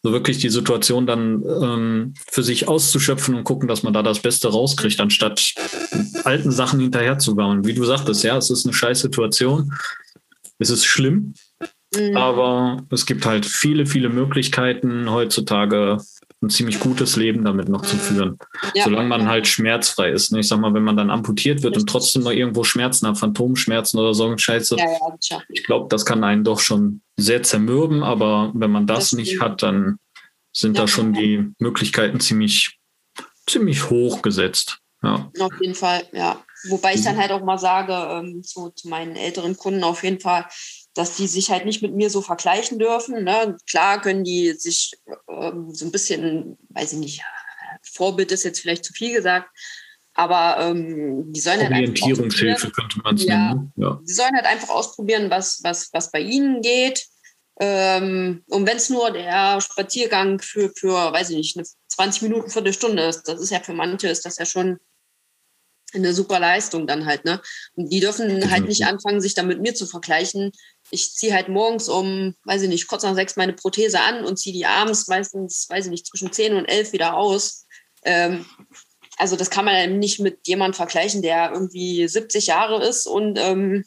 so 0.03 0.13
wirklich 0.13 0.39
die 0.39 0.49
Situation 0.49 1.07
dann 1.07 1.45
ähm, 1.45 2.15
für 2.31 2.43
sich 2.43 2.69
auszuschöpfen 2.69 3.35
und 3.35 3.45
gucken, 3.45 3.69
dass 3.69 3.83
man 3.83 3.93
da 3.93 4.03
das 4.03 4.21
Beste 4.21 4.49
rauskriegt, 4.49 4.99
anstatt 4.99 5.53
alten 6.25 6.51
Sachen 6.53 6.81
hinterher 6.81 7.19
zu 7.19 7.37
bauen. 7.37 7.67
Wie 7.67 7.75
du 7.75 7.85
sagtest, 7.85 8.25
ja, 8.25 8.39
es 8.39 8.49
ist 8.49 8.65
eine 8.65 8.73
scheiß 8.73 9.01
Situation. 9.01 9.71
Es 10.63 10.71
ist 10.71 10.85
schlimm, 10.85 11.35
mhm. 11.95 12.17
aber 12.17 12.85
es 12.91 13.05
gibt 13.05 13.27
halt 13.27 13.45
viele, 13.45 13.85
viele 13.85 14.09
Möglichkeiten 14.09 15.11
heutzutage 15.11 15.99
ein 16.41 16.51
ziemlich 16.51 16.79
gutes 16.79 17.17
Leben 17.17 17.45
damit 17.45 17.69
noch 17.69 17.83
zu 17.83 17.97
führen. 17.97 18.39
Ja. 18.75 18.85
Solange 18.85 19.09
man 19.09 19.29
halt 19.29 19.47
schmerzfrei 19.47 20.11
ist. 20.11 20.33
Ne? 20.33 20.41
Ich 20.41 20.49
sag 20.49 20.61
mal, 20.61 20.75
wenn 20.75 20.83
man 20.83 20.97
dann 20.97 21.11
amputiert 21.11 21.63
wird 21.63 21.77
und 21.77 21.89
trotzdem 21.89 22.23
noch 22.23 22.33
irgendwo 22.33 22.65
Schmerzen 22.65 23.07
hat, 23.09 23.19
Phantomschmerzen 23.19 23.99
oder 23.99 24.15
so, 24.15 24.37
Scheiße. 24.37 24.77
Ja, 24.77 24.85
ja, 25.31 25.43
ich 25.49 25.65
glaube, 25.65 25.87
das 25.89 26.05
kann 26.05 26.25
einen 26.25 26.45
doch 26.45 26.61
schon 26.61 27.03
sehr 27.17 27.43
zermürben, 27.43 28.03
aber 28.03 28.53
wenn 28.55 28.71
man 28.71 28.87
das, 28.87 29.11
das 29.11 29.13
nicht 29.13 29.41
hat, 29.41 29.63
dann 29.63 29.99
sind 30.53 30.79
da 30.79 30.87
schon 30.87 31.13
die 31.13 31.49
Möglichkeiten 31.59 32.21
ziemlich, 32.21 32.79
ziemlich 33.49 33.91
hoch 33.91 34.23
gesetzt. 34.23 34.82
Ja. 35.03 35.31
Auf 35.41 35.53
jeden 35.61 35.75
Fall, 35.75 36.07
ja. 36.13 36.43
Wobei 36.69 36.95
ich 36.95 37.03
dann 37.03 37.17
mhm. 37.17 37.21
halt 37.21 37.33
auch 37.33 37.43
mal 37.43 37.59
sage, 37.59 37.93
ähm, 37.93 38.43
so 38.45 38.71
zu 38.71 38.89
meinen 38.89 39.17
älteren 39.17 39.57
Kunden 39.57 39.83
auf 39.83 40.05
jeden 40.05 40.21
Fall, 40.21 40.47
dass 40.95 41.17
die 41.17 41.27
sich 41.27 41.51
halt 41.51 41.65
nicht 41.65 41.83
mit 41.83 41.95
mir 41.95 42.09
so 42.09 42.23
vergleichen 42.23 42.79
dürfen. 42.79 43.25
Ne? 43.25 43.57
Klar 43.69 44.01
können 44.01 44.23
die 44.23 44.53
sich 44.53 44.93
ähm, 45.29 45.75
so 45.75 45.87
ein 45.87 45.93
bisschen, 45.93 46.57
weiß 46.69 46.93
ich 46.93 46.99
nicht, 46.99 47.23
Vorbild 47.83 48.31
ist 48.31 48.45
jetzt 48.45 48.61
vielleicht 48.61 48.85
zu 48.85 48.93
viel 48.93 49.13
gesagt, 49.13 49.49
aber 50.15 50.59
ähm, 50.61 51.33
die 51.33 51.41
sollen 51.41 51.61
halt 51.61 51.73
Orientierungshilfe 51.73 52.71
könnte 52.71 53.01
man 53.03 53.17
es 53.17 53.25
ja, 53.25 53.55
nennen. 53.55 53.73
Ja. 53.77 53.99
Die 54.07 54.13
sollen 54.13 54.35
halt 54.35 54.47
einfach 54.47 54.69
ausprobieren, 54.69 55.31
was, 55.31 55.61
was, 55.65 55.89
was 55.93 56.11
bei 56.11 56.21
ihnen 56.21 56.61
geht. 56.61 57.07
Ähm, 57.59 58.45
und 58.49 58.67
wenn 58.67 58.77
es 58.77 58.91
nur 58.91 59.11
der 59.11 59.61
Spaziergang 59.61 60.39
für, 60.39 60.71
für, 60.77 61.13
weiß 61.13 61.31
ich 61.31 61.37
nicht, 61.37 61.57
eine 61.57 61.67
20 61.89 62.23
Minuten, 62.23 62.51
für 62.51 62.61
eine 62.61 62.73
Stunde 62.73 63.05
ist, 63.05 63.25
das 63.25 63.41
ist 63.41 63.51
ja 63.51 63.61
für 63.61 63.75
manche, 63.75 64.09
ist 64.09 64.25
das 64.25 64.37
ja 64.37 64.45
schon 64.45 64.79
eine 65.95 66.15
super 66.15 66.41
Leistung 66.41 66.87
dann 66.87 67.07
halt, 67.07 67.25
ne? 67.25 67.41
Und 67.75 67.93
die 67.93 68.01
dürfen 68.01 68.51
halt 68.51 68.67
nicht 68.67 68.85
anfangen, 68.85 69.21
sich 69.21 69.35
dann 69.35 69.47
mit 69.47 69.61
mir 69.61 69.75
zu 69.75 69.87
vergleichen. 69.87 70.53
Ich 70.91 71.15
ziehe 71.15 71.35
halt 71.35 71.49
morgens 71.49 71.89
um, 71.89 72.35
weiß 72.45 72.63
ich 72.63 72.69
nicht, 72.69 72.89
kurz 72.89 73.03
nach 73.03 73.15
sechs 73.15 73.37
meine 73.37 73.53
Prothese 73.53 74.01
an 74.01 74.25
und 74.25 74.39
ziehe 74.39 74.55
die 74.55 74.67
abends 74.67 75.09
meistens, 75.09 75.67
weiß 75.69 75.87
ich 75.87 75.91
nicht, 75.91 76.07
zwischen 76.07 76.33
zehn 76.33 76.55
und 76.55 76.67
elf 76.67 76.93
wieder 76.93 77.17
aus. 77.17 77.67
Ähm, 78.05 78.47
also 79.19 79.37
das 79.37 79.51
kann 79.51 79.65
man 79.65 79.99
nicht 79.99 80.21
mit 80.21 80.47
jemandem 80.47 80.75
vergleichen, 80.75 81.23
der 81.23 81.53
irgendwie 81.53 82.09
70 82.09 82.47
Jahre 82.47 82.85
ist 82.85 83.07
und 83.07 83.39
ähm, 83.39 83.85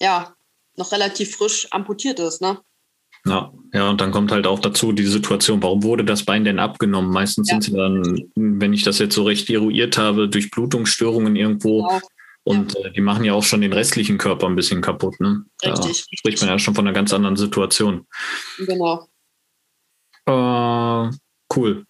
ja, 0.00 0.34
noch 0.76 0.92
relativ 0.92 1.36
frisch 1.36 1.68
amputiert 1.72 2.18
ist, 2.20 2.40
ne? 2.40 2.60
Ja, 3.24 3.52
ja, 3.72 3.90
und 3.90 4.00
dann 4.00 4.12
kommt 4.12 4.32
halt 4.32 4.46
auch 4.46 4.60
dazu 4.60 4.92
die 4.92 5.06
Situation, 5.06 5.62
warum 5.62 5.82
wurde 5.82 6.04
das 6.04 6.24
Bein 6.24 6.44
denn 6.44 6.58
abgenommen? 6.58 7.10
Meistens 7.10 7.50
ja. 7.50 7.54
sind 7.54 7.64
sie 7.64 7.72
dann, 7.72 8.30
wenn 8.34 8.72
ich 8.72 8.82
das 8.82 8.98
jetzt 8.98 9.14
so 9.14 9.24
recht 9.24 9.50
eruiert 9.50 9.98
habe, 9.98 10.28
durch 10.28 10.50
Blutungsstörungen 10.50 11.36
irgendwo. 11.36 11.82
Genau. 11.82 12.00
Und 12.44 12.74
ja. 12.74 12.86
äh, 12.86 12.92
die 12.92 13.02
machen 13.02 13.24
ja 13.24 13.34
auch 13.34 13.42
schon 13.42 13.60
den 13.60 13.74
restlichen 13.74 14.16
Körper 14.16 14.46
ein 14.46 14.56
bisschen 14.56 14.80
kaputt. 14.80 15.20
Ne? 15.20 15.44
Richtig. 15.62 16.06
Da 16.10 16.16
spricht 16.16 16.40
man 16.40 16.48
ja 16.48 16.58
schon 16.58 16.74
von 16.74 16.86
einer 16.86 16.94
ganz 16.94 17.12
anderen 17.12 17.36
Situation. 17.36 18.06
Genau. 18.56 19.06
Äh, 20.24 21.10
cool. 21.54 21.84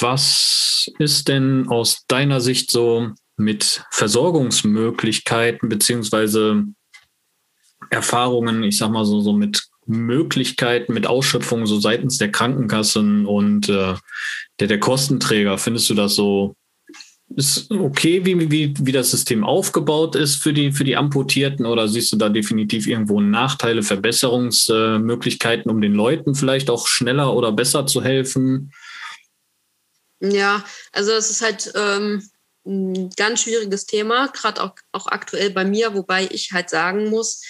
Was 0.00 0.90
ist 0.98 1.28
denn 1.28 1.68
aus 1.68 2.06
deiner 2.08 2.40
Sicht 2.40 2.70
so 2.70 3.12
mit 3.36 3.84
Versorgungsmöglichkeiten 3.90 5.68
beziehungsweise 5.68 6.64
Erfahrungen, 7.90 8.62
ich 8.64 8.78
sag 8.78 8.90
mal 8.90 9.04
so, 9.04 9.20
so 9.20 9.32
mit 9.32 9.69
Möglichkeiten 9.90 10.94
mit 10.94 11.06
Ausschöpfungen 11.06 11.66
so 11.66 11.78
seitens 11.80 12.18
der 12.18 12.32
Krankenkassen 12.32 13.26
und 13.26 13.68
äh, 13.68 13.94
der, 14.58 14.68
der 14.68 14.80
Kostenträger? 14.80 15.58
Findest 15.58 15.90
du 15.90 15.94
das 15.94 16.14
so 16.14 16.56
ist 17.36 17.70
okay, 17.70 18.24
wie, 18.24 18.50
wie, 18.50 18.74
wie 18.80 18.92
das 18.92 19.12
System 19.12 19.44
aufgebaut 19.44 20.16
ist 20.16 20.42
für 20.42 20.52
die, 20.52 20.72
für 20.72 20.84
die 20.84 20.96
Amputierten 20.96 21.64
oder 21.64 21.86
siehst 21.86 22.12
du 22.12 22.16
da 22.16 22.28
definitiv 22.28 22.86
irgendwo 22.86 23.20
Nachteile, 23.20 23.82
Verbesserungsmöglichkeiten, 23.82 25.70
um 25.70 25.80
den 25.80 25.94
Leuten 25.94 26.34
vielleicht 26.34 26.70
auch 26.70 26.88
schneller 26.88 27.34
oder 27.34 27.52
besser 27.52 27.86
zu 27.86 28.02
helfen? 28.02 28.72
Ja, 30.20 30.64
also 30.92 31.12
es 31.12 31.30
ist 31.30 31.42
halt 31.42 31.72
ähm, 31.76 32.28
ein 32.66 33.10
ganz 33.10 33.42
schwieriges 33.42 33.86
Thema, 33.86 34.26
gerade 34.28 34.62
auch, 34.62 34.74
auch 34.92 35.06
aktuell 35.06 35.50
bei 35.50 35.64
mir, 35.64 35.94
wobei 35.94 36.28
ich 36.30 36.50
halt 36.52 36.68
sagen 36.68 37.10
muss, 37.10 37.42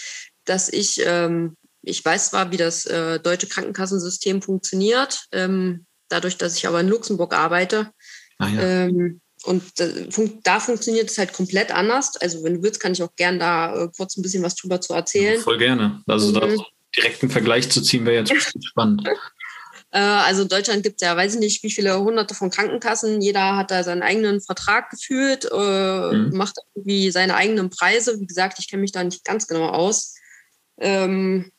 dass 0.44 0.68
ich 0.68 1.00
ähm, 1.04 1.56
ich 1.82 2.04
weiß 2.04 2.30
zwar, 2.30 2.52
wie 2.52 2.56
das 2.56 2.86
äh, 2.86 3.20
deutsche 3.20 3.46
Krankenkassensystem 3.46 4.42
funktioniert, 4.42 5.26
ähm, 5.32 5.86
dadurch, 6.08 6.36
dass 6.36 6.56
ich 6.56 6.66
aber 6.66 6.80
in 6.80 6.88
Luxemburg 6.88 7.34
arbeite. 7.34 7.90
Ah, 8.38 8.48
ja. 8.48 8.60
ähm, 8.60 9.20
und 9.44 9.80
äh, 9.80 10.10
fun 10.10 10.40
da 10.42 10.60
funktioniert 10.60 11.10
es 11.10 11.16
halt 11.16 11.32
komplett 11.32 11.72
anders. 11.72 12.16
Also 12.20 12.44
wenn 12.44 12.56
du 12.56 12.62
willst, 12.62 12.80
kann 12.80 12.92
ich 12.92 13.02
auch 13.02 13.14
gern 13.16 13.38
da 13.38 13.84
äh, 13.84 13.88
kurz 13.96 14.16
ein 14.16 14.22
bisschen 14.22 14.42
was 14.42 14.54
drüber 14.54 14.80
zu 14.80 14.92
erzählen. 14.92 15.36
Ja, 15.36 15.40
voll 15.40 15.58
gerne. 15.58 16.02
Also 16.06 16.28
mhm. 16.28 16.34
da 16.34 16.64
direkt 16.96 17.22
einen 17.22 17.30
Vergleich 17.30 17.70
zu 17.70 17.80
ziehen, 17.80 18.04
wäre 18.04 18.24
jetzt 18.24 18.52
spannend. 18.64 19.08
Äh, 19.92 19.98
also 19.98 20.42
in 20.42 20.48
Deutschland 20.48 20.82
gibt 20.82 21.00
es 21.00 21.06
ja, 21.06 21.16
weiß 21.16 21.34
ich 21.34 21.40
nicht, 21.40 21.62
wie 21.62 21.70
viele 21.70 21.98
hunderte 21.98 22.34
von 22.34 22.50
Krankenkassen. 22.50 23.22
Jeder 23.22 23.56
hat 23.56 23.70
da 23.70 23.82
seinen 23.82 24.02
eigenen 24.02 24.42
Vertrag 24.42 24.90
geführt, 24.90 25.48
äh, 25.50 26.12
mhm. 26.12 26.36
macht 26.36 26.56
irgendwie 26.74 27.10
seine 27.10 27.34
eigenen 27.34 27.70
Preise. 27.70 28.20
Wie 28.20 28.26
gesagt, 28.26 28.58
ich 28.58 28.68
kenne 28.68 28.82
mich 28.82 28.92
da 28.92 29.02
nicht 29.02 29.24
ganz 29.24 29.46
genau 29.46 29.68
aus. 29.68 30.14
Ähm, 30.78 31.50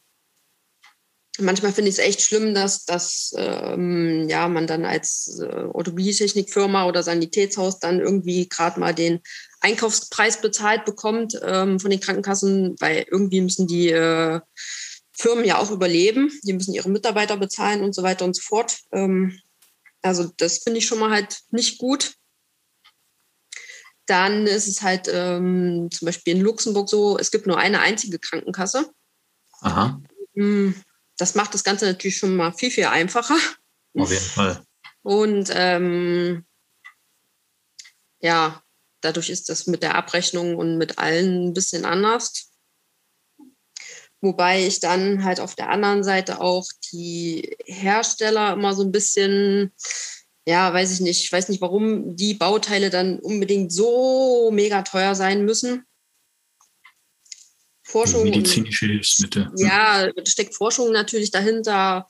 manchmal 1.39 1.71
finde 1.73 1.89
ich 1.89 1.97
es 1.97 2.05
echt 2.05 2.21
schlimm, 2.21 2.53
dass, 2.53 2.85
dass 2.85 3.33
ähm, 3.37 4.27
ja, 4.29 4.47
man 4.47 4.67
dann 4.67 4.85
als 4.85 5.39
äh, 5.41 5.65
Orthopädietechnikfirma 5.71 6.85
oder 6.85 7.03
Sanitätshaus 7.03 7.79
dann 7.79 7.99
irgendwie 7.99 8.49
gerade 8.49 8.79
mal 8.79 8.93
den 8.93 9.21
Einkaufspreis 9.61 10.41
bezahlt 10.41 10.85
bekommt 10.85 11.39
ähm, 11.43 11.79
von 11.79 11.91
den 11.91 11.99
Krankenkassen, 11.99 12.75
weil 12.79 13.05
irgendwie 13.09 13.41
müssen 13.41 13.67
die 13.67 13.89
äh, 13.89 14.41
Firmen 15.13 15.45
ja 15.45 15.59
auch 15.59 15.71
überleben, 15.71 16.31
die 16.43 16.53
müssen 16.53 16.73
ihre 16.73 16.89
Mitarbeiter 16.89 17.37
bezahlen 17.37 17.83
und 17.83 17.93
so 17.93 18.03
weiter 18.03 18.25
und 18.25 18.35
so 18.35 18.41
fort. 18.41 18.77
Ähm, 18.91 19.39
also 20.01 20.29
das 20.37 20.59
finde 20.59 20.79
ich 20.79 20.85
schon 20.85 20.99
mal 20.99 21.11
halt 21.11 21.39
nicht 21.51 21.77
gut. 21.77 22.13
dann 24.07 24.45
ist 24.45 24.67
es 24.67 24.81
halt 24.81 25.07
ähm, 25.11 25.89
zum 25.91 26.05
Beispiel 26.05 26.35
in 26.35 26.41
Luxemburg 26.41 26.89
so, 26.89 27.17
es 27.17 27.31
gibt 27.31 27.47
nur 27.47 27.57
eine 27.57 27.79
einzige 27.79 28.19
Krankenkasse. 28.19 28.89
Aha. 29.61 30.01
Hm, 30.33 30.75
das 31.21 31.35
macht 31.35 31.53
das 31.53 31.63
Ganze 31.63 31.85
natürlich 31.85 32.17
schon 32.17 32.35
mal 32.35 32.51
viel, 32.51 32.71
viel 32.71 32.85
einfacher. 32.85 33.37
Auf 33.95 34.09
jeden 34.11 34.25
Fall. 34.25 34.65
Und 35.03 35.51
ähm, 35.53 36.45
ja, 38.19 38.63
dadurch 39.01 39.29
ist 39.29 39.47
das 39.49 39.67
mit 39.67 39.83
der 39.83 39.93
Abrechnung 39.93 40.55
und 40.55 40.79
mit 40.79 40.97
allen 40.97 41.49
ein 41.49 41.53
bisschen 41.53 41.85
anders. 41.85 42.51
Wobei 44.19 44.65
ich 44.65 44.79
dann 44.79 45.23
halt 45.23 45.39
auf 45.39 45.55
der 45.55 45.69
anderen 45.69 46.03
Seite 46.03 46.41
auch 46.41 46.65
die 46.91 47.55
Hersteller 47.65 48.53
immer 48.53 48.73
so 48.73 48.83
ein 48.83 48.91
bisschen, 48.91 49.71
ja, 50.47 50.73
weiß 50.73 50.91
ich 50.91 51.01
nicht, 51.01 51.23
ich 51.23 51.31
weiß 51.31 51.49
nicht, 51.49 51.61
warum 51.61 52.15
die 52.15 52.33
Bauteile 52.33 52.89
dann 52.89 53.19
unbedingt 53.19 53.71
so 53.71 54.49
mega 54.51 54.81
teuer 54.81 55.13
sein 55.13 55.45
müssen. 55.45 55.85
Forschung. 57.83 58.23
Medizinische 58.23 58.85
Hilfsmittel. 58.85 59.51
Ja, 59.57 60.11
da 60.11 60.25
steckt 60.25 60.55
Forschung 60.55 60.91
natürlich 60.91 61.31
dahinter. 61.31 62.07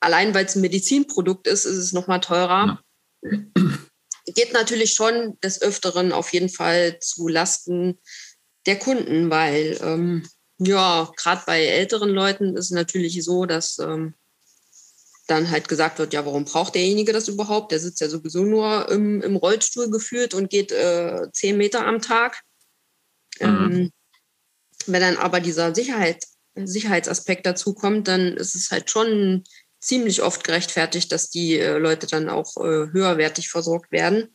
Allein 0.00 0.32
weil 0.34 0.44
es 0.44 0.54
ein 0.54 0.60
Medizinprodukt 0.60 1.46
ist, 1.46 1.64
ist 1.64 1.76
es 1.76 1.92
nochmal 1.92 2.20
teurer. 2.20 2.82
Ja. 3.22 3.42
Geht 4.34 4.52
natürlich 4.52 4.92
schon 4.92 5.38
des 5.40 5.60
Öfteren 5.62 6.12
auf 6.12 6.32
jeden 6.32 6.50
Fall 6.50 6.98
zu 7.00 7.28
Lasten 7.28 7.98
der 8.66 8.78
Kunden, 8.78 9.30
weil 9.30 9.78
ähm, 9.82 10.28
ja, 10.58 11.10
gerade 11.16 11.42
bei 11.46 11.64
älteren 11.64 12.10
Leuten 12.10 12.56
ist 12.56 12.66
es 12.66 12.70
natürlich 12.70 13.22
so, 13.24 13.46
dass 13.46 13.78
ähm, 13.78 14.14
dann 15.26 15.50
halt 15.50 15.68
gesagt 15.68 15.98
wird, 15.98 16.12
ja, 16.12 16.24
warum 16.24 16.44
braucht 16.44 16.74
derjenige 16.74 17.12
das 17.12 17.28
überhaupt? 17.28 17.70
Der 17.70 17.78
sitzt 17.78 18.00
ja 18.00 18.08
sowieso 18.08 18.44
nur 18.44 18.88
im, 18.90 19.22
im 19.22 19.36
Rollstuhl 19.36 19.90
geführt 19.90 20.34
und 20.34 20.50
geht 20.50 20.72
äh, 20.72 21.28
zehn 21.32 21.56
Meter 21.56 21.86
am 21.86 22.00
Tag. 22.00 22.42
Mhm. 23.40 23.46
Ähm, 23.46 23.92
wenn 24.86 25.00
dann 25.00 25.16
aber 25.16 25.40
dieser 25.40 25.74
Sicherheit, 25.74 26.24
Sicherheitsaspekt 26.54 27.46
dazu 27.46 27.74
kommt, 27.74 28.08
dann 28.08 28.36
ist 28.36 28.54
es 28.54 28.70
halt 28.70 28.90
schon 28.90 29.44
ziemlich 29.80 30.22
oft 30.22 30.44
gerechtfertigt, 30.44 31.12
dass 31.12 31.30
die 31.30 31.58
äh, 31.58 31.78
Leute 31.78 32.06
dann 32.06 32.28
auch 32.28 32.56
äh, 32.56 32.90
höherwertig 32.92 33.48
versorgt 33.48 33.92
werden. 33.92 34.34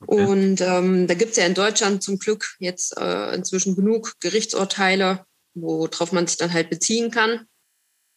Okay. 0.00 0.24
Und 0.24 0.60
ähm, 0.60 1.06
da 1.06 1.14
gibt 1.14 1.32
es 1.32 1.36
ja 1.36 1.44
in 1.44 1.54
Deutschland 1.54 2.02
zum 2.02 2.18
Glück 2.18 2.56
jetzt 2.60 2.96
äh, 2.96 3.34
inzwischen 3.34 3.74
genug 3.74 4.14
Gerichtsurteile, 4.20 5.26
worauf 5.54 6.12
man 6.12 6.26
sich 6.26 6.36
dann 6.36 6.52
halt 6.52 6.70
beziehen 6.70 7.10
kann. 7.10 7.46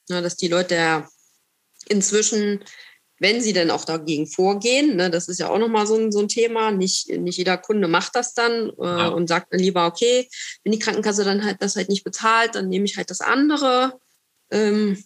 Ja, 0.08 0.22
dass 0.22 0.38
die 0.38 0.48
Leute 0.48 0.76
ja 0.76 1.10
inzwischen, 1.88 2.64
wenn 3.22 3.40
sie 3.40 3.54
denn 3.54 3.70
auch 3.70 3.86
dagegen 3.86 4.26
vorgehen, 4.26 4.96
ne, 4.96 5.12
das 5.12 5.28
ist 5.28 5.40
ja 5.40 5.50
auch 5.50 5.60
nochmal 5.60 5.86
so 5.86 5.96
ein, 5.96 6.12
so 6.12 6.20
ein 6.20 6.28
Thema, 6.28 6.72
nicht, 6.72 7.08
nicht 7.08 7.38
jeder 7.38 7.56
Kunde 7.56 7.88
macht 7.88 8.16
das 8.16 8.34
dann 8.34 8.72
äh, 8.80 8.84
ja. 8.84 9.08
und 9.10 9.28
sagt 9.28 9.54
dann 9.54 9.60
lieber, 9.60 9.86
okay, 9.86 10.28
wenn 10.64 10.72
die 10.72 10.80
Krankenkasse 10.80 11.24
dann 11.24 11.46
halt 11.46 11.62
das 11.62 11.76
halt 11.76 11.88
nicht 11.90 12.04
bezahlt, 12.04 12.56
dann 12.56 12.68
nehme 12.68 12.86
ich 12.86 12.98
halt 12.98 13.12
das 13.12 13.22
andere. 13.22 14.00
Ähm, 14.50 14.98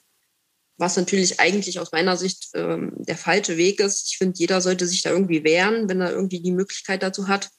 was 0.77 0.95
natürlich 0.95 1.41
eigentlich 1.41 1.79
aus 1.79 1.91
meiner 1.91 2.15
Sicht 2.15 2.49
ähm, 2.53 2.93
der 2.95 3.17
falsche 3.17 3.57
Weg 3.57 3.79
ist. 3.79 4.09
Ich 4.09 4.17
finde, 4.17 4.37
jeder 4.37 4.61
sollte 4.61 4.87
sich 4.87 5.01
da 5.01 5.09
irgendwie 5.09 5.43
wehren, 5.43 5.89
wenn 5.89 6.01
er 6.01 6.11
irgendwie 6.11 6.41
die 6.41 6.51
Möglichkeit 6.51 7.03
dazu 7.03 7.27
hat 7.27 7.49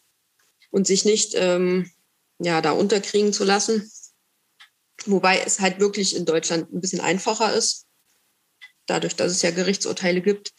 und 0.71 0.87
sich 0.87 1.05
nicht 1.05 1.33
ähm, 1.35 1.91
ja, 2.39 2.63
da 2.63 2.73
unterkriegen 2.73 3.33
zu 3.33 3.45
lassen. 3.45 3.91
Wobei 5.05 5.39
es 5.39 5.61
halt 5.61 5.81
wirklich 5.81 6.17
in 6.17 6.25
Deutschland 6.25 6.73
ein 6.73 6.81
bisschen 6.81 7.01
einfacher 7.01 7.55
ist, 7.55 7.86
dadurch, 8.87 9.16
dass 9.16 9.32
es 9.32 9.43
ja 9.43 9.51
Gerichtsurteile 9.51 10.20
gibt. 10.20 10.53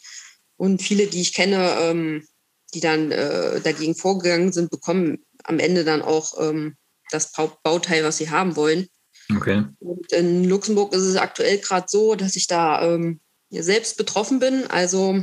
Und 0.56 0.82
viele, 0.82 1.06
die 1.06 1.20
ich 1.20 1.34
kenne, 1.34 1.76
ähm, 1.80 2.26
die 2.74 2.80
dann 2.80 3.10
äh, 3.10 3.60
dagegen 3.60 3.94
vorgegangen 3.94 4.52
sind, 4.52 4.70
bekommen 4.70 5.24
am 5.44 5.58
Ende 5.58 5.84
dann 5.84 6.02
auch 6.02 6.34
ähm, 6.40 6.76
das 7.10 7.32
Bauteil, 7.62 8.04
was 8.04 8.18
sie 8.18 8.30
haben 8.30 8.56
wollen. 8.56 8.88
Okay. 9.34 9.64
Und 9.78 10.12
in 10.12 10.44
Luxemburg 10.44 10.92
ist 10.92 11.02
es 11.02 11.16
aktuell 11.16 11.58
gerade 11.58 11.86
so, 11.88 12.14
dass 12.14 12.36
ich 12.36 12.46
da 12.46 12.82
ähm, 12.82 13.20
selbst 13.50 13.96
betroffen 13.96 14.38
bin. 14.38 14.66
Also 14.66 15.22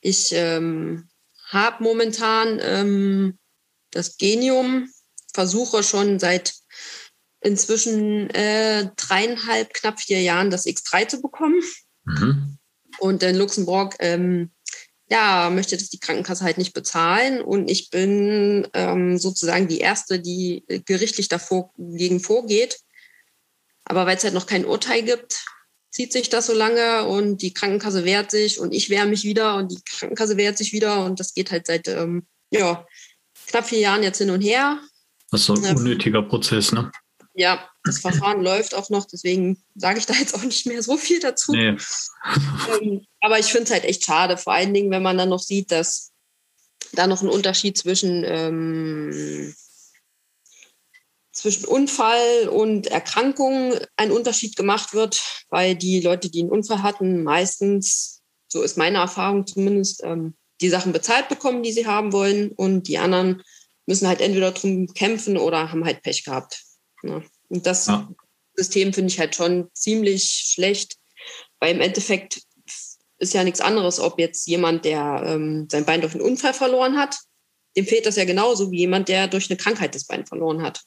ich 0.00 0.32
ähm, 0.32 1.08
habe 1.48 1.82
momentan 1.82 2.58
ähm, 2.62 3.38
das 3.90 4.16
Genium, 4.16 4.90
versuche 5.32 5.82
schon 5.82 6.18
seit 6.18 6.54
inzwischen 7.40 8.30
äh, 8.30 8.90
dreieinhalb, 8.96 9.72
knapp 9.72 10.00
vier 10.00 10.20
Jahren 10.22 10.50
das 10.50 10.66
X3 10.66 11.08
zu 11.08 11.22
bekommen. 11.22 11.60
Mhm. 12.08 12.58
Und 12.98 13.22
in 13.22 13.36
Luxemburg 13.36 13.96
ähm, 14.00 14.50
ja, 15.10 15.50
möchte 15.50 15.76
das 15.76 15.88
die 15.88 16.00
Krankenkasse 16.00 16.44
halt 16.44 16.58
nicht 16.58 16.74
bezahlen. 16.74 17.40
Und 17.40 17.70
ich 17.70 17.90
bin 17.90 18.68
ähm, 18.74 19.18
sozusagen 19.18 19.68
die 19.68 19.78
Erste, 19.78 20.20
die 20.20 20.64
gerichtlich 20.84 21.28
dagegen 21.28 22.20
vorgeht. 22.20 22.80
Aber 23.84 24.04
weil 24.04 24.16
es 24.16 24.24
halt 24.24 24.34
noch 24.34 24.46
kein 24.46 24.66
Urteil 24.66 25.02
gibt, 25.02 25.44
zieht 25.90 26.12
sich 26.12 26.28
das 26.28 26.46
so 26.46 26.52
lange 26.52 27.06
und 27.06 27.40
die 27.40 27.54
Krankenkasse 27.54 28.04
wehrt 28.04 28.30
sich 28.30 28.60
und 28.60 28.72
ich 28.74 28.90
wehre 28.90 29.06
mich 29.06 29.24
wieder 29.24 29.56
und 29.56 29.72
die 29.72 29.80
Krankenkasse 29.82 30.36
wehrt 30.36 30.58
sich 30.58 30.72
wieder 30.72 31.04
und 31.04 31.18
das 31.18 31.32
geht 31.32 31.50
halt 31.50 31.66
seit 31.66 31.88
ähm, 31.88 32.26
ja, 32.50 32.86
knapp 33.46 33.66
vier 33.66 33.80
Jahren 33.80 34.02
jetzt 34.02 34.18
hin 34.18 34.30
und 34.30 34.42
her. 34.42 34.78
Das 35.30 35.40
ist 35.40 35.46
so 35.46 35.54
ein 35.54 35.64
ähm, 35.64 35.76
unnötiger 35.76 36.22
Prozess, 36.22 36.72
ne? 36.72 36.92
Ja, 37.34 37.68
das 37.88 37.98
Verfahren 38.00 38.42
läuft 38.42 38.74
auch 38.74 38.90
noch, 38.90 39.06
deswegen 39.06 39.62
sage 39.74 39.98
ich 39.98 40.06
da 40.06 40.14
jetzt 40.14 40.34
auch 40.34 40.42
nicht 40.42 40.66
mehr 40.66 40.82
so 40.82 40.96
viel 40.96 41.20
dazu. 41.20 41.52
Nee. 41.52 41.76
ähm, 42.80 43.06
aber 43.20 43.38
ich 43.38 43.46
finde 43.46 43.64
es 43.64 43.70
halt 43.70 43.84
echt 43.84 44.04
schade, 44.04 44.36
vor 44.36 44.52
allen 44.52 44.74
Dingen, 44.74 44.90
wenn 44.90 45.02
man 45.02 45.18
dann 45.18 45.28
noch 45.28 45.40
sieht, 45.40 45.72
dass 45.72 46.12
da 46.92 47.06
noch 47.06 47.22
ein 47.22 47.28
Unterschied 47.28 47.76
zwischen 47.76 48.24
ähm, 48.26 49.54
zwischen 51.38 51.66
Unfall 51.66 52.48
und 52.48 52.88
Erkrankung 52.88 53.74
ein 53.96 54.10
Unterschied 54.10 54.56
gemacht 54.56 54.92
wird, 54.92 55.44
weil 55.50 55.76
die 55.76 56.00
Leute, 56.00 56.30
die 56.30 56.40
einen 56.40 56.50
Unfall 56.50 56.82
hatten, 56.82 57.22
meistens, 57.22 58.22
so 58.48 58.62
ist 58.62 58.76
meine 58.76 58.98
Erfahrung 58.98 59.46
zumindest, 59.46 60.02
ähm, 60.04 60.34
die 60.60 60.68
Sachen 60.68 60.92
bezahlt 60.92 61.28
bekommen, 61.28 61.62
die 61.62 61.72
sie 61.72 61.86
haben 61.86 62.12
wollen 62.12 62.50
und 62.50 62.88
die 62.88 62.98
anderen 62.98 63.42
müssen 63.86 64.08
halt 64.08 64.20
entweder 64.20 64.50
drum 64.50 64.88
kämpfen 64.88 65.36
oder 65.36 65.70
haben 65.70 65.84
halt 65.84 66.02
Pech 66.02 66.24
gehabt. 66.24 66.62
Ja. 67.04 67.22
Und 67.48 67.66
das 67.66 67.86
ja. 67.86 68.08
System 68.54 68.92
finde 68.92 69.12
ich 69.12 69.18
halt 69.18 69.34
schon 69.34 69.68
ziemlich 69.72 70.24
schlecht, 70.52 70.96
weil 71.60 71.74
im 71.74 71.80
Endeffekt 71.80 72.42
ist 73.18 73.34
ja 73.34 73.44
nichts 73.44 73.60
anderes, 73.60 73.98
ob 73.98 74.18
jetzt 74.18 74.46
jemand, 74.46 74.84
der 74.84 75.22
ähm, 75.24 75.68
sein 75.70 75.84
Bein 75.84 76.00
durch 76.00 76.14
einen 76.14 76.22
Unfall 76.22 76.54
verloren 76.54 76.96
hat, 76.96 77.16
dem 77.76 77.86
fehlt 77.86 78.06
das 78.06 78.16
ja 78.16 78.24
genauso 78.24 78.70
wie 78.70 78.78
jemand, 78.78 79.08
der 79.08 79.28
durch 79.28 79.50
eine 79.50 79.56
Krankheit 79.56 79.94
das 79.94 80.04
Bein 80.04 80.26
verloren 80.26 80.62
hat. 80.62 80.82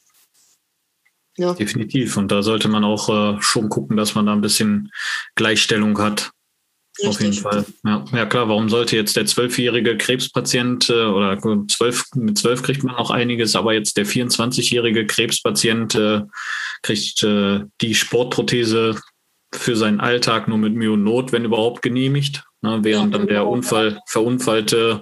Ja. 1.37 1.53
Definitiv. 1.53 2.17
Und 2.17 2.31
da 2.31 2.43
sollte 2.43 2.67
man 2.67 2.83
auch 2.83 3.09
äh, 3.09 3.41
schon 3.41 3.69
gucken, 3.69 3.97
dass 3.97 4.15
man 4.15 4.25
da 4.25 4.33
ein 4.33 4.41
bisschen 4.41 4.91
Gleichstellung 5.35 5.97
hat. 5.97 6.31
Richtig. 6.99 7.07
Auf 7.07 7.21
jeden 7.21 7.33
Fall. 7.33 7.65
Ja. 7.85 8.05
ja, 8.11 8.25
klar, 8.25 8.49
warum 8.49 8.69
sollte 8.69 8.95
jetzt 8.95 9.15
der 9.15 9.25
zwölfjährige 9.25 9.97
Krebspatient 9.97 10.89
äh, 10.89 11.05
oder 11.05 11.37
zwölf, 11.67 12.03
mit 12.15 12.37
zwölf 12.37 12.63
kriegt 12.63 12.83
man 12.83 12.95
noch 12.95 13.11
einiges, 13.11 13.55
aber 13.55 13.73
jetzt 13.73 13.95
der 13.97 14.05
24-jährige 14.05 15.07
Krebspatient 15.07 15.95
äh, 15.95 16.21
kriegt 16.81 17.23
äh, 17.23 17.61
die 17.79 17.95
Sportprothese 17.95 18.99
für 19.53 19.75
seinen 19.75 19.99
Alltag 19.99 20.47
nur 20.47 20.57
mit 20.57 20.73
Mühe 20.73 20.91
und 20.91 21.03
Not, 21.03 21.31
wenn 21.31 21.45
überhaupt 21.45 21.81
genehmigt, 21.81 22.43
ne, 22.61 22.79
während 22.81 23.13
ja, 23.13 23.17
dann 23.17 23.27
der 23.27 23.39
genau. 23.39 23.51
Unfall, 23.51 23.99
Verunfallte 24.07 25.01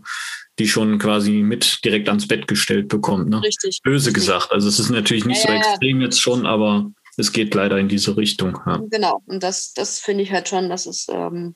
die 0.59 0.67
schon 0.67 0.99
quasi 0.99 1.41
mit 1.41 1.83
direkt 1.85 2.09
ans 2.09 2.27
Bett 2.27 2.47
gestellt 2.47 2.89
bekommt. 2.89 3.29
Ne? 3.29 3.41
Richtig. 3.41 3.79
Böse 3.81 4.11
gesagt. 4.11 4.51
Also 4.51 4.67
es 4.67 4.77
ist 4.77 4.89
natürlich 4.89 5.25
nicht 5.25 5.43
ja, 5.45 5.51
so 5.51 5.53
extrem 5.53 6.01
jetzt 6.01 6.19
schon, 6.19 6.45
aber 6.45 6.91
es 7.17 7.31
geht 7.31 7.55
leider 7.55 7.77
in 7.77 7.87
diese 7.87 8.17
Richtung. 8.17 8.59
Ja. 8.65 8.81
Genau. 8.91 9.21
Und 9.25 9.41
das, 9.41 9.73
das 9.73 9.99
finde 9.99 10.23
ich 10.23 10.31
halt 10.31 10.49
schon, 10.49 10.69
dass 10.69 10.85
es 10.85 11.07
ähm, 11.09 11.55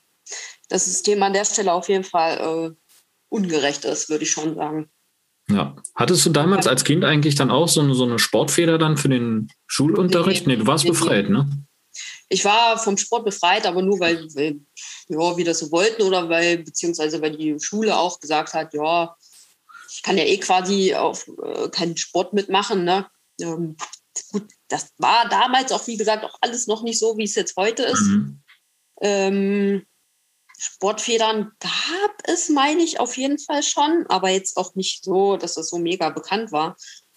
das 0.70 0.86
System 0.86 1.22
an 1.24 1.34
der 1.34 1.46
Stelle 1.46 1.74
auf 1.74 1.90
jeden 1.90 2.04
Fall 2.04 2.38
äh, 2.72 2.76
ungerecht 3.30 3.86
ist, 3.86 4.10
würde 4.10 4.24
ich 4.24 4.32
schon 4.32 4.56
sagen. 4.56 4.90
Ja. 5.50 5.76
Hattest 5.96 6.26
du 6.26 6.30
damals 6.30 6.68
als 6.68 6.84
Kind 6.84 7.04
eigentlich 7.04 7.36
dann 7.36 7.52
auch 7.52 7.68
so 7.68 7.82
eine, 7.82 7.96
so 7.96 8.06
eine 8.06 8.20
Sportfeder 8.20 8.78
dann 8.78 8.98
für 8.98 9.10
den 9.10 9.52
Schulunterricht? 9.68 10.48
Nee, 10.48 10.54
nee 10.54 10.60
du 10.60 10.68
warst 10.68 10.86
nee, 10.86 10.92
befreit, 10.92 11.30
ne? 11.30 11.50
Ich 12.30 12.46
war 12.46 12.80
vom 12.80 12.98
Sport 12.98 13.26
befreit, 13.26 13.66
aber 13.68 13.82
nur 13.82 14.00
weil, 14.00 14.24
weil 14.36 14.60
ja, 15.10 15.38
wir 15.38 15.46
das 15.46 15.60
so 15.60 15.72
wollten 15.72 16.02
oder 16.04 16.30
weil, 16.30 16.60
beziehungsweise 16.60 17.22
weil 17.22 17.36
die 17.36 17.60
Schule 17.60 17.98
auch 17.98 18.20
gesagt 18.20 18.54
hat, 18.54 18.74
ja, 18.74 19.16
ich 19.92 20.02
kann 20.02 20.18
ja 20.18 20.24
eh 20.24 20.38
quasi 20.38 20.96
auf 20.96 21.28
äh, 21.28 21.70
keinen 21.70 21.98
Sport 21.98 22.34
mitmachen. 22.34 22.84
Ne? 22.84 23.06
Ähm, 23.40 23.76
gut, 24.32 24.48
das 24.70 24.94
war 24.98 25.28
damals 25.30 25.72
auch, 25.72 25.86
wie 25.88 25.98
gesagt, 25.98 26.24
auch 26.24 26.38
alles 26.42 26.66
noch 26.68 26.82
nicht 26.82 26.98
so, 26.98 27.18
wie 27.18 27.26
es 27.26 27.36
jetzt 27.36 27.56
heute 27.58 27.84
ist. 27.84 28.02
Mhm. 28.02 28.42
Ähm, 29.02 29.86
Sportfedern 30.64 31.52
gab 31.60 32.12
es, 32.24 32.50
meine 32.50 32.82
ich, 32.82 33.00
auf 33.00 33.18
jeden 33.18 33.40
Fall 33.40 33.64
schon, 33.64 34.06
aber 34.08 34.30
jetzt 34.30 34.58
auch 34.58 34.76
nicht 34.76 35.04
so, 35.04 35.38
dass 35.38 35.56
das 35.56 35.70
so 35.70 35.78
mega 35.78 36.10
bekannt 36.10 36.52
war. 36.52 36.76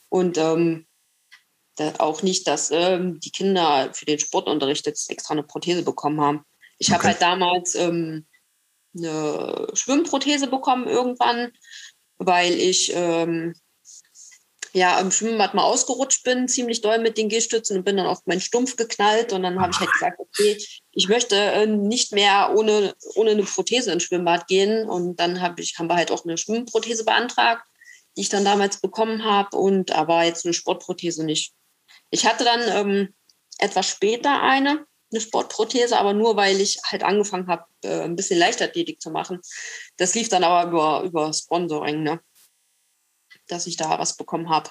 Und 0.08 0.38
ähm, 0.38 0.86
auch 1.98 2.22
nicht, 2.22 2.46
dass 2.46 2.70
ähm, 2.70 3.20
die 3.20 3.30
Kinder 3.30 3.90
für 3.92 4.06
den 4.06 4.18
Sportunterricht 4.18 4.86
jetzt 4.86 5.10
extra 5.10 5.32
eine 5.32 5.42
Prothese 5.42 5.82
bekommen 5.82 6.20
haben. 6.20 6.44
Ich 6.78 6.88
okay. 6.88 6.94
habe 6.94 7.04
halt 7.08 7.22
damals 7.22 7.74
ähm, 7.74 8.26
eine 8.96 9.68
Schwimmprothese 9.74 10.46
bekommen 10.46 10.86
irgendwann 10.86 11.52
weil 12.18 12.54
ich 12.54 12.92
ähm, 12.94 13.54
ja 14.72 14.98
im 15.00 15.10
Schwimmbad 15.10 15.54
mal 15.54 15.64
ausgerutscht 15.64 16.24
bin, 16.24 16.48
ziemlich 16.48 16.80
doll 16.80 16.98
mit 16.98 17.18
den 17.18 17.28
Gehstützen 17.28 17.78
und 17.78 17.84
bin 17.84 17.96
dann 17.96 18.06
auf 18.06 18.26
meinen 18.26 18.40
Stumpf 18.40 18.76
geknallt. 18.76 19.32
Und 19.32 19.42
dann 19.42 19.60
habe 19.60 19.72
ich 19.72 19.80
halt 19.80 19.92
gesagt, 19.92 20.18
okay, 20.18 20.58
ich 20.96 21.08
möchte 21.08 21.36
äh, 21.36 21.66
nicht 21.66 22.12
mehr 22.12 22.54
ohne, 22.56 22.94
ohne 23.16 23.32
eine 23.32 23.42
Prothese 23.42 23.92
ins 23.92 24.04
Schwimmbad 24.04 24.46
gehen. 24.48 24.88
Und 24.88 25.16
dann 25.20 25.42
hab 25.42 25.60
ich, 25.60 25.78
haben 25.78 25.90
wir 25.90 25.96
halt 25.96 26.10
auch 26.10 26.24
eine 26.24 26.38
Schwimmprothese 26.38 27.04
beantragt, 27.04 27.68
die 28.16 28.22
ich 28.22 28.30
dann 28.30 28.46
damals 28.46 28.80
bekommen 28.80 29.22
habe, 29.22 29.58
und 29.58 29.92
aber 29.92 30.24
jetzt 30.24 30.46
eine 30.46 30.54
Sportprothese 30.54 31.22
nicht. 31.22 31.52
Ich 32.08 32.24
hatte 32.24 32.44
dann 32.44 32.62
ähm, 32.68 33.14
etwas 33.58 33.86
später 33.86 34.40
eine, 34.40 34.86
eine 35.12 35.20
Sportprothese, 35.20 35.98
aber 35.98 36.14
nur 36.14 36.34
weil 36.36 36.58
ich 36.62 36.80
halt 36.86 37.04
angefangen 37.04 37.48
habe, 37.48 37.66
äh, 37.84 38.00
ein 38.00 38.16
bisschen 38.16 38.38
Leichtathletik 38.38 38.98
zu 38.98 39.10
machen. 39.10 39.40
Das 39.98 40.14
lief 40.14 40.30
dann 40.30 40.44
aber 40.44 40.70
über, 40.70 41.02
über 41.02 41.30
Sponsoring, 41.34 42.04
ne? 42.04 42.20
dass 43.48 43.66
ich 43.66 43.76
da 43.76 43.98
was 43.98 44.16
bekommen 44.16 44.48
habe. 44.48 44.70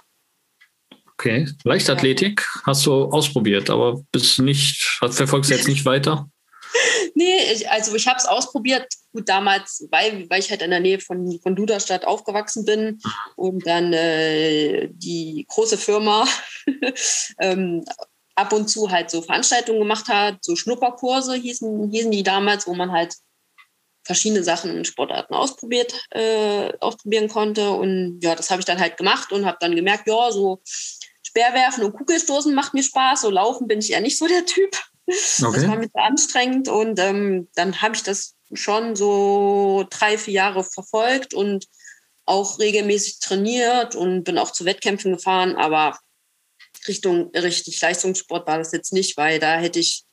Okay, 1.17 1.47
Leichtathletik 1.63 2.41
ja. 2.41 2.61
hast 2.65 2.85
du 2.85 3.05
ausprobiert, 3.05 3.69
aber 3.69 4.01
bist 4.11 4.39
nicht, 4.39 4.83
verfolgst 4.99 5.49
du 5.49 5.55
jetzt 5.55 5.67
nicht 5.67 5.85
weiter? 5.85 6.29
nee, 7.15 7.53
ich, 7.53 7.69
also 7.69 7.95
ich 7.95 8.07
habe 8.07 8.17
es 8.17 8.25
ausprobiert. 8.25 8.87
Gut, 9.13 9.29
damals, 9.29 9.87
weil, 9.91 10.29
weil 10.29 10.39
ich 10.39 10.49
halt 10.49 10.61
in 10.61 10.71
der 10.71 10.81
Nähe 10.81 10.99
von, 10.99 11.39
von 11.41 11.55
Duderstadt 11.55 12.05
aufgewachsen 12.05 12.65
bin 12.65 12.99
und 13.37 13.65
dann 13.65 13.93
äh, 13.93 14.89
die 14.91 15.45
große 15.47 15.77
Firma 15.77 16.27
ähm, 17.39 17.85
ab 18.35 18.51
und 18.51 18.67
zu 18.69 18.91
halt 18.91 19.09
so 19.09 19.21
Veranstaltungen 19.21 19.79
gemacht 19.79 20.09
hat, 20.09 20.43
so 20.43 20.55
Schnupperkurse 20.55 21.35
hießen, 21.35 21.89
hießen 21.91 22.11
die 22.11 22.23
damals, 22.23 22.67
wo 22.67 22.73
man 22.73 22.91
halt 22.91 23.15
verschiedene 24.03 24.43
Sachen 24.43 24.75
in 24.75 24.85
Sportarten 24.85 25.33
ausprobiert, 25.33 25.93
äh, 26.11 26.71
ausprobieren 26.79 27.27
konnte. 27.27 27.71
Und 27.71 28.19
ja, 28.21 28.35
das 28.35 28.51
habe 28.51 28.59
ich 28.59 28.65
dann 28.65 28.79
halt 28.79 28.97
gemacht 28.97 29.31
und 29.31 29.45
habe 29.45 29.57
dann 29.59 29.75
gemerkt, 29.75 30.07
ja, 30.07 30.31
so 30.31 30.61
Speerwerfen 31.35 31.83
und 31.83 31.93
Kugelstoßen 31.93 32.53
macht 32.53 32.73
mir 32.73 32.83
Spaß. 32.83 33.21
So 33.21 33.29
laufen 33.29 33.67
bin 33.67 33.79
ich 33.79 33.91
eher 33.91 34.01
nicht 34.01 34.17
so 34.17 34.27
der 34.27 34.45
Typ. 34.45 34.75
Okay. 35.07 35.59
Das 35.59 35.67
war 35.67 35.75
mir 35.75 35.91
zu 35.91 35.99
anstrengend. 35.99 36.67
Und 36.69 36.99
ähm, 36.99 37.49
dann 37.55 37.81
habe 37.81 37.95
ich 37.95 38.03
das 38.03 38.35
schon 38.53 38.95
so 38.95 39.85
drei, 39.89 40.17
vier 40.17 40.33
Jahre 40.33 40.63
verfolgt 40.63 41.33
und 41.33 41.67
auch 42.25 42.57
regelmäßig 42.57 43.19
trainiert 43.19 43.95
und 43.95 44.23
bin 44.23 44.37
auch 44.37 44.51
zu 44.51 44.65
Wettkämpfen 44.65 45.13
gefahren. 45.13 45.55
Aber 45.55 45.99
Richtung 46.87 47.31
richtig 47.35 47.79
Leistungssport 47.81 48.47
war 48.47 48.57
das 48.57 48.71
jetzt 48.71 48.93
nicht, 48.93 49.17
weil 49.17 49.39
da 49.39 49.57
hätte 49.57 49.79
ich 49.79 50.05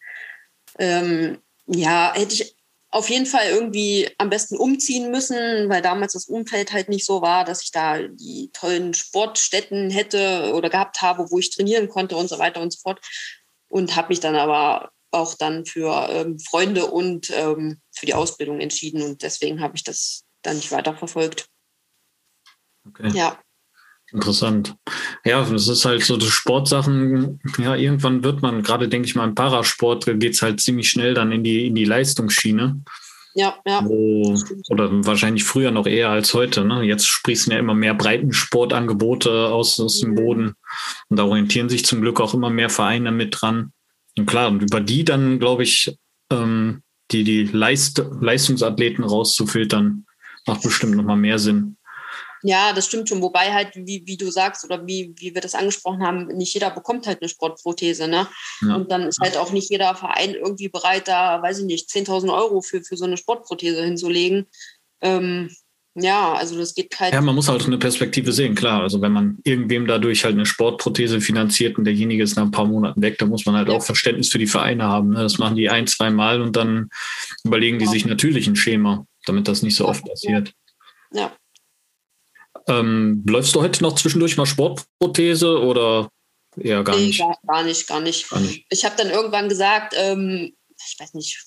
ähm, 0.78 1.38
ja, 1.66 2.12
hätte 2.14 2.34
ich 2.34 2.56
auf 2.92 3.08
jeden 3.08 3.24
Fall 3.24 3.46
irgendwie 3.46 4.08
am 4.18 4.28
besten 4.28 4.56
umziehen 4.56 5.10
müssen, 5.10 5.68
weil 5.70 5.80
damals 5.80 6.12
das 6.12 6.26
Umfeld 6.26 6.72
halt 6.72 6.90
nicht 6.90 7.06
so 7.06 7.22
war, 7.22 7.44
dass 7.44 7.62
ich 7.62 7.72
da 7.72 7.98
die 8.02 8.50
tollen 8.52 8.92
Sportstätten 8.92 9.90
hätte 9.90 10.52
oder 10.54 10.68
gehabt 10.68 11.00
habe, 11.00 11.30
wo 11.30 11.38
ich 11.38 11.50
trainieren 11.50 11.88
konnte 11.88 12.16
und 12.16 12.28
so 12.28 12.38
weiter 12.38 12.60
und 12.60 12.70
so 12.70 12.80
fort. 12.80 13.00
Und 13.68 13.96
habe 13.96 14.08
mich 14.08 14.20
dann 14.20 14.36
aber 14.36 14.92
auch 15.10 15.34
dann 15.34 15.64
für 15.64 16.08
ähm, 16.10 16.38
Freunde 16.38 16.86
und 16.86 17.30
ähm, 17.30 17.80
für 17.94 18.04
die 18.04 18.14
Ausbildung 18.14 18.60
entschieden 18.60 19.02
und 19.02 19.22
deswegen 19.22 19.60
habe 19.62 19.74
ich 19.76 19.84
das 19.84 20.24
dann 20.42 20.56
nicht 20.56 20.70
weiter 20.70 20.94
verfolgt. 20.94 21.46
Okay. 22.86 23.10
Ja. 23.14 23.40
Interessant. 24.12 24.74
Ja, 25.24 25.42
das 25.42 25.68
ist 25.68 25.84
halt 25.84 26.04
so 26.04 26.16
die 26.16 26.26
Sportsachen. 26.26 27.40
Ja, 27.58 27.74
irgendwann 27.76 28.22
wird 28.22 28.42
man, 28.42 28.62
gerade 28.62 28.88
denke 28.88 29.08
ich 29.08 29.14
mal, 29.14 29.28
im 29.28 29.34
Parasport 29.34 30.04
geht 30.04 30.34
es 30.34 30.42
halt 30.42 30.60
ziemlich 30.60 30.90
schnell 30.90 31.14
dann 31.14 31.32
in 31.32 31.42
die, 31.42 31.66
in 31.66 31.74
die 31.74 31.86
Leistungsschiene. 31.86 32.82
Ja, 33.34 33.54
ja. 33.66 33.82
Wo, 33.84 34.36
oder 34.68 34.90
wahrscheinlich 35.06 35.44
früher 35.44 35.70
noch 35.70 35.86
eher 35.86 36.10
als 36.10 36.34
heute. 36.34 36.64
Ne? 36.64 36.82
Jetzt 36.82 37.06
sprießen 37.06 37.52
ja 37.52 37.58
immer 37.58 37.74
mehr 37.74 37.94
Breitensportangebote 37.94 39.48
aus, 39.48 39.80
aus 39.80 40.00
dem 40.00 40.10
mhm. 40.10 40.14
Boden. 40.16 40.52
Und 41.08 41.18
da 41.18 41.24
orientieren 41.24 41.70
sich 41.70 41.86
zum 41.86 42.02
Glück 42.02 42.20
auch 42.20 42.34
immer 42.34 42.50
mehr 42.50 42.68
Vereine 42.68 43.10
mit 43.10 43.40
dran. 43.40 43.72
Und 44.18 44.26
klar, 44.26 44.48
und 44.48 44.62
über 44.62 44.80
die 44.82 45.04
dann, 45.06 45.38
glaube 45.38 45.62
ich, 45.62 45.96
ähm, 46.30 46.82
die, 47.10 47.24
die 47.24 47.44
Leist 47.44 48.04
Leistungsathleten 48.20 49.04
rauszufiltern, 49.04 50.04
macht 50.46 50.62
bestimmt 50.62 50.96
nochmal 50.96 51.16
mehr 51.16 51.38
Sinn. 51.38 51.76
Ja, 52.42 52.72
das 52.72 52.86
stimmt 52.86 53.08
schon. 53.08 53.22
Wobei 53.22 53.52
halt, 53.52 53.70
wie, 53.74 54.02
wie 54.06 54.16
du 54.16 54.30
sagst 54.30 54.64
oder 54.64 54.86
wie, 54.86 55.14
wie 55.18 55.34
wir 55.34 55.40
das 55.40 55.54
angesprochen 55.54 56.02
haben, 56.02 56.26
nicht 56.26 56.54
jeder 56.54 56.70
bekommt 56.70 57.06
halt 57.06 57.22
eine 57.22 57.28
Sportprothese. 57.28 58.08
Ne? 58.08 58.26
Ja. 58.62 58.76
Und 58.76 58.90
dann 58.90 59.02
ist 59.02 59.20
halt 59.20 59.36
auch 59.36 59.52
nicht 59.52 59.70
jeder 59.70 59.94
Verein 59.94 60.34
irgendwie 60.34 60.68
bereit, 60.68 61.08
da, 61.08 61.40
weiß 61.42 61.60
ich 61.60 61.66
nicht, 61.66 61.88
10.000 61.88 62.34
Euro 62.34 62.60
für, 62.60 62.82
für 62.82 62.96
so 62.96 63.04
eine 63.04 63.16
Sportprothese 63.16 63.82
hinzulegen. 63.84 64.46
Ähm, 65.00 65.50
ja, 65.94 66.32
also 66.32 66.56
das 66.56 66.74
geht 66.74 66.98
halt. 66.98 67.12
Ja, 67.12 67.20
man 67.20 67.34
muss 67.34 67.48
halt 67.48 67.66
eine 67.66 67.76
Perspektive 67.76 68.32
sehen, 68.32 68.54
klar. 68.54 68.80
Also 68.80 69.02
wenn 69.02 69.12
man 69.12 69.38
irgendwem 69.44 69.86
dadurch 69.86 70.24
halt 70.24 70.34
eine 70.34 70.46
Sportprothese 70.46 71.20
finanziert 71.20 71.76
und 71.76 71.84
derjenige 71.84 72.22
ist 72.22 72.34
nach 72.36 72.44
ein 72.44 72.50
paar 72.50 72.64
Monaten 72.64 73.02
weg, 73.02 73.18
dann 73.18 73.28
muss 73.28 73.44
man 73.44 73.56
halt 73.56 73.68
ja. 73.68 73.74
auch 73.74 73.82
Verständnis 73.82 74.30
für 74.30 74.38
die 74.38 74.46
Vereine 74.46 74.84
haben. 74.84 75.10
Ne? 75.10 75.22
Das 75.22 75.36
machen 75.36 75.56
die 75.56 75.68
ein, 75.68 75.86
zwei 75.86 76.10
Mal 76.10 76.40
und 76.40 76.56
dann 76.56 76.88
überlegen 77.44 77.78
die 77.78 77.84
ja. 77.84 77.90
sich 77.90 78.06
natürlich 78.06 78.46
ein 78.46 78.56
Schema, 78.56 79.06
damit 79.26 79.48
das 79.48 79.62
nicht 79.62 79.76
so 79.76 79.86
oft 79.86 80.02
passiert. 80.06 80.52
Ja. 81.12 81.30
Ähm, 82.68 83.24
läufst 83.26 83.54
du 83.54 83.62
heute 83.62 83.82
noch 83.82 83.94
zwischendurch 83.94 84.36
mal 84.36 84.46
Sportprothese 84.46 85.60
oder 85.60 86.08
eher 86.56 86.84
gar 86.84 86.96
nee, 86.96 87.06
nicht? 87.06 87.20
Gar, 87.20 87.38
gar, 87.46 87.62
nicht, 87.62 87.86
gar 87.86 88.00
nicht. 88.00 88.28
Gar 88.28 88.40
nicht. 88.40 88.66
Ich 88.70 88.84
habe 88.84 88.96
dann 88.96 89.10
irgendwann 89.10 89.48
gesagt, 89.48 89.94
ähm, 89.96 90.54
ich 90.76 90.96
weiß 90.98 91.14
nicht, 91.14 91.38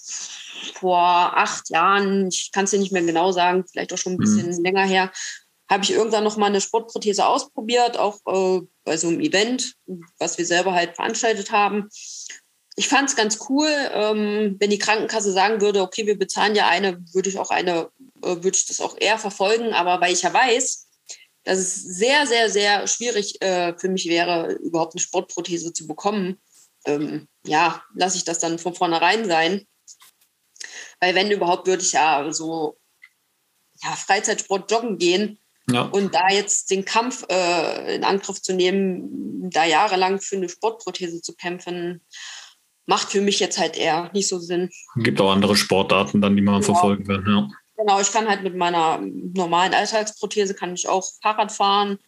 vor 0.76 1.00
acht 1.00 1.70
Jahren, 1.70 2.28
ich 2.28 2.52
kann 2.52 2.66
es 2.66 2.72
dir 2.72 2.80
nicht 2.80 2.92
mehr 2.92 3.04
genau 3.04 3.32
sagen, 3.32 3.66
vielleicht 3.70 3.94
auch 3.94 3.98
schon 3.98 4.14
ein 4.14 4.18
bisschen 4.18 4.50
mhm. 4.50 4.64
länger 4.64 4.86
her, 4.86 5.12
habe 5.70 5.84
ich 5.84 5.92
irgendwann 5.92 6.24
noch 6.24 6.38
mal 6.38 6.48
eine 6.48 6.62
Sportprothese 6.62 7.26
ausprobiert, 7.26 7.98
auch 7.98 8.20
äh, 8.28 8.62
bei 8.84 8.98
so 8.98 9.08
einem 9.08 9.20
Event, 9.20 9.76
was 10.20 10.38
wir 10.38 10.46
selber 10.46 10.74
halt 10.74 10.96
veranstaltet 10.96 11.52
haben. 11.52 11.90
Ich 12.76 12.88
fand 12.88 13.10
es 13.10 13.16
ganz 13.16 13.40
cool, 13.50 13.70
ähm, 13.94 14.58
wenn 14.60 14.70
die 14.70 14.78
Krankenkasse 14.78 15.32
sagen 15.32 15.62
würde, 15.62 15.82
okay, 15.82 16.06
wir 16.06 16.20
bezahlen 16.20 16.56
ja 16.56 16.68
eine, 16.68 17.00
würde 17.14 17.30
ich 17.30 17.40
auch 17.40 17.50
eine, 17.50 17.90
äh, 18.22 18.36
würde 18.36 18.56
ich 18.56 18.68
das 18.68 18.82
auch 18.82 18.96
eher 19.00 19.18
verfolgen. 19.18 19.74
Aber 19.74 20.02
weil 20.02 20.14
ich 20.14 20.24
ja 20.24 20.34
weiß, 20.34 20.85
dass 21.46 21.60
es 21.60 21.76
sehr, 21.76 22.28
sehr, 22.28 22.50
sehr 22.50 22.88
schwierig 22.88 23.42
äh, 23.42 23.78
für 23.78 23.88
mich 23.88 24.08
wäre, 24.08 24.54
überhaupt 24.54 24.96
eine 24.96 25.02
Sportprothese 25.02 25.72
zu 25.72 25.88
bekommen, 25.88 26.42
ähm, 26.86 27.28
ja, 27.46 27.84
lasse 27.94 28.18
ich 28.18 28.26
das 28.26 28.40
dann 28.40 28.60
von 28.60 28.76
vornherein 28.76 29.26
sein. 29.26 29.66
Weil 31.00 31.16
wenn 31.16 31.32
überhaupt, 31.32 31.68
würde 31.68 31.84
ich 31.84 31.94
ja 31.94 32.32
so 32.32 32.78
ja, 33.84 33.92
Freizeitsport 33.92 34.70
joggen 34.72 34.98
gehen. 34.98 35.40
Ja. 35.70 35.84
Und 35.84 36.14
da 36.14 36.30
jetzt 36.30 36.70
den 36.70 36.86
Kampf 36.86 37.26
äh, 37.30 37.96
in 37.96 38.04
Angriff 38.04 38.42
zu 38.42 38.54
nehmen, 38.54 39.50
da 39.50 39.66
jahrelang 39.66 40.22
für 40.22 40.36
eine 40.36 40.50
Sportprothese 40.50 41.22
zu 41.22 41.36
kämpfen, 41.36 42.06
macht 42.86 43.10
für 43.10 43.22
mich 43.22 43.40
jetzt 43.40 43.58
halt 43.58 43.76
eher 43.76 44.12
nicht 44.14 44.28
so 44.28 44.40
Sinn. 44.40 44.70
Gibt 44.98 45.20
auch 45.22 45.32
andere 45.32 45.56
Sportarten 45.56 46.22
dann, 46.22 46.36
die 46.36 46.44
man 46.44 46.56
ja. 46.56 46.62
verfolgen 46.62 47.08
will. 47.08 47.24
Ja. 47.28 47.50
Genau, 47.78 48.00
ich 48.00 48.12
kann 48.12 48.28
halt 48.28 48.44
mit 48.44 48.56
meiner 48.56 49.00
normalen 49.00 49.74
Alltagsprothese 49.74 50.54
kann 50.54 50.74
ich 50.74 50.88
auch 50.88 51.10
Fahrrad 51.22 51.52
fahren. 51.52 52.00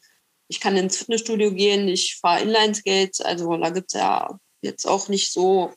Ich 0.47 0.61
kann 0.61 0.77
ins 0.77 0.97
Fitnessstudio 0.97 1.51
gehen, 1.51 1.89
ich 1.89 2.17
fahre 2.21 2.41
Inlineskates. 2.41 3.19
Also 3.19 3.55
da 3.57 3.69
gibt 3.69 3.93
es 3.93 3.99
ja 3.99 4.39
jetzt 4.61 4.87
auch 4.87 5.09
nicht 5.09 5.33
so 5.33 5.73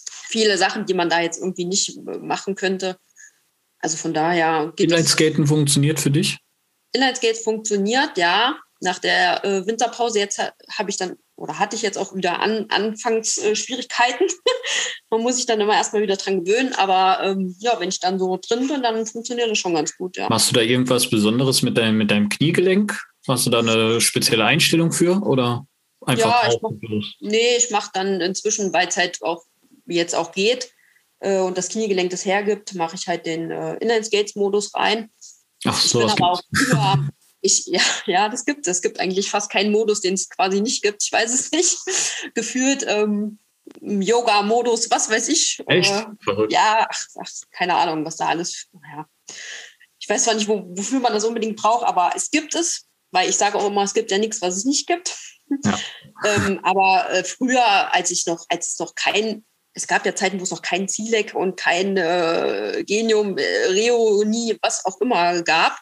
viele 0.00 0.58
Sachen, 0.58 0.84
die 0.84 0.94
man 0.94 1.08
da 1.08 1.20
jetzt 1.20 1.38
irgendwie 1.38 1.64
nicht 1.64 1.96
machen 2.04 2.56
könnte. 2.56 2.98
Also 3.78 3.96
von 3.96 4.12
daher 4.12 4.72
geht 4.74 4.90
Inlineskaten 4.90 5.46
funktioniert 5.46 6.00
für 6.00 6.10
dich? 6.10 6.38
Inlineskates 6.92 7.42
funktioniert, 7.42 8.18
ja. 8.18 8.58
Nach 8.80 8.98
der 8.98 9.44
äh, 9.44 9.66
Winterpause 9.66 10.18
jetzt 10.18 10.38
habe 10.38 10.90
ich 10.90 10.96
dann 10.96 11.16
oder 11.38 11.58
hatte 11.58 11.76
ich 11.76 11.82
jetzt 11.82 11.96
auch 11.96 12.14
wieder 12.14 12.40
an, 12.40 12.66
Anfangsschwierigkeiten. 12.68 14.26
Man 15.10 15.22
muss 15.22 15.36
sich 15.36 15.46
dann 15.46 15.60
immer 15.60 15.74
erstmal 15.74 16.02
wieder 16.02 16.16
dran 16.16 16.44
gewöhnen, 16.44 16.74
aber 16.74 17.20
ähm, 17.22 17.54
ja, 17.60 17.78
wenn 17.78 17.88
ich 17.88 18.00
dann 18.00 18.18
so 18.18 18.36
drin 18.36 18.66
bin, 18.66 18.82
dann 18.82 19.06
funktioniert 19.06 19.50
das 19.50 19.58
schon 19.58 19.74
ganz 19.74 19.96
gut, 19.96 20.16
ja. 20.16 20.28
Machst 20.28 20.50
du 20.50 20.54
da 20.54 20.60
irgendwas 20.60 21.08
Besonderes 21.08 21.62
mit 21.62 21.78
deinem, 21.78 21.96
mit 21.96 22.10
deinem 22.10 22.28
Kniegelenk? 22.28 22.98
Hast 23.26 23.46
du 23.46 23.50
da 23.50 23.60
eine 23.60 24.00
spezielle 24.00 24.44
Einstellung 24.44 24.90
für 24.90 25.22
oder 25.22 25.66
einfach 26.04 26.44
ja, 26.44 26.52
ich 26.52 26.60
mach, 26.60 26.70
Nee, 27.20 27.56
ich 27.56 27.70
mache 27.70 27.90
dann 27.94 28.20
inzwischen, 28.20 28.72
weil 28.72 28.88
es 28.88 28.96
halt 28.96 29.22
auch 29.22 29.44
jetzt 29.86 30.14
auch 30.14 30.32
geht 30.32 30.72
äh, 31.20 31.38
und 31.38 31.56
das 31.56 31.68
Kniegelenk 31.68 32.10
das 32.10 32.24
hergibt, 32.24 32.74
mache 32.74 32.96
ich 32.96 33.06
halt 33.06 33.26
den 33.26 33.50
äh, 33.50 33.76
Inline-Skates-Modus 33.76 34.74
rein. 34.74 35.10
Ach 35.64 35.80
so, 35.80 36.00
ich 36.00 36.06
bin 36.06 36.14
aber 36.14 36.32
auch 36.32 36.42
früher, 36.52 37.08
ich, 37.48 37.66
ja, 37.66 37.80
ja, 38.06 38.28
das 38.28 38.44
gibt 38.44 38.66
es. 38.66 38.76
Es 38.76 38.82
gibt 38.82 39.00
eigentlich 39.00 39.30
fast 39.30 39.50
keinen 39.50 39.72
Modus, 39.72 40.00
den 40.00 40.14
es 40.14 40.28
quasi 40.28 40.60
nicht 40.60 40.82
gibt. 40.82 41.02
Ich 41.02 41.12
weiß 41.12 41.32
es 41.32 41.50
nicht. 41.52 41.78
Gefühlt 42.34 42.84
ähm, 42.86 43.38
Yoga-Modus, 43.80 44.90
was 44.90 45.10
weiß 45.10 45.28
ich. 45.28 45.62
Echt? 45.66 45.92
Äh, 45.92 46.46
ja, 46.50 46.86
ach, 46.88 47.06
ach, 47.20 47.30
keine 47.50 47.74
Ahnung, 47.74 48.04
was 48.04 48.16
da 48.16 48.28
alles. 48.28 48.68
Ja. 48.94 49.06
Ich 49.98 50.08
weiß 50.08 50.24
zwar 50.24 50.34
nicht, 50.34 50.48
wo, 50.48 50.64
wofür 50.70 51.00
man 51.00 51.12
das 51.12 51.24
unbedingt 51.24 51.56
braucht, 51.56 51.84
aber 51.84 52.12
es 52.14 52.30
gibt 52.30 52.54
es, 52.54 52.86
weil 53.10 53.28
ich 53.28 53.36
sage 53.36 53.58
auch 53.58 53.66
immer, 53.66 53.82
es 53.82 53.94
gibt 53.94 54.10
ja 54.10 54.18
nichts, 54.18 54.40
was 54.40 54.56
es 54.56 54.64
nicht 54.64 54.86
gibt. 54.86 55.16
Ja. 55.64 55.78
ähm, 56.24 56.60
aber 56.62 57.10
äh, 57.10 57.24
früher, 57.24 57.92
als 57.92 58.10
ich 58.10 58.26
noch, 58.26 58.46
als 58.48 58.68
es 58.68 58.78
noch 58.78 58.94
kein 58.94 59.44
es 59.78 59.86
gab 59.86 60.04
ja 60.04 60.14
Zeiten, 60.14 60.40
wo 60.40 60.42
es 60.42 60.50
noch 60.50 60.62
kein 60.62 60.88
Zielek 60.88 61.34
und 61.34 61.56
kein 61.56 61.96
äh, 61.96 62.82
Genium, 62.84 63.38
äh, 63.38 63.66
Reo, 63.68 64.24
nie, 64.24 64.56
was 64.60 64.84
auch 64.84 65.00
immer 65.00 65.40
gab 65.42 65.78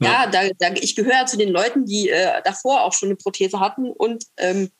Ja, 0.00 0.26
da, 0.26 0.48
da, 0.58 0.74
ich 0.74 0.96
gehöre 0.96 1.26
zu 1.26 1.36
den 1.36 1.50
Leuten, 1.50 1.84
die 1.84 2.08
äh, 2.08 2.40
davor 2.44 2.84
auch 2.84 2.92
schon 2.92 3.08
eine 3.08 3.16
Prothese 3.16 3.60
hatten 3.60 3.90
und 3.90 4.24
ähm, 4.38 4.70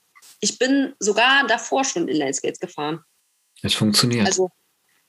ich 0.40 0.58
bin 0.58 0.94
sogar 0.98 1.46
davor 1.46 1.84
schon 1.84 2.08
in 2.08 2.16
Landscapes 2.16 2.58
gefahren. 2.58 3.00
Es 3.62 3.74
funktioniert. 3.74 4.26
Also 4.26 4.50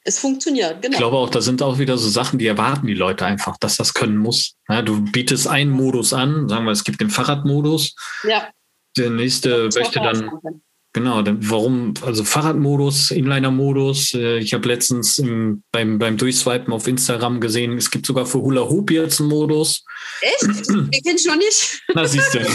es 0.04 0.18
funktioniert, 0.20 0.82
genau. 0.82 0.94
Ich 0.94 0.98
glaube 0.98 1.18
auch, 1.18 1.30
da 1.30 1.42
sind 1.42 1.62
auch 1.62 1.78
wieder 1.78 1.98
so 1.98 2.10
Sachen, 2.10 2.40
die 2.40 2.48
erwarten 2.48 2.88
die 2.88 2.96
Leute 2.96 3.26
einfach, 3.26 3.58
dass 3.58 3.78
das 3.78 3.94
können 3.94 4.18
muss. 4.18 4.56
Ja, 4.68 4.82
du 4.82 5.02
bietest 5.02 5.48
einen 5.48 5.72
Modus 5.72 6.12
an, 6.12 6.50
sagen 6.50 6.66
wir, 6.66 6.72
es 6.72 6.84
gibt 6.84 7.02
den 7.02 7.12
Fahrradmodus. 7.12 7.96
Ja. 8.24 8.50
Der 8.98 9.12
nächste 9.12 9.70
möchte 9.74 10.00
dann 10.00 10.62
Genau, 10.94 11.24
warum, 11.26 11.94
also 12.02 12.26
Fahrradmodus, 12.26 13.12
Inliner-Modus. 13.12 14.14
Äh, 14.14 14.40
ich 14.40 14.54
habe 14.54 14.68
letztens 14.68 15.20
im, 15.20 15.64
beim, 15.72 15.98
beim 16.00 16.18
Durchswipen 16.18 16.74
auf 16.74 16.86
Instagram 16.86 17.40
gesehen, 17.40 17.78
es 17.78 17.92
gibt 17.92 18.06
sogar 18.06 18.26
für 18.26 18.42
Hula 18.42 18.68
Hoop 18.70 18.92
jetzt 18.92 19.22
einen 19.22 19.30
Modus. 19.30 19.86
Echt? 20.20 20.68
Den 20.68 20.92
kenn 20.92 21.16
ich 21.16 21.26
noch 21.26 21.38
nicht. 21.38 21.82
Na, 21.96 22.06
siehst 22.06 22.34
du. 22.34 22.40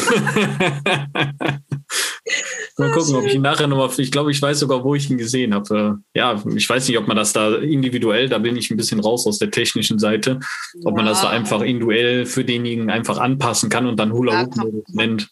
Mal 2.79 2.91
gucken, 2.91 3.15
ob 3.15 3.25
ich 3.25 3.35
ihn 3.35 3.43
nachher 3.43 3.69
nochmal, 3.69 3.89
ich 3.97 4.13
glaube, 4.13 4.31
ich 4.31 4.43
weiß 4.43 4.59
sogar, 4.59 4.85
wo 4.85 4.95
ich 4.95 5.09
ihn 5.09 5.17
gesehen 5.17 5.55
habe. 5.55 6.01
Ja, 6.13 6.43
ich 6.55 6.69
weiß 6.69 6.87
nicht, 6.89 6.99
ob 6.99 7.09
man 7.09 7.17
das 7.17 7.33
da 7.33 7.57
individuell, 7.57 8.29
da 8.29 8.37
bin 8.37 8.55
ich 8.57 8.71
ein 8.71 8.77
bisschen 8.77 9.01
raus 9.01 9.27
aus 9.27 9.39
der 9.39 9.51
technischen 9.51 9.99
Seite, 9.99 10.41
ob 10.85 10.95
man 10.95 11.07
das 11.07 11.23
da 11.23 11.31
einfach 11.31 11.63
individuell 11.63 12.27
für 12.27 12.45
denjenigen 12.45 12.91
einfach 12.91 13.17
anpassen 13.17 13.71
kann 13.71 13.87
und 13.87 13.97
dann 13.99 14.13
Hula 14.13 14.43
Hoop 14.43 14.57
Modus 14.57 14.85
nennt. 14.89 15.31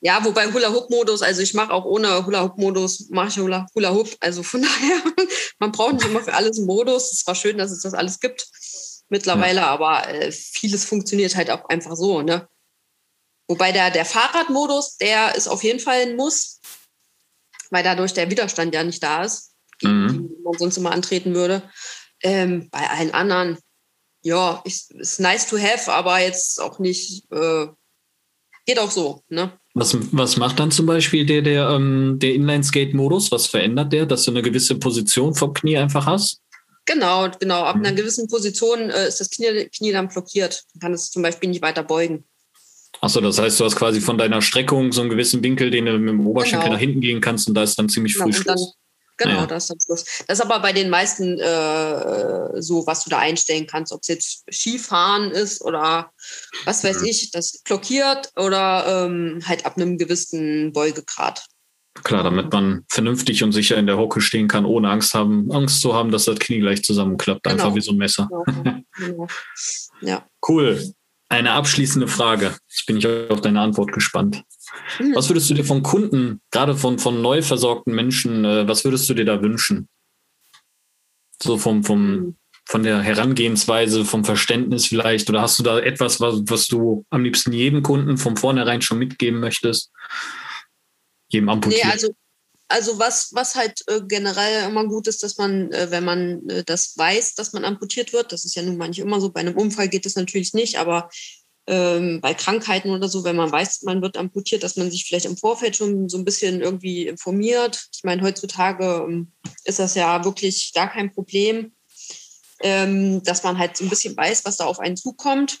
Ja, 0.00 0.24
wobei 0.24 0.52
Hula-Hoop-Modus, 0.52 1.22
also 1.22 1.42
ich 1.42 1.54
mache 1.54 1.72
auch 1.72 1.84
ohne 1.84 2.24
Hula-Hoop-Modus, 2.24 3.08
mache 3.10 3.28
ich 3.28 3.38
Hula-Hoop. 3.38 4.16
Also 4.20 4.42
von 4.42 4.62
daher, 4.62 5.02
man 5.58 5.72
braucht 5.72 5.94
nicht 5.94 6.06
immer 6.06 6.22
für 6.22 6.34
alles 6.34 6.58
einen 6.58 6.66
Modus. 6.66 7.12
Es 7.12 7.26
war 7.26 7.34
schön, 7.34 7.58
dass 7.58 7.70
es 7.70 7.82
das 7.82 7.94
alles 7.94 8.20
gibt 8.20 8.46
mittlerweile, 9.08 9.60
ja. 9.60 9.68
aber 9.68 10.08
äh, 10.08 10.30
vieles 10.32 10.84
funktioniert 10.84 11.34
halt 11.36 11.50
auch 11.50 11.68
einfach 11.68 11.96
so. 11.96 12.22
Ne? 12.22 12.48
Wobei 13.48 13.72
der, 13.72 13.90
der 13.90 14.04
Fahrradmodus, 14.04 14.98
der 14.98 15.34
ist 15.34 15.48
auf 15.48 15.64
jeden 15.64 15.80
Fall 15.80 16.02
ein 16.02 16.16
Muss, 16.16 16.60
weil 17.70 17.82
dadurch 17.82 18.12
der 18.12 18.30
Widerstand 18.30 18.74
ja 18.74 18.84
nicht 18.84 19.02
da 19.02 19.24
ist, 19.24 19.54
mhm. 19.82 20.08
den 20.08 20.42
man 20.42 20.58
sonst 20.58 20.76
immer 20.76 20.92
antreten 20.92 21.34
würde. 21.34 21.68
Ähm, 22.22 22.68
bei 22.70 22.88
allen 22.90 23.12
anderen, 23.14 23.58
ja, 24.22 24.60
ist, 24.64 24.92
ist 24.92 25.20
nice 25.20 25.46
to 25.46 25.58
have, 25.58 25.90
aber 25.92 26.18
jetzt 26.18 26.60
auch 26.60 26.78
nicht, 26.78 27.30
äh, 27.32 27.68
geht 28.66 28.78
auch 28.78 28.90
so. 28.90 29.24
Ne? 29.28 29.58
Was, 29.78 29.96
was 30.12 30.36
macht 30.36 30.58
dann 30.58 30.72
zum 30.72 30.86
Beispiel 30.86 31.24
der, 31.24 31.42
der, 31.42 31.68
ähm, 31.70 32.18
der 32.18 32.34
Inline-Skate-Modus? 32.34 33.30
Was 33.30 33.46
verändert 33.46 33.92
der, 33.92 34.06
dass 34.06 34.24
du 34.24 34.32
eine 34.32 34.42
gewisse 34.42 34.74
Position 34.74 35.34
vom 35.34 35.54
Knie 35.54 35.76
einfach 35.76 36.06
hast? 36.06 36.40
Genau, 36.84 37.28
genau. 37.38 37.62
Ab 37.62 37.76
einer 37.76 37.92
mhm. 37.92 37.96
gewissen 37.96 38.26
Position 38.28 38.90
äh, 38.90 39.06
ist 39.06 39.20
das 39.20 39.30
Knie, 39.30 39.68
Knie 39.76 39.92
dann 39.92 40.08
blockiert. 40.08 40.64
Man 40.74 40.80
kann 40.80 40.92
es 40.94 41.10
zum 41.10 41.22
Beispiel 41.22 41.50
nicht 41.50 41.62
weiter 41.62 41.84
beugen. 41.84 42.24
Achso, 43.00 43.20
das 43.20 43.38
heißt, 43.38 43.60
du 43.60 43.64
hast 43.64 43.76
quasi 43.76 44.00
von 44.00 44.18
deiner 44.18 44.42
Streckung 44.42 44.90
so 44.90 45.02
einen 45.02 45.10
gewissen 45.10 45.42
Winkel, 45.44 45.70
den 45.70 45.86
du 45.86 45.96
mit 45.98 46.08
dem 46.08 46.26
Oberschenkel 46.26 46.64
genau. 46.64 46.72
nach 46.72 46.80
hinten 46.80 47.00
gehen 47.00 47.20
kannst 47.20 47.46
und 47.46 47.54
da 47.54 47.62
ist 47.62 47.78
dann 47.78 47.88
ziemlich 47.88 48.14
genau, 48.14 48.26
früh 48.26 48.32
Schluss. 48.32 48.74
Genau, 49.18 49.34
naja. 49.34 49.46
das 49.46 49.64
ist 49.64 49.70
am 49.72 49.78
Schluss. 49.84 50.04
Das 50.26 50.38
ist 50.38 50.44
aber 50.44 50.60
bei 50.60 50.72
den 50.72 50.88
meisten 50.88 51.38
äh, 51.38 52.62
so, 52.62 52.86
was 52.86 53.04
du 53.04 53.10
da 53.10 53.18
einstellen 53.18 53.66
kannst, 53.66 53.92
ob 53.92 54.00
es 54.02 54.08
jetzt 54.08 54.44
Skifahren 54.50 55.30
ist 55.32 55.60
oder 55.60 56.12
was 56.64 56.84
weiß 56.84 57.00
mhm. 57.00 57.06
ich, 57.06 57.30
das 57.32 57.60
blockiert 57.64 58.30
oder 58.36 59.06
ähm, 59.06 59.40
halt 59.44 59.66
ab 59.66 59.76
einem 59.76 59.98
gewissen 59.98 60.72
Beugegrad. 60.72 61.44
Klar, 62.04 62.22
damit 62.22 62.52
man 62.52 62.84
vernünftig 62.88 63.42
und 63.42 63.50
sicher 63.50 63.76
in 63.76 63.86
der 63.86 63.98
Hocke 63.98 64.20
stehen 64.20 64.46
kann, 64.46 64.64
ohne 64.64 64.88
Angst 64.88 65.14
haben, 65.14 65.50
Angst 65.50 65.80
zu 65.80 65.94
haben, 65.94 66.12
dass 66.12 66.26
das 66.26 66.38
Knie 66.38 66.60
gleich 66.60 66.84
zusammenklappt, 66.84 67.42
genau. 67.42 67.54
einfach 67.56 67.74
wie 67.74 67.80
so 67.80 67.90
ein 67.90 67.96
Messer. 67.96 68.28
Genau. 68.46 68.78
genau. 68.96 69.26
Ja. 70.00 70.24
Cool. 70.46 70.94
Eine 71.30 71.52
abschließende 71.52 72.08
Frage. 72.08 72.56
Jetzt 72.68 72.86
bin 72.86 72.96
ich 72.96 73.06
auf 73.06 73.40
deine 73.42 73.60
Antwort 73.60 73.92
gespannt. 73.92 74.44
Mhm. 74.98 75.14
Was 75.14 75.28
würdest 75.28 75.50
du 75.50 75.54
dir 75.54 75.64
von 75.64 75.82
Kunden, 75.82 76.40
gerade 76.50 76.74
von, 76.74 76.98
von 76.98 77.20
neu 77.20 77.42
versorgten 77.42 77.94
Menschen, 77.94 78.44
äh, 78.44 78.66
was 78.66 78.84
würdest 78.84 79.08
du 79.08 79.14
dir 79.14 79.24
da 79.24 79.42
wünschen? 79.42 79.88
So 81.42 81.58
vom, 81.58 81.84
vom, 81.84 82.10
mhm. 82.10 82.36
von 82.64 82.82
der 82.82 83.02
Herangehensweise, 83.02 84.04
vom 84.04 84.24
Verständnis 84.24 84.86
vielleicht? 84.86 85.28
Oder 85.28 85.42
hast 85.42 85.58
du 85.58 85.62
da 85.62 85.78
etwas, 85.78 86.20
was, 86.20 86.40
was 86.46 86.66
du 86.66 87.04
am 87.10 87.24
liebsten 87.24 87.52
jedem 87.52 87.82
Kunden 87.82 88.16
von 88.16 88.36
vornherein 88.36 88.80
schon 88.80 88.98
mitgeben 88.98 89.40
möchtest? 89.40 89.92
Jedem 91.30 91.50
Amputierten? 91.50 91.88
Nee, 91.88 91.92
also 91.92 92.14
also 92.68 92.98
was, 92.98 93.30
was 93.32 93.54
halt 93.54 93.82
äh, 93.88 94.00
generell 94.06 94.68
immer 94.68 94.86
gut 94.86 95.06
ist, 95.06 95.22
dass 95.22 95.38
man, 95.38 95.72
äh, 95.72 95.90
wenn 95.90 96.04
man 96.04 96.48
äh, 96.48 96.64
das 96.64 96.96
weiß, 96.96 97.34
dass 97.34 97.52
man 97.52 97.64
amputiert 97.64 98.12
wird, 98.12 98.32
das 98.32 98.44
ist 98.44 98.54
ja 98.54 98.62
nun 98.62 98.76
mal 98.76 98.88
nicht 98.88 98.98
immer 98.98 99.20
so, 99.20 99.30
bei 99.30 99.40
einem 99.40 99.56
Unfall 99.56 99.88
geht 99.88 100.04
das 100.04 100.16
natürlich 100.16 100.52
nicht, 100.52 100.78
aber 100.78 101.08
ähm, 101.66 102.20
bei 102.20 102.34
Krankheiten 102.34 102.90
oder 102.90 103.08
so, 103.08 103.24
wenn 103.24 103.36
man 103.36 103.52
weiß, 103.52 103.82
man 103.82 104.00
wird 104.02 104.16
amputiert, 104.16 104.62
dass 104.62 104.76
man 104.76 104.90
sich 104.90 105.04
vielleicht 105.04 105.26
im 105.26 105.36
Vorfeld 105.36 105.76
schon 105.76 106.08
so 106.08 106.16
ein 106.16 106.24
bisschen 106.24 106.60
irgendwie 106.60 107.06
informiert. 107.06 107.88
Ich 107.94 108.04
meine, 108.04 108.22
heutzutage 108.22 109.06
ähm, 109.06 109.32
ist 109.64 109.78
das 109.78 109.94
ja 109.94 110.24
wirklich 110.24 110.72
gar 110.74 110.90
kein 110.90 111.12
Problem, 111.12 111.72
ähm, 112.60 113.22
dass 113.22 113.42
man 113.42 113.58
halt 113.58 113.76
so 113.76 113.84
ein 113.84 113.90
bisschen 113.90 114.16
weiß, 114.16 114.44
was 114.44 114.56
da 114.56 114.64
auf 114.64 114.78
einen 114.78 114.96
zukommt. 114.96 115.58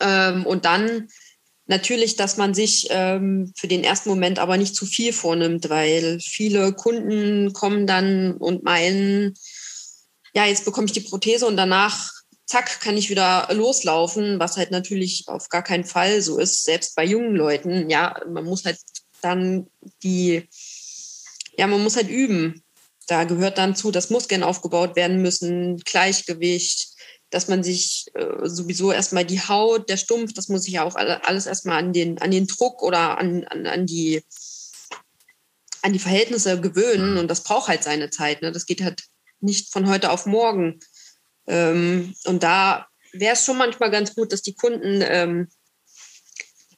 Ähm, 0.00 0.46
und 0.46 0.64
dann 0.64 1.08
Natürlich, 1.70 2.16
dass 2.16 2.36
man 2.36 2.52
sich 2.52 2.88
ähm, 2.90 3.52
für 3.56 3.68
den 3.68 3.84
ersten 3.84 4.08
Moment 4.08 4.40
aber 4.40 4.56
nicht 4.56 4.74
zu 4.74 4.86
viel 4.86 5.12
vornimmt, 5.12 5.70
weil 5.70 6.18
viele 6.18 6.72
Kunden 6.72 7.52
kommen 7.52 7.86
dann 7.86 8.36
und 8.38 8.64
meinen, 8.64 9.34
ja, 10.34 10.46
jetzt 10.46 10.64
bekomme 10.64 10.86
ich 10.86 10.92
die 10.92 11.08
Prothese 11.08 11.46
und 11.46 11.56
danach, 11.56 12.10
zack, 12.44 12.80
kann 12.80 12.96
ich 12.96 13.08
wieder 13.08 13.46
loslaufen, 13.52 14.40
was 14.40 14.56
halt 14.56 14.72
natürlich 14.72 15.26
auf 15.28 15.48
gar 15.48 15.62
keinen 15.62 15.84
Fall 15.84 16.20
so 16.22 16.40
ist, 16.40 16.64
selbst 16.64 16.96
bei 16.96 17.04
jungen 17.04 17.36
Leuten. 17.36 17.88
Ja, 17.88 18.20
man 18.28 18.46
muss 18.46 18.64
halt 18.64 18.78
dann 19.22 19.68
die, 20.02 20.48
ja, 21.56 21.68
man 21.68 21.84
muss 21.84 21.94
halt 21.94 22.08
üben. 22.08 22.64
Da 23.06 23.22
gehört 23.22 23.58
dann 23.58 23.76
zu, 23.76 23.92
dass 23.92 24.10
Muskeln 24.10 24.42
aufgebaut 24.42 24.96
werden 24.96 25.22
müssen, 25.22 25.76
Gleichgewicht, 25.76 26.88
dass 27.30 27.48
man 27.48 27.62
sich 27.62 28.06
äh, 28.14 28.48
sowieso 28.48 28.92
erstmal 28.92 29.24
die 29.24 29.40
Haut, 29.40 29.88
der 29.88 29.96
Stumpf, 29.96 30.32
das 30.34 30.48
muss 30.48 30.64
sich 30.64 30.74
ja 30.74 30.84
auch 30.84 30.96
alles 30.96 31.46
erstmal 31.46 31.78
an 31.78 31.92
den, 31.92 32.18
an 32.18 32.30
den 32.30 32.46
Druck 32.46 32.82
oder 32.82 33.18
an, 33.18 33.44
an, 33.44 33.66
an, 33.66 33.86
die, 33.86 34.22
an 35.82 35.92
die 35.92 35.98
Verhältnisse 35.98 36.60
gewöhnen. 36.60 37.18
Und 37.18 37.28
das 37.28 37.42
braucht 37.42 37.68
halt 37.68 37.84
seine 37.84 38.10
Zeit. 38.10 38.42
Ne? 38.42 38.50
Das 38.50 38.66
geht 38.66 38.82
halt 38.82 39.04
nicht 39.40 39.72
von 39.72 39.88
heute 39.88 40.10
auf 40.10 40.26
morgen. 40.26 40.80
Ähm, 41.46 42.14
und 42.24 42.42
da 42.42 42.88
wäre 43.12 43.34
es 43.34 43.44
schon 43.44 43.58
manchmal 43.58 43.90
ganz 43.90 44.14
gut, 44.14 44.32
dass 44.32 44.42
die 44.42 44.54
Kunden 44.54 45.02
ähm, 45.02 45.48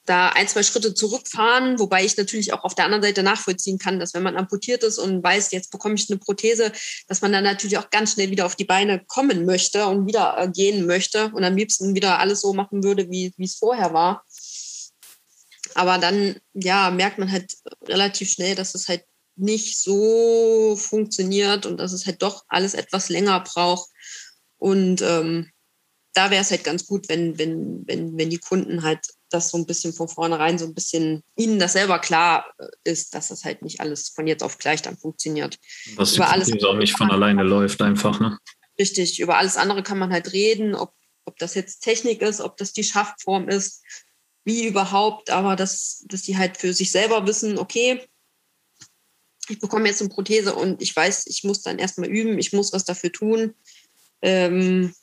da 0.04 0.30
ein, 0.30 0.48
zwei 0.48 0.62
Schritte 0.62 0.94
zurückfahren, 0.94 1.78
wobei 1.78 2.04
ich 2.04 2.16
natürlich 2.16 2.52
auch 2.52 2.64
auf 2.64 2.74
der 2.74 2.86
anderen 2.86 3.02
Seite 3.02 3.22
nachvollziehen 3.22 3.78
kann, 3.78 4.00
dass 4.00 4.14
wenn 4.14 4.22
man 4.22 4.36
amputiert 4.36 4.82
ist 4.82 4.98
und 4.98 5.22
weiß, 5.22 5.52
jetzt 5.52 5.70
bekomme 5.70 5.94
ich 5.94 6.10
eine 6.10 6.18
Prothese, 6.18 6.72
dass 7.06 7.20
man 7.20 7.32
dann 7.32 7.44
natürlich 7.44 7.78
auch 7.78 7.90
ganz 7.90 8.12
schnell 8.12 8.30
wieder 8.30 8.46
auf 8.46 8.56
die 8.56 8.64
Beine 8.64 9.04
kommen 9.06 9.46
möchte 9.46 9.86
und 9.86 10.06
wieder 10.06 10.36
äh, 10.38 10.48
gehen 10.48 10.86
möchte 10.86 11.30
und 11.32 11.44
am 11.44 11.56
liebsten 11.56 11.94
wieder 11.94 12.18
alles 12.18 12.40
so 12.40 12.52
machen 12.52 12.82
würde, 12.82 13.08
wie 13.10 13.32
es 13.38 13.54
vorher 13.54 13.92
war. 13.92 14.24
Aber 15.74 15.98
dann, 15.98 16.36
ja, 16.52 16.90
merkt 16.90 17.18
man 17.18 17.30
halt 17.30 17.54
relativ 17.86 18.30
schnell, 18.30 18.54
dass 18.54 18.74
es 18.74 18.88
halt 18.88 19.04
nicht 19.36 19.80
so 19.80 20.76
funktioniert 20.76 21.64
und 21.64 21.78
dass 21.78 21.92
es 21.92 22.06
halt 22.06 22.22
doch 22.22 22.44
alles 22.48 22.74
etwas 22.74 23.08
länger 23.08 23.40
braucht. 23.40 23.88
Und 24.58 25.00
ähm, 25.02 25.50
da 26.12 26.30
wäre 26.30 26.42
es 26.42 26.50
halt 26.50 26.64
ganz 26.64 26.86
gut, 26.86 27.08
wenn, 27.08 27.38
wenn, 27.38 27.86
wenn, 27.86 28.18
wenn 28.18 28.30
die 28.30 28.38
Kunden 28.38 28.82
halt 28.82 29.06
das 29.32 29.50
so 29.50 29.58
ein 29.58 29.66
bisschen 29.66 29.92
von 29.92 30.08
vornherein 30.08 30.58
so 30.58 30.66
ein 30.66 30.74
bisschen 30.74 31.22
ihnen 31.36 31.58
das 31.58 31.74
selber 31.74 31.98
klar 31.98 32.46
äh, 32.58 32.66
ist, 32.84 33.14
dass 33.14 33.28
das 33.28 33.44
halt 33.44 33.62
nicht 33.62 33.80
alles 33.80 34.08
von 34.08 34.26
jetzt 34.26 34.42
auf 34.42 34.58
gleich 34.58 34.82
dann 34.82 34.96
funktioniert. 34.96 35.58
Was 35.96 36.16
über 36.16 36.30
alles 36.30 36.52
auch 36.64 36.76
nicht 36.76 36.96
von 36.96 37.10
alleine 37.10 37.42
läuft 37.42 37.82
einfach, 37.82 38.20
ne? 38.20 38.38
Richtig, 38.78 39.20
über 39.20 39.38
alles 39.38 39.56
andere 39.56 39.82
kann 39.82 39.98
man 39.98 40.12
halt 40.12 40.32
reden, 40.32 40.74
ob, 40.74 40.94
ob 41.24 41.38
das 41.38 41.54
jetzt 41.54 41.80
Technik 41.80 42.22
ist, 42.22 42.40
ob 42.40 42.56
das 42.56 42.72
die 42.72 42.84
Schaftform 42.84 43.48
ist, 43.48 43.82
wie 44.44 44.66
überhaupt, 44.66 45.30
aber 45.30 45.56
dass, 45.56 46.04
dass 46.08 46.22
die 46.22 46.36
halt 46.36 46.56
für 46.56 46.72
sich 46.72 46.90
selber 46.90 47.26
wissen, 47.26 47.58
okay, 47.58 48.00
ich 49.48 49.58
bekomme 49.58 49.88
jetzt 49.88 50.00
eine 50.00 50.10
Prothese 50.10 50.54
und 50.54 50.82
ich 50.82 50.94
weiß, 50.94 51.26
ich 51.26 51.44
muss 51.44 51.62
dann 51.62 51.78
erstmal 51.78 52.08
üben, 52.08 52.38
ich 52.38 52.52
muss 52.52 52.72
was 52.72 52.84
dafür 52.84 53.12
tun. 53.12 53.54
Ähm, 54.22 54.94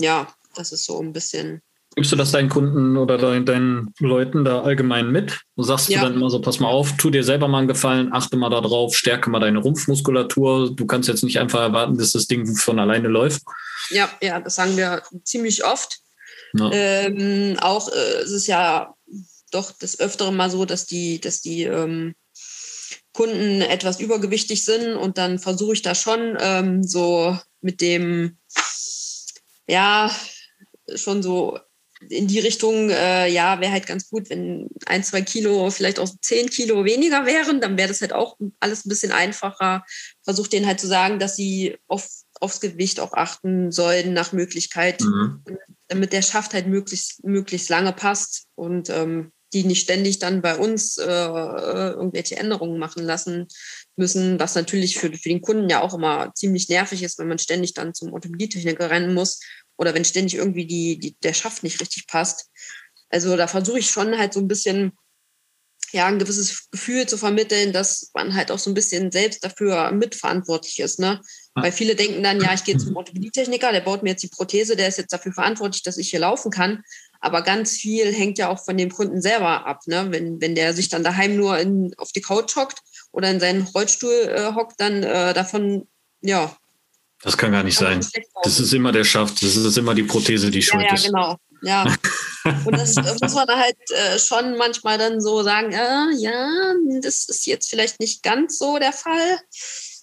ja, 0.00 0.32
das 0.54 0.72
ist 0.72 0.84
so 0.84 1.00
ein 1.00 1.12
bisschen 1.12 1.62
Gibst 1.96 2.12
du 2.12 2.16
das 2.16 2.30
deinen 2.30 2.48
Kunden 2.48 2.96
oder 2.96 3.18
deinen, 3.18 3.44
deinen 3.44 3.94
Leuten 3.98 4.44
da 4.44 4.62
allgemein 4.62 5.10
mit? 5.10 5.40
Und 5.56 5.64
sagst 5.64 5.88
ja. 5.88 5.98
du 5.98 6.06
dann 6.06 6.14
immer 6.14 6.30
so, 6.30 6.40
pass 6.40 6.60
mal 6.60 6.68
auf, 6.68 6.96
tu 6.96 7.10
dir 7.10 7.24
selber 7.24 7.48
mal 7.48 7.58
einen 7.58 7.68
Gefallen, 7.68 8.12
achte 8.12 8.36
mal 8.36 8.48
darauf, 8.48 8.96
stärke 8.96 9.28
mal 9.28 9.40
deine 9.40 9.58
Rumpfmuskulatur. 9.58 10.74
Du 10.74 10.86
kannst 10.86 11.08
jetzt 11.08 11.24
nicht 11.24 11.40
einfach 11.40 11.60
erwarten, 11.60 11.98
dass 11.98 12.12
das 12.12 12.28
Ding 12.28 12.46
von 12.46 12.78
alleine 12.78 13.08
läuft. 13.08 13.42
Ja, 13.90 14.08
ja, 14.22 14.40
das 14.40 14.54
sagen 14.54 14.76
wir 14.76 15.02
ziemlich 15.24 15.64
oft. 15.64 15.98
Ja. 16.54 16.70
Ähm, 16.72 17.56
auch 17.60 17.88
äh, 17.88 18.22
es 18.22 18.30
ist 18.30 18.46
ja 18.46 18.94
doch 19.50 19.72
das 19.72 19.98
Öfteren 19.98 20.36
mal 20.36 20.50
so, 20.50 20.64
dass 20.64 20.86
die, 20.86 21.20
dass 21.20 21.42
die 21.42 21.64
ähm, 21.64 22.14
Kunden 23.12 23.62
etwas 23.62 23.98
übergewichtig 23.98 24.64
sind 24.64 24.94
und 24.94 25.18
dann 25.18 25.38
versuche 25.38 25.72
ich 25.72 25.82
da 25.82 25.94
schon 25.94 26.36
ähm, 26.40 26.84
so 26.84 27.36
mit 27.60 27.80
dem, 27.80 28.38
ja, 29.66 30.14
schon 30.94 31.22
so 31.22 31.58
in 32.08 32.26
die 32.26 32.38
Richtung, 32.38 32.90
äh, 32.90 33.28
ja, 33.28 33.60
wäre 33.60 33.72
halt 33.72 33.86
ganz 33.86 34.08
gut, 34.08 34.30
wenn 34.30 34.68
ein, 34.86 35.04
zwei 35.04 35.20
Kilo, 35.22 35.70
vielleicht 35.70 35.98
auch 35.98 36.08
zehn 36.22 36.48
Kilo 36.48 36.84
weniger 36.84 37.26
wären, 37.26 37.60
dann 37.60 37.76
wäre 37.76 37.88
das 37.88 38.00
halt 38.00 38.12
auch 38.12 38.36
alles 38.58 38.84
ein 38.84 38.88
bisschen 38.88 39.12
einfacher. 39.12 39.84
Versucht 40.22 40.52
denen 40.52 40.66
halt 40.66 40.80
zu 40.80 40.86
sagen, 40.86 41.18
dass 41.18 41.36
sie 41.36 41.76
auf, 41.88 42.08
aufs 42.40 42.60
Gewicht 42.60 43.00
auch 43.00 43.12
achten 43.12 43.70
sollen 43.70 44.14
nach 44.14 44.32
Möglichkeit, 44.32 45.00
mhm. 45.02 45.44
damit 45.88 46.12
der 46.12 46.22
Schaft 46.22 46.54
halt 46.54 46.66
möglichst, 46.66 47.22
möglichst 47.22 47.68
lange 47.68 47.92
passt 47.92 48.44
und 48.54 48.88
ähm, 48.88 49.32
die 49.52 49.64
nicht 49.64 49.82
ständig 49.82 50.20
dann 50.20 50.42
bei 50.42 50.56
uns 50.56 50.96
äh, 50.96 51.04
äh 51.04 51.90
irgendwelche 51.90 52.36
Änderungen 52.36 52.78
machen 52.78 53.02
lassen 53.02 53.48
müssen, 53.96 54.38
was 54.38 54.54
natürlich 54.54 54.96
für, 54.96 55.12
für 55.12 55.28
den 55.28 55.40
Kunden 55.40 55.68
ja 55.68 55.82
auch 55.82 55.92
immer 55.92 56.32
ziemlich 56.34 56.68
nervig 56.68 57.02
ist, 57.02 57.18
wenn 57.18 57.28
man 57.28 57.40
ständig 57.40 57.74
dann 57.74 57.92
zum 57.92 58.12
Orthopädietechniker 58.12 58.90
rennen 58.90 59.12
muss 59.12 59.40
oder 59.80 59.94
wenn 59.94 60.04
ständig 60.04 60.34
irgendwie 60.34 60.66
die, 60.66 60.98
die, 60.98 61.16
der 61.22 61.32
Schaft 61.32 61.62
nicht 61.62 61.80
richtig 61.80 62.06
passt. 62.06 62.50
Also 63.08 63.34
da 63.36 63.46
versuche 63.46 63.78
ich 63.78 63.90
schon 63.90 64.16
halt 64.18 64.34
so 64.34 64.40
ein 64.40 64.46
bisschen, 64.46 64.92
ja, 65.90 66.06
ein 66.06 66.18
gewisses 66.18 66.68
Gefühl 66.70 67.08
zu 67.08 67.16
vermitteln, 67.16 67.72
dass 67.72 68.10
man 68.12 68.34
halt 68.34 68.50
auch 68.50 68.58
so 68.58 68.70
ein 68.70 68.74
bisschen 68.74 69.10
selbst 69.10 69.42
dafür 69.42 69.90
mitverantwortlich 69.92 70.80
ist. 70.80 71.00
Ne? 71.00 71.22
Weil 71.54 71.72
viele 71.72 71.96
denken 71.96 72.22
dann, 72.22 72.42
ja, 72.42 72.52
ich 72.52 72.62
gehe 72.62 72.76
zum 72.76 72.94
Orthopädietechniker, 72.94 73.72
der 73.72 73.80
baut 73.80 74.02
mir 74.02 74.10
jetzt 74.10 74.22
die 74.22 74.28
Prothese, 74.28 74.76
der 74.76 74.86
ist 74.86 74.98
jetzt 74.98 75.14
dafür 75.14 75.32
verantwortlich, 75.32 75.82
dass 75.82 75.96
ich 75.96 76.10
hier 76.10 76.20
laufen 76.20 76.50
kann. 76.50 76.82
Aber 77.20 77.40
ganz 77.40 77.72
viel 77.72 78.12
hängt 78.12 78.36
ja 78.36 78.50
auch 78.50 78.62
von 78.62 78.76
dem 78.76 78.90
Kunden 78.90 79.22
selber 79.22 79.66
ab. 79.66 79.80
Ne? 79.86 80.08
Wenn, 80.10 80.42
wenn 80.42 80.54
der 80.54 80.74
sich 80.74 80.90
dann 80.90 81.02
daheim 81.02 81.36
nur 81.36 81.58
in, 81.58 81.94
auf 81.96 82.12
die 82.12 82.20
Couch 82.20 82.54
hockt 82.54 82.80
oder 83.12 83.30
in 83.30 83.40
seinen 83.40 83.62
Rollstuhl 83.62 84.28
äh, 84.28 84.52
hockt, 84.54 84.78
dann 84.78 85.02
äh, 85.02 85.32
davon, 85.32 85.88
ja, 86.20 86.54
das 87.22 87.36
kann 87.36 87.52
gar 87.52 87.62
nicht 87.62 87.76
sein. 87.76 88.04
Das 88.42 88.60
ist 88.60 88.72
immer 88.72 88.92
der 88.92 89.04
Schaft, 89.04 89.42
das 89.42 89.56
ist 89.56 89.76
immer 89.76 89.94
die 89.94 90.04
Prothese, 90.04 90.50
die 90.50 90.62
schuld 90.62 90.82
ja, 90.82 90.88
ja, 90.88 90.94
ist. 90.94 91.06
genau. 91.06 91.36
Ja, 91.62 91.84
und 92.64 92.72
das 92.72 92.94
muss 92.94 93.34
man 93.34 93.48
halt 93.48 93.76
äh, 93.90 94.18
schon 94.18 94.56
manchmal 94.56 94.96
dann 94.96 95.20
so 95.20 95.42
sagen, 95.42 95.72
äh, 95.72 96.16
ja, 96.16 96.48
das 97.02 97.28
ist 97.28 97.44
jetzt 97.46 97.68
vielleicht 97.68 98.00
nicht 98.00 98.22
ganz 98.22 98.56
so 98.58 98.78
der 98.78 98.94
Fall. 98.94 99.38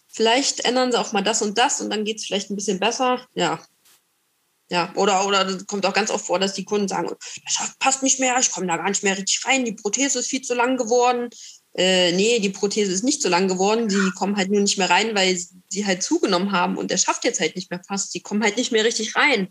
Vielleicht 0.08 0.66
ändern 0.66 0.92
sie 0.92 1.00
auch 1.00 1.14
mal 1.14 1.24
das 1.24 1.42
und 1.42 1.58
das 1.58 1.82
und 1.82 1.90
dann 1.90 2.06
geht 2.06 2.18
es 2.18 2.26
vielleicht 2.26 2.52
ein 2.52 2.56
bisschen 2.56 2.80
besser. 2.80 3.26
Ja. 3.34 3.60
Ja, 4.70 4.92
oder, 4.96 5.26
oder 5.26 5.58
kommt 5.66 5.86
auch 5.86 5.94
ganz 5.94 6.12
oft 6.12 6.26
vor, 6.26 6.40
dass 6.40 6.54
die 6.54 6.66
Kunden 6.66 6.90
sagen, 6.90 7.10
das 7.46 7.72
passt 7.80 8.04
nicht 8.04 8.20
mehr, 8.20 8.38
ich 8.38 8.52
komme 8.52 8.68
da 8.68 8.76
gar 8.76 8.90
nicht 8.90 9.02
mehr 9.02 9.18
richtig 9.18 9.46
rein, 9.46 9.64
die 9.64 9.72
Prothese 9.72 10.20
ist 10.20 10.28
viel 10.28 10.42
zu 10.42 10.56
lang 10.56 10.76
geworden 10.76 11.30
äh, 11.78 12.12
nee, 12.12 12.40
die 12.40 12.50
Prothese 12.50 12.92
ist 12.92 13.04
nicht 13.04 13.22
so 13.22 13.30
lang 13.30 13.48
geworden, 13.48 13.88
die 13.88 14.12
kommen 14.16 14.36
halt 14.36 14.50
nur 14.50 14.62
nicht 14.62 14.80
mehr 14.80 14.90
rein, 14.90 15.16
weil 15.16 15.38
sie 15.70 15.86
halt 15.86 16.02
zugenommen 16.02 16.52
haben 16.52 16.78
und 16.78 16.90
der 16.90 16.98
schafft 16.98 17.24
jetzt 17.24 17.40
halt 17.40 17.56
nicht 17.56 17.70
mehr 17.70 17.82
fast. 17.88 18.14
Die 18.16 18.22
kommen 18.22 18.44
halt 18.44 18.58
nicht 18.58 18.72
mehr 18.72 18.84
richtig 18.84 19.16
rein. 19.16 19.50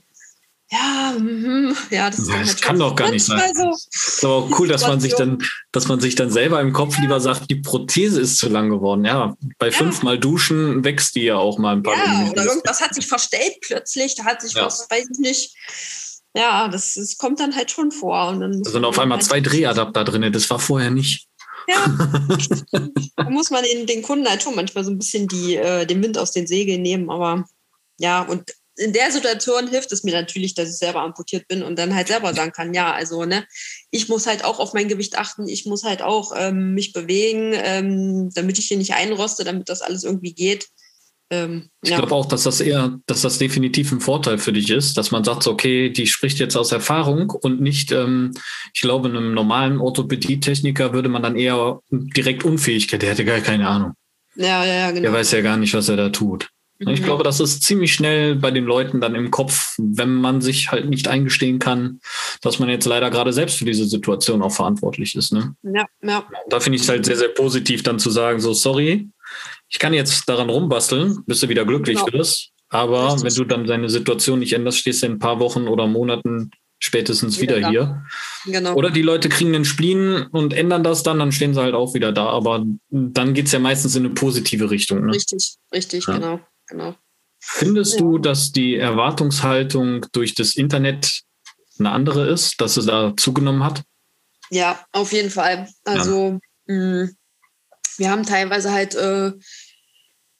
Ja, 0.69 1.15
mm, 1.17 1.77
ja, 1.91 2.11
das, 2.11 2.27
ja, 2.27 2.39
das 2.41 2.49
halt 2.49 2.63
kann 2.63 2.79
doch 2.81 2.97
gar 2.97 3.13
nicht 3.13 3.25
sein. 3.25 3.55
So. 3.55 3.71
ist 3.71 4.25
aber 4.25 4.35
auch 4.35 4.59
cool, 4.59 4.67
dass 4.67 4.85
man 4.89 4.99
sich 4.99 5.15
dann, 5.15 5.39
dass 5.71 5.87
man 5.87 6.01
sich 6.01 6.17
dann 6.17 6.31
selber 6.31 6.61
im 6.61 6.73
Kopf 6.73 6.97
ja. 6.97 7.03
lieber 7.03 7.21
sagt, 7.21 7.49
die 7.49 7.57
Prothese 7.57 8.21
ist 8.21 8.39
zu 8.39 8.49
lang 8.49 8.71
geworden. 8.71 9.05
Ja, 9.05 9.37
bei 9.59 9.69
ja. 9.69 9.73
fünfmal 9.73 10.19
Duschen 10.19 10.83
wächst 10.83 11.15
die 11.15 11.23
ja 11.23 11.37
auch 11.37 11.59
mal 11.59 11.77
ein 11.77 11.85
paar. 11.85 11.95
Ja, 11.95 12.29
oder 12.33 12.45
irgendwas 12.45 12.81
hat 12.81 12.97
sich 12.97 13.07
verstellt 13.07 13.59
plötzlich, 13.61 14.17
da 14.17 14.25
hat 14.25 14.43
sich 14.43 14.55
ja. 14.55 14.65
was, 14.65 14.89
weiß 14.91 15.07
ich 15.13 15.19
nicht. 15.21 15.55
Ja, 16.35 16.67
das, 16.67 16.95
das 16.95 17.17
kommt 17.17 17.39
dann 17.39 17.55
halt 17.55 17.71
schon 17.71 17.93
vor. 17.93 18.29
Und 18.29 18.41
dann 18.41 18.63
da 18.65 18.71
sind 18.71 18.85
auf 18.85 18.99
einmal 18.99 19.19
halt 19.19 19.27
zwei 19.27 19.41
Drehadapter 19.41 20.03
drin, 20.03 20.33
das 20.33 20.51
war 20.51 20.59
vorher 20.59 20.91
nicht. 20.91 21.29
Ja, 21.69 21.87
da 23.17 23.31
muss 23.31 23.51
man 23.51 23.65
den, 23.65 23.87
den 23.87 24.03
Kunden 24.03 24.29
halt 24.29 24.43
schon 24.43 24.55
manchmal 24.55 24.85
so 24.85 24.91
ein 24.91 24.99
bisschen 24.99 25.29
die, 25.29 25.57
äh, 25.57 25.87
den 25.87 26.03
Wind 26.03 26.19
aus 26.19 26.33
den 26.33 26.47
Segeln 26.47 26.83
nehmen. 26.83 27.11
Aber 27.11 27.45
ja, 27.99 28.23
und 28.23 28.53
in 28.77 28.93
der 28.93 29.11
Situation 29.11 29.69
hilft 29.69 29.91
es 29.93 30.05
mir 30.05 30.13
natürlich, 30.13 30.55
dass 30.55 30.69
ich 30.69 30.77
selber 30.77 31.01
amputiert 31.01 31.49
bin 31.49 31.63
und 31.63 31.79
dann 31.79 31.95
halt 31.95 32.09
selber 32.09 32.35
sagen 32.35 32.53
kann, 32.53 32.75
ja, 32.75 32.93
also 32.93 33.25
ne, 33.25 33.47
ich 33.91 34.09
muss 34.09 34.27
halt 34.27 34.45
auch 34.45 34.59
auf 34.59 34.75
mein 34.75 34.89
Gewicht 34.89 35.17
achten, 35.17 35.49
ich 35.49 35.65
muss 35.65 35.83
halt 35.83 36.03
auch 36.03 36.33
ähm, 36.37 36.75
mich 36.75 36.93
bewegen, 36.93 37.53
ähm, 37.55 38.31
damit 38.35 38.59
ich 38.59 38.69
hier 38.69 38.77
nicht 38.77 38.95
einroste, 38.95 39.45
damit 39.45 39.69
das 39.69 39.81
alles 39.81 40.05
irgendwie 40.05 40.35
geht. 40.35 40.69
Ähm, 41.31 41.71
ich 41.83 41.91
ja. 41.91 41.99
glaube 41.99 42.15
auch, 42.15 42.27
dass 42.27 42.45
das 42.45 42.61
eher, 42.61 42.99
dass 43.07 43.23
das 43.23 43.39
definitiv 43.39 43.91
ein 43.91 44.01
Vorteil 44.01 44.39
für 44.39 44.53
dich 44.53 44.71
ist, 44.71 44.97
dass 44.97 45.11
man 45.11 45.25
sagt, 45.25 45.47
okay, 45.47 45.91
die 45.91 46.07
spricht 46.07 46.39
jetzt 46.39 46.57
aus 46.57 46.71
Erfahrung 46.71 47.31
und 47.31 47.61
nicht, 47.61 47.91
ähm, 47.91 48.33
ich 48.73 48.81
glaube, 48.81 49.09
einem 49.09 49.35
normalen 49.35 49.81
Orthopädie-Techniker 49.81 50.93
würde 50.93 51.09
man 51.09 51.23
dann 51.23 51.37
eher 51.37 51.81
direkt 51.91 52.45
Unfähigkeit, 52.45 53.03
der 53.03 53.11
hätte 53.11 53.25
gar 53.25 53.41
keine 53.41 53.67
Ahnung. 53.67 53.93
Ja, 54.37 54.65
ja, 54.65 54.75
ja, 54.75 54.91
genau. 54.91 55.03
Der 55.03 55.13
weiß 55.13 55.33
ja 55.33 55.41
gar 55.41 55.57
nicht, 55.57 55.75
was 55.75 55.89
er 55.89 55.97
da 55.97 56.11
tut. 56.11 56.49
Mhm. 56.79 56.89
Ich 56.89 57.03
glaube, 57.03 57.25
das 57.25 57.41
ist 57.41 57.63
ziemlich 57.63 57.93
schnell 57.95 58.37
bei 58.37 58.51
den 58.51 58.65
Leuten 58.65 59.01
dann 59.01 59.15
im 59.15 59.31
Kopf, 59.31 59.75
wenn 59.79 60.15
man 60.15 60.41
sich 60.41 60.71
halt 60.71 60.89
nicht 60.89 61.09
eingestehen 61.09 61.59
kann, 61.59 62.01
dass 62.43 62.59
man 62.59 62.69
jetzt 62.69 62.85
leider 62.85 63.11
gerade 63.11 63.33
selbst 63.33 63.59
für 63.59 63.65
diese 63.65 63.87
Situation 63.87 64.43
auch 64.43 64.53
verantwortlich 64.53 65.15
ist. 65.15 65.33
Ne? 65.33 65.55
Ja, 65.63 65.87
ja. 66.03 66.25
Da 66.49 66.61
finde 66.61 66.77
ich 66.77 66.83
es 66.83 66.89
halt 66.89 67.07
sehr, 67.07 67.17
sehr 67.17 67.29
positiv, 67.29 67.83
dann 67.83 67.99
zu 67.99 68.11
sagen, 68.11 68.41
so, 68.41 68.53
sorry, 68.53 69.09
ich 69.69 69.79
kann 69.79 69.93
jetzt 69.95 70.29
daran 70.29 70.51
rumbasteln, 70.51 71.23
bist 71.27 71.43
du 71.43 71.49
wieder 71.49 71.65
glücklich 71.65 71.99
genau. 71.99 72.19
wirst. 72.19 72.51
Aber 72.69 73.15
Richtig. 73.15 73.25
wenn 73.25 73.35
du 73.35 73.45
dann 73.45 73.67
deine 73.67 73.89
Situation 73.89 74.41
nicht 74.41 74.53
änderst, 74.53 74.79
stehst 74.79 75.03
du 75.03 75.07
in 75.07 75.13
ein 75.13 75.19
paar 75.19 75.39
Wochen 75.41 75.69
oder 75.69 75.87
Monaten 75.87 76.51
spätestens 76.79 77.41
wieder, 77.41 77.57
wieder 77.57 77.71
hier. 77.71 78.05
Genau. 78.45 78.75
Oder 78.75 78.91
die 78.91 79.03
Leute 79.03 79.29
kriegen 79.29 79.53
den 79.53 79.65
Spleen 79.65 80.27
und 80.33 80.53
ändern 80.53 80.85
das 80.85 81.03
dann, 81.03 81.19
dann 81.19 81.33
stehen 81.33 81.55
sie 81.55 81.61
halt 81.61 81.75
auch 81.75 81.95
wieder 81.95 82.13
da. 82.13 82.27
Aber 82.27 82.65
dann 82.91 83.35
geht 83.35 83.47
es 83.47 83.53
ja 83.53 83.59
meistens 83.59 83.97
in 83.97 84.05
eine 84.05 84.15
positive 84.15 84.71
Richtung. 84.71 85.07
Ne? 85.07 85.13
Richtig, 85.13 85.57
richtig, 85.73 86.07
ja. 86.07 86.15
genau, 86.15 86.41
genau. 86.67 86.95
Findest 87.41 87.95
ja. 87.95 88.01
du, 88.01 88.19
dass 88.19 88.53
die 88.53 88.77
Erwartungshaltung 88.77 90.07
durch 90.13 90.35
das 90.35 90.57
Internet 90.57 91.23
eine 91.79 91.93
andere 91.93 92.29
ist, 92.29 92.61
dass 92.61 92.77
es 92.77 92.87
da 92.87 93.15
zugenommen 93.17 93.63
hat? 93.63 93.83
Ja, 94.51 94.85
auf 94.93 95.13
jeden 95.13 95.31
Fall. 95.31 95.69
Also 95.85 96.41
ja. 96.67 96.75
mh, 96.75 97.11
wir 97.99 98.11
haben 98.11 98.25
teilweise 98.25 98.73
halt 98.73 98.95
äh, 98.95 99.33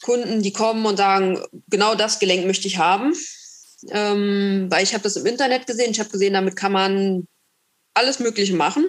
Kunden, 0.03 0.43
die 0.43 0.53
kommen 0.53 0.85
und 0.87 0.97
sagen, 0.97 1.41
genau 1.69 1.95
das 1.95 2.19
Gelenk 2.19 2.47
möchte 2.47 2.69
ich 2.69 2.79
haben. 2.79 3.15
Ähm, 3.91 4.67
weil 4.71 4.83
ich 4.83 4.95
habe 4.95 5.03
das 5.03 5.17
im 5.17 5.27
Internet 5.27 5.67
gesehen. 5.67 5.91
Ich 5.91 6.01
habe 6.01 6.11
gesehen, 6.11 6.35
damit 6.35 6.57
kann 6.57 6.73
man 6.73 7.27
alles 7.95 8.19
Mögliche 8.19 8.55
machen. 8.55 8.87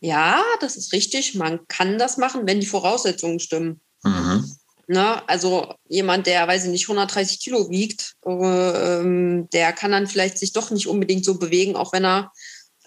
Ja, 0.00 0.42
das 0.60 0.76
ist 0.76 0.92
richtig. 0.92 1.34
Man 1.34 1.66
kann 1.68 1.98
das 1.98 2.16
machen, 2.16 2.46
wenn 2.46 2.60
die 2.60 2.66
Voraussetzungen 2.66 3.40
stimmen. 3.40 3.80
Mhm. 4.02 4.44
Na, 4.88 5.16
ne? 5.16 5.28
also 5.28 5.74
jemand, 5.88 6.26
der, 6.26 6.46
weiß 6.48 6.64
ich 6.64 6.70
nicht, 6.70 6.84
130 6.88 7.40
Kilo 7.40 7.70
wiegt, 7.70 8.14
äh, 8.26 8.30
ähm, 8.30 9.48
der 9.52 9.72
kann 9.72 9.92
dann 9.92 10.08
vielleicht 10.08 10.38
sich 10.38 10.52
doch 10.52 10.70
nicht 10.70 10.88
unbedingt 10.88 11.24
so 11.24 11.38
bewegen, 11.38 11.76
auch 11.76 11.92
wenn 11.92 12.04
er 12.04 12.32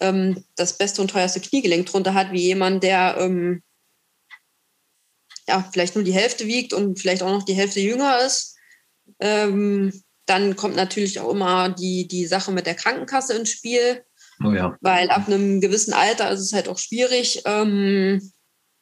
ähm, 0.01 0.43
das 0.55 0.77
beste 0.77 1.01
und 1.01 1.09
teuerste 1.09 1.39
Kniegelenk 1.39 1.85
drunter 1.85 2.13
hat, 2.13 2.31
wie 2.33 2.41
jemand, 2.41 2.83
der 2.83 3.15
ähm, 3.17 3.63
ja, 5.47 5.67
vielleicht 5.71 5.95
nur 5.95 6.03
die 6.03 6.13
Hälfte 6.13 6.47
wiegt 6.47 6.73
und 6.73 6.99
vielleicht 6.99 7.23
auch 7.23 7.31
noch 7.31 7.43
die 7.43 7.53
Hälfte 7.53 7.79
jünger 7.79 8.19
ist. 8.25 8.55
Ähm, 9.19 10.03
dann 10.25 10.55
kommt 10.55 10.75
natürlich 10.75 11.19
auch 11.19 11.31
immer 11.31 11.69
die, 11.69 12.07
die 12.07 12.25
Sache 12.25 12.51
mit 12.51 12.65
der 12.65 12.75
Krankenkasse 12.75 13.33
ins 13.33 13.51
Spiel. 13.51 14.03
Oh 14.43 14.51
ja. 14.51 14.75
Weil 14.81 15.09
ab 15.09 15.27
einem 15.27 15.61
gewissen 15.61 15.93
Alter 15.93 16.31
ist 16.31 16.41
es 16.41 16.53
halt 16.53 16.67
auch 16.67 16.77
schwierig, 16.77 17.43
ähm, 17.45 18.31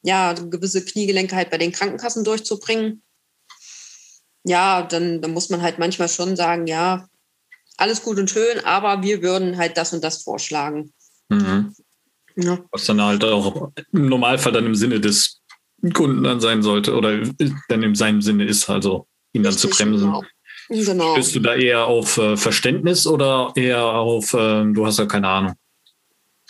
ja, 0.02 0.32
gewisse 0.32 0.84
Kniegelenke 0.84 1.36
halt 1.36 1.50
bei 1.50 1.58
den 1.58 1.72
Krankenkassen 1.72 2.24
durchzubringen. 2.24 3.02
Ja, 4.44 4.82
dann, 4.82 5.22
dann 5.22 5.32
muss 5.32 5.50
man 5.50 5.62
halt 5.62 5.78
manchmal 5.78 6.08
schon 6.08 6.36
sagen, 6.36 6.66
ja, 6.66 7.08
alles 7.76 8.02
gut 8.02 8.18
und 8.18 8.30
schön, 8.30 8.60
aber 8.64 9.02
wir 9.02 9.22
würden 9.22 9.56
halt 9.56 9.76
das 9.76 9.92
und 9.92 10.04
das 10.04 10.22
vorschlagen. 10.22 10.92
Mhm. 11.28 11.74
Ja. 12.36 12.58
Was 12.70 12.86
dann 12.86 13.00
halt 13.00 13.24
auch 13.24 13.70
im 13.92 14.08
Normalfall 14.08 14.52
dann 14.52 14.66
im 14.66 14.74
Sinne 14.74 15.00
des 15.00 15.40
Kunden 15.92 16.22
dann 16.24 16.40
sein 16.40 16.62
sollte 16.62 16.94
oder 16.94 17.22
dann 17.68 17.82
in 17.82 17.94
seinem 17.94 18.22
Sinne 18.22 18.44
ist, 18.44 18.68
also 18.70 19.06
ihn 19.32 19.42
dann 19.42 19.52
Richtig, 19.52 19.70
zu 19.70 19.76
bremsen. 19.76 20.06
Genau. 20.06 20.22
Genau. 20.68 21.14
Bist 21.14 21.34
du 21.34 21.40
da 21.40 21.54
eher 21.54 21.84
auf 21.84 22.16
äh, 22.16 22.36
Verständnis 22.36 23.06
oder 23.06 23.52
eher 23.54 23.84
auf, 23.84 24.32
äh, 24.32 24.64
du 24.64 24.86
hast 24.86 24.98
ja 24.98 25.06
keine 25.06 25.28
Ahnung? 25.28 25.54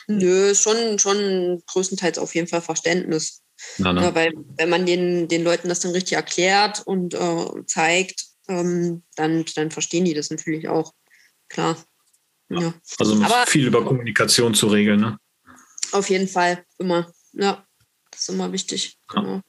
Nö, 0.07 0.55
schon, 0.55 0.99
schon 0.99 1.63
größtenteils 1.67 2.19
auf 2.19 2.35
jeden 2.35 2.47
Fall 2.47 2.61
Verständnis. 2.61 3.43
Na, 3.79 3.93
na. 3.93 4.03
Ja, 4.03 4.15
weil 4.15 4.33
wenn 4.57 4.69
man 4.69 4.87
den, 4.87 5.29
den 5.29 5.43
Leuten 5.43 5.69
das 5.69 5.81
dann 5.81 5.93
richtig 5.93 6.13
erklärt 6.13 6.83
und 6.85 7.15
äh, 7.15 7.67
zeigt, 7.67 8.27
ähm, 8.49 9.03
dann, 9.17 9.45
dann 9.57 9.71
verstehen 9.71 10.05
die 10.05 10.15
das 10.15 10.31
natürlich 10.31 10.69
auch. 10.69 10.93
Klar. 11.49 11.77
Ja. 12.51 12.75
Also 12.99 13.15
Aber, 13.23 13.47
viel 13.47 13.67
über 13.67 13.85
Kommunikation 13.85 14.55
zu 14.55 14.69
regeln, 14.69 15.01
ne? 15.01 15.19
Auf 15.93 16.11
jeden 16.11 16.29
Fall, 16.29 16.65
immer. 16.79 17.11
Ja. 17.33 17.64
Das 18.15 18.23
ist 18.23 18.29
immer 18.29 18.53
wichtig. 18.53 18.97
Ja. 19.15 19.21
Genau. 19.21 19.41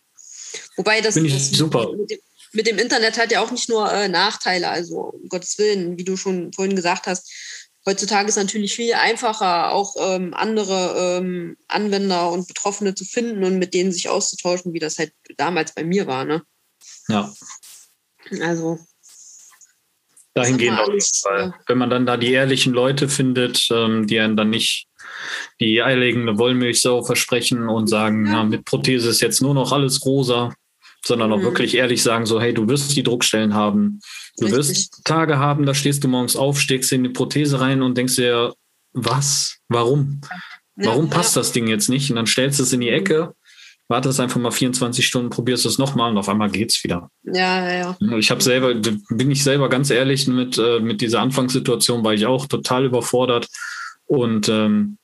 Wobei 0.78 1.02
das, 1.02 1.14
Finde 1.14 1.30
ich 1.30 1.36
das 1.36 1.50
super. 1.52 1.92
Mit 1.96 2.10
dem, 2.10 2.20
mit 2.54 2.68
dem, 2.68 2.78
Internet 2.78 3.18
hat 3.18 3.32
ja 3.32 3.42
auch 3.42 3.52
nicht 3.52 3.70
nur 3.70 3.92
äh, 3.92 4.08
Nachteile, 4.08 4.70
also 4.70 4.98
um 4.98 5.28
Gottes 5.30 5.58
Willen, 5.58 5.98
wie 5.98 6.04
du 6.04 6.18
schon 6.18 6.54
vorhin 6.54 6.76
gesagt 6.76 7.08
hast. 7.08 7.32
Heutzutage 7.86 8.30
ist 8.30 8.38
natürlich 8.38 8.76
viel 8.76 8.94
einfacher, 8.96 9.72
auch 9.72 9.96
ähm, 10.00 10.34
andere 10.34 11.20
ähm, 11.20 11.56
Anwender 11.68 12.32
und 12.32 12.48
Betroffene 12.48 12.96
zu 12.96 13.06
finden 13.06 13.44
und 13.44 13.60
mit 13.60 13.74
denen 13.76 13.92
sich 13.92 14.10
auszutauschen, 14.10 14.74
wie 14.74 14.80
das 14.80 14.98
halt 14.98 15.14
damals 15.38 15.74
bei 15.74 15.84
mir 15.84 16.08
war. 16.08 16.26
Ne? 16.26 16.42
Ja. 17.10 17.32
Also, 18.42 18.80
Dahingehend 20.34 20.80
auf 20.80 20.88
jeden 20.88 21.02
Fall. 21.22 21.54
Wenn 21.68 21.78
man 21.78 21.90
dann 21.90 22.06
da 22.06 22.18
die 22.18 22.34
ehrlichen 22.34 22.74
Leute 22.74 23.08
findet, 23.08 23.68
ähm, 23.72 24.08
die 24.08 24.20
einen 24.20 24.36
dann 24.36 24.50
nicht 24.50 24.88
die 25.60 25.82
eierlegende 25.82 26.38
Wollmilchsau 26.38 27.04
versprechen 27.04 27.70
und 27.70 27.88
sagen, 27.88 28.26
ja. 28.26 28.44
mit 28.44 28.66
Prothese 28.66 29.10
ist 29.10 29.22
jetzt 29.22 29.42
nur 29.42 29.54
noch 29.54 29.72
alles 29.72 30.06
rosa, 30.06 30.54
sondern 31.06 31.32
auch 31.32 31.38
mhm. 31.38 31.44
wirklich 31.44 31.76
ehrlich 31.76 32.02
sagen, 32.02 32.26
so, 32.26 32.42
hey, 32.42 32.54
du 32.54 32.68
wirst 32.68 32.96
die 32.96 33.04
Druckstellen 33.04 33.54
haben. 33.54 34.00
Du 34.38 34.46
Richtig. 34.46 34.58
wirst 34.58 35.02
Tage 35.06 35.38
haben, 35.38 35.66
da 35.66 35.74
stehst 35.74 36.04
du 36.04 36.08
morgens 36.08 36.36
auf, 36.36 36.60
steckst 36.60 36.92
in 36.92 37.04
die 37.04 37.10
Prothese 37.10 37.62
rein 37.62 37.82
und 37.82 37.98
denkst 37.98 38.16
dir, 38.16 38.54
was? 38.94 39.58
Warum? 39.70 40.22
Ja, 40.78 40.88
Warum 40.88 41.10
passt 41.10 41.36
ja. 41.36 41.42
das 41.42 41.52
Ding 41.52 41.68
jetzt 41.68 41.90
nicht? 41.90 42.10
Und 42.10 42.18
dann 42.18 42.28
stellst 42.28 42.60
du 42.60 42.64
es 42.64 42.74
in 42.74 42.82
die 42.82 42.90
Ecke, 42.90 43.34
wartest 43.88 44.20
einfach 44.20 44.40
mal 44.40 44.52
24 44.52 45.06
Stunden, 45.06 45.30
probierst 45.30 45.66
es 45.66 45.78
nochmal 45.78 46.12
und 46.12 46.18
auf 46.18 46.28
einmal 46.28 46.50
geht's 46.50 46.84
wieder. 46.84 47.10
Ja, 47.24 47.70
ja, 47.70 47.96
ja. 48.00 48.18
Ich 48.18 48.32
habe 48.32 48.42
selber, 48.42 48.74
bin 48.74 49.32
ich 49.32 49.44
selber 49.44 49.70
ganz 49.70 49.90
ehrlich 49.90 50.28
mit, 50.28 50.58
äh, 50.58 50.80
mit 50.80 51.02
dieser 51.02 51.22
Anfangssituation, 51.22 52.04
war 52.04 52.14
ich 52.14 52.26
auch 52.26 52.48
total 52.48 52.86
überfordert 52.86 53.48
und 54.06 54.50
ähm, 54.50 54.98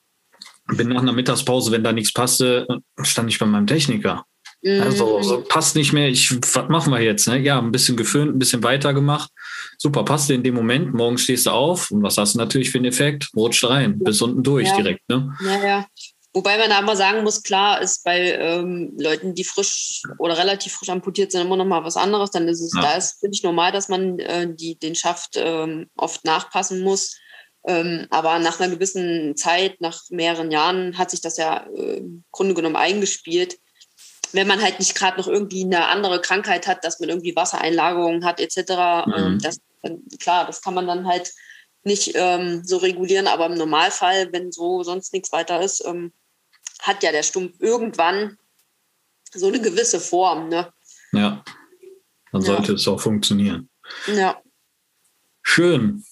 bin 0.78 0.90
nach 0.90 1.02
einer 1.02 1.14
Mittagspause, 1.14 1.72
wenn 1.72 1.84
da 1.84 1.92
nichts 1.92 2.14
passte, 2.14 2.68
stand 3.02 3.30
ich 3.30 3.40
bei 3.40 3.46
meinem 3.46 3.68
Techniker. 3.68 4.26
Also 4.64 5.18
mhm. 5.18 5.24
so, 5.24 5.42
passt 5.42 5.76
nicht 5.76 5.92
mehr, 5.92 6.08
ich, 6.08 6.32
was 6.32 6.70
machen 6.70 6.94
wir 6.94 7.02
jetzt? 7.02 7.28
Ne? 7.28 7.40
Ja, 7.40 7.58
ein 7.58 7.72
bisschen 7.72 7.98
geföhnt, 7.98 8.36
ein 8.36 8.40
bisschen 8.40 8.62
weitergemacht. 8.62 9.32
Super, 9.80 10.06
passt 10.06 10.30
in 10.30 10.44
dem 10.44 10.54
Moment. 10.54 10.94
Morgen 10.94 11.18
stehst 11.18 11.48
du 11.48 11.50
auf 11.50 11.90
und 11.90 12.04
was 12.04 12.18
hast 12.18 12.36
du 12.36 12.38
natürlich 12.38 12.70
für 12.70 12.78
einen 12.78 12.86
Effekt? 12.86 13.30
Rutscht 13.36 13.64
rein, 13.64 13.98
bis 13.98 14.22
unten 14.22 14.44
durch 14.44 14.68
ja. 14.68 14.76
direkt. 14.78 15.10
Ne? 15.10 15.36
Ja, 15.44 15.66
ja. 15.66 15.86
Wobei 16.34 16.58
man 16.58 16.70
da 16.70 16.80
immer 16.80 16.96
sagen 16.96 17.24
muss, 17.24 17.44
klar 17.44 17.82
ist 17.82 18.04
bei 18.06 18.34
ähm, 18.34 18.94
Leuten, 18.98 19.34
die 19.34 19.44
frisch 19.44 20.04
oder 20.18 20.38
relativ 20.38 20.74
frisch 20.74 20.90
amputiert 20.90 21.32
sind, 21.32 21.42
immer 21.42 21.58
noch 21.58 21.66
mal 21.66 21.84
was 21.84 21.98
anderes. 21.98 22.30
Dann 22.30 22.48
ist 22.48 22.62
es, 22.62 22.72
ja. 22.74 22.82
da 22.82 22.94
ist 22.94 23.20
finde 23.20 23.36
ich 23.36 23.44
normal, 23.44 23.72
dass 23.72 23.90
man 23.90 24.20
äh, 24.20 24.48
die, 24.54 24.78
den 24.78 24.96
Schaft 24.96 25.32
ähm, 25.36 25.88
oft 25.98 26.24
nachpassen 26.24 26.84
muss. 26.84 27.18
Ähm, 27.68 28.08
aber 28.10 28.40
nach 28.40 28.60
einer 28.60 28.74
gewissen 28.74 29.36
Zeit, 29.36 29.82
nach 29.82 30.02
mehreren 30.10 30.52
Jahren, 30.52 30.98
hat 30.98 31.12
sich 31.12 31.22
das 31.22 31.38
ja 31.38 31.68
äh, 31.76 31.98
im 31.98 32.24
Grunde 32.32 32.56
genommen 32.56 32.76
eingespielt 32.76 33.60
wenn 34.34 34.48
man 34.48 34.62
halt 34.62 34.80
nicht 34.80 34.96
gerade 34.96 35.18
noch 35.18 35.28
irgendwie 35.28 35.64
eine 35.64 35.88
andere 35.88 36.22
Krankheit 36.22 36.68
hat, 36.68 36.84
dass 36.84 37.00
man 37.00 37.10
irgendwie 37.10 37.36
Wassereinlagerungen 37.36 38.26
hat 38.26 38.40
etc. 38.40 39.06
Mhm. 39.06 39.14
Ähm, 39.16 39.40
das, 39.42 39.60
klar, 40.20 40.46
das 40.46 40.62
kann 40.62 40.74
man 40.74 40.88
dann 40.88 41.08
halt 41.08 41.34
nicht 41.84 42.12
ähm, 42.16 42.64
so 42.64 42.78
regulieren, 42.78 43.28
aber 43.28 43.48
im 43.48 43.56
Normalfall, 43.56 44.32
wenn 44.32 44.52
so 44.52 44.84
sonst 44.84 45.14
nichts 45.14 45.32
weiter 45.32 45.62
ist, 45.62 45.84
ähm, 45.86 46.14
hat 46.82 47.04
ja 47.04 47.12
der 47.12 47.24
Stumpf 47.24 47.60
irgendwann 47.60 48.38
so 49.34 49.48
eine 49.48 49.60
gewisse 49.60 50.00
Form. 50.00 50.50
Ne? 50.50 50.72
Ja, 51.12 51.44
dann 52.32 52.42
sollte 52.42 52.70
ja. 52.70 52.76
es 52.76 52.88
auch 52.88 53.00
funktionieren. 53.00 53.70
Ja. 54.08 54.42
Schön. 55.42 56.06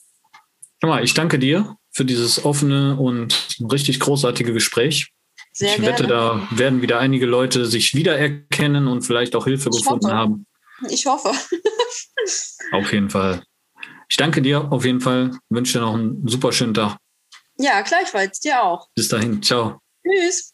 Mal, 0.82 1.04
ich 1.04 1.14
danke 1.14 1.40
dir 1.40 1.76
für 1.92 2.06
dieses 2.06 2.46
offene 2.46 2.98
und 2.98 3.58
richtig 3.72 4.00
großartige 4.00 4.54
Gespräch. 4.54 5.12
Sehr 5.52 5.76
ich 5.76 5.82
wette, 5.82 6.08
da 6.08 6.48
werden 6.52 6.82
wieder 6.82 7.00
einige 7.00 7.26
Leute 7.26 7.66
sich 7.66 7.94
wiedererkennen 7.96 8.88
und 8.88 9.02
vielleicht 9.02 9.36
auch 9.36 9.46
Hilfe 9.46 9.70
ich 9.74 9.78
gefunden 9.80 10.08
hoffe. 10.08 10.16
haben. 10.16 10.46
Ich 10.90 11.06
hoffe. 11.06 11.32
auf 12.72 12.94
jeden 12.94 13.10
Fall. 13.10 13.44
Ich 14.10 14.18
danke 14.18 14.42
dir 14.42 14.72
auf 14.72 14.86
jeden 14.86 15.02
Fall. 15.02 15.32
Wünsche 15.50 15.74
dir 15.74 15.82
noch 15.82 15.96
einen 15.96 16.28
super 16.28 16.52
schönen 16.52 16.74
Tag. 16.74 16.98
Ja, 17.58 17.82
gleichfalls. 17.82 18.40
Dir 18.40 18.64
auch. 18.64 18.88
Bis 18.96 19.10
dahin. 19.10 19.44
Ciao. 19.44 19.80
Tschüss. 20.06 20.54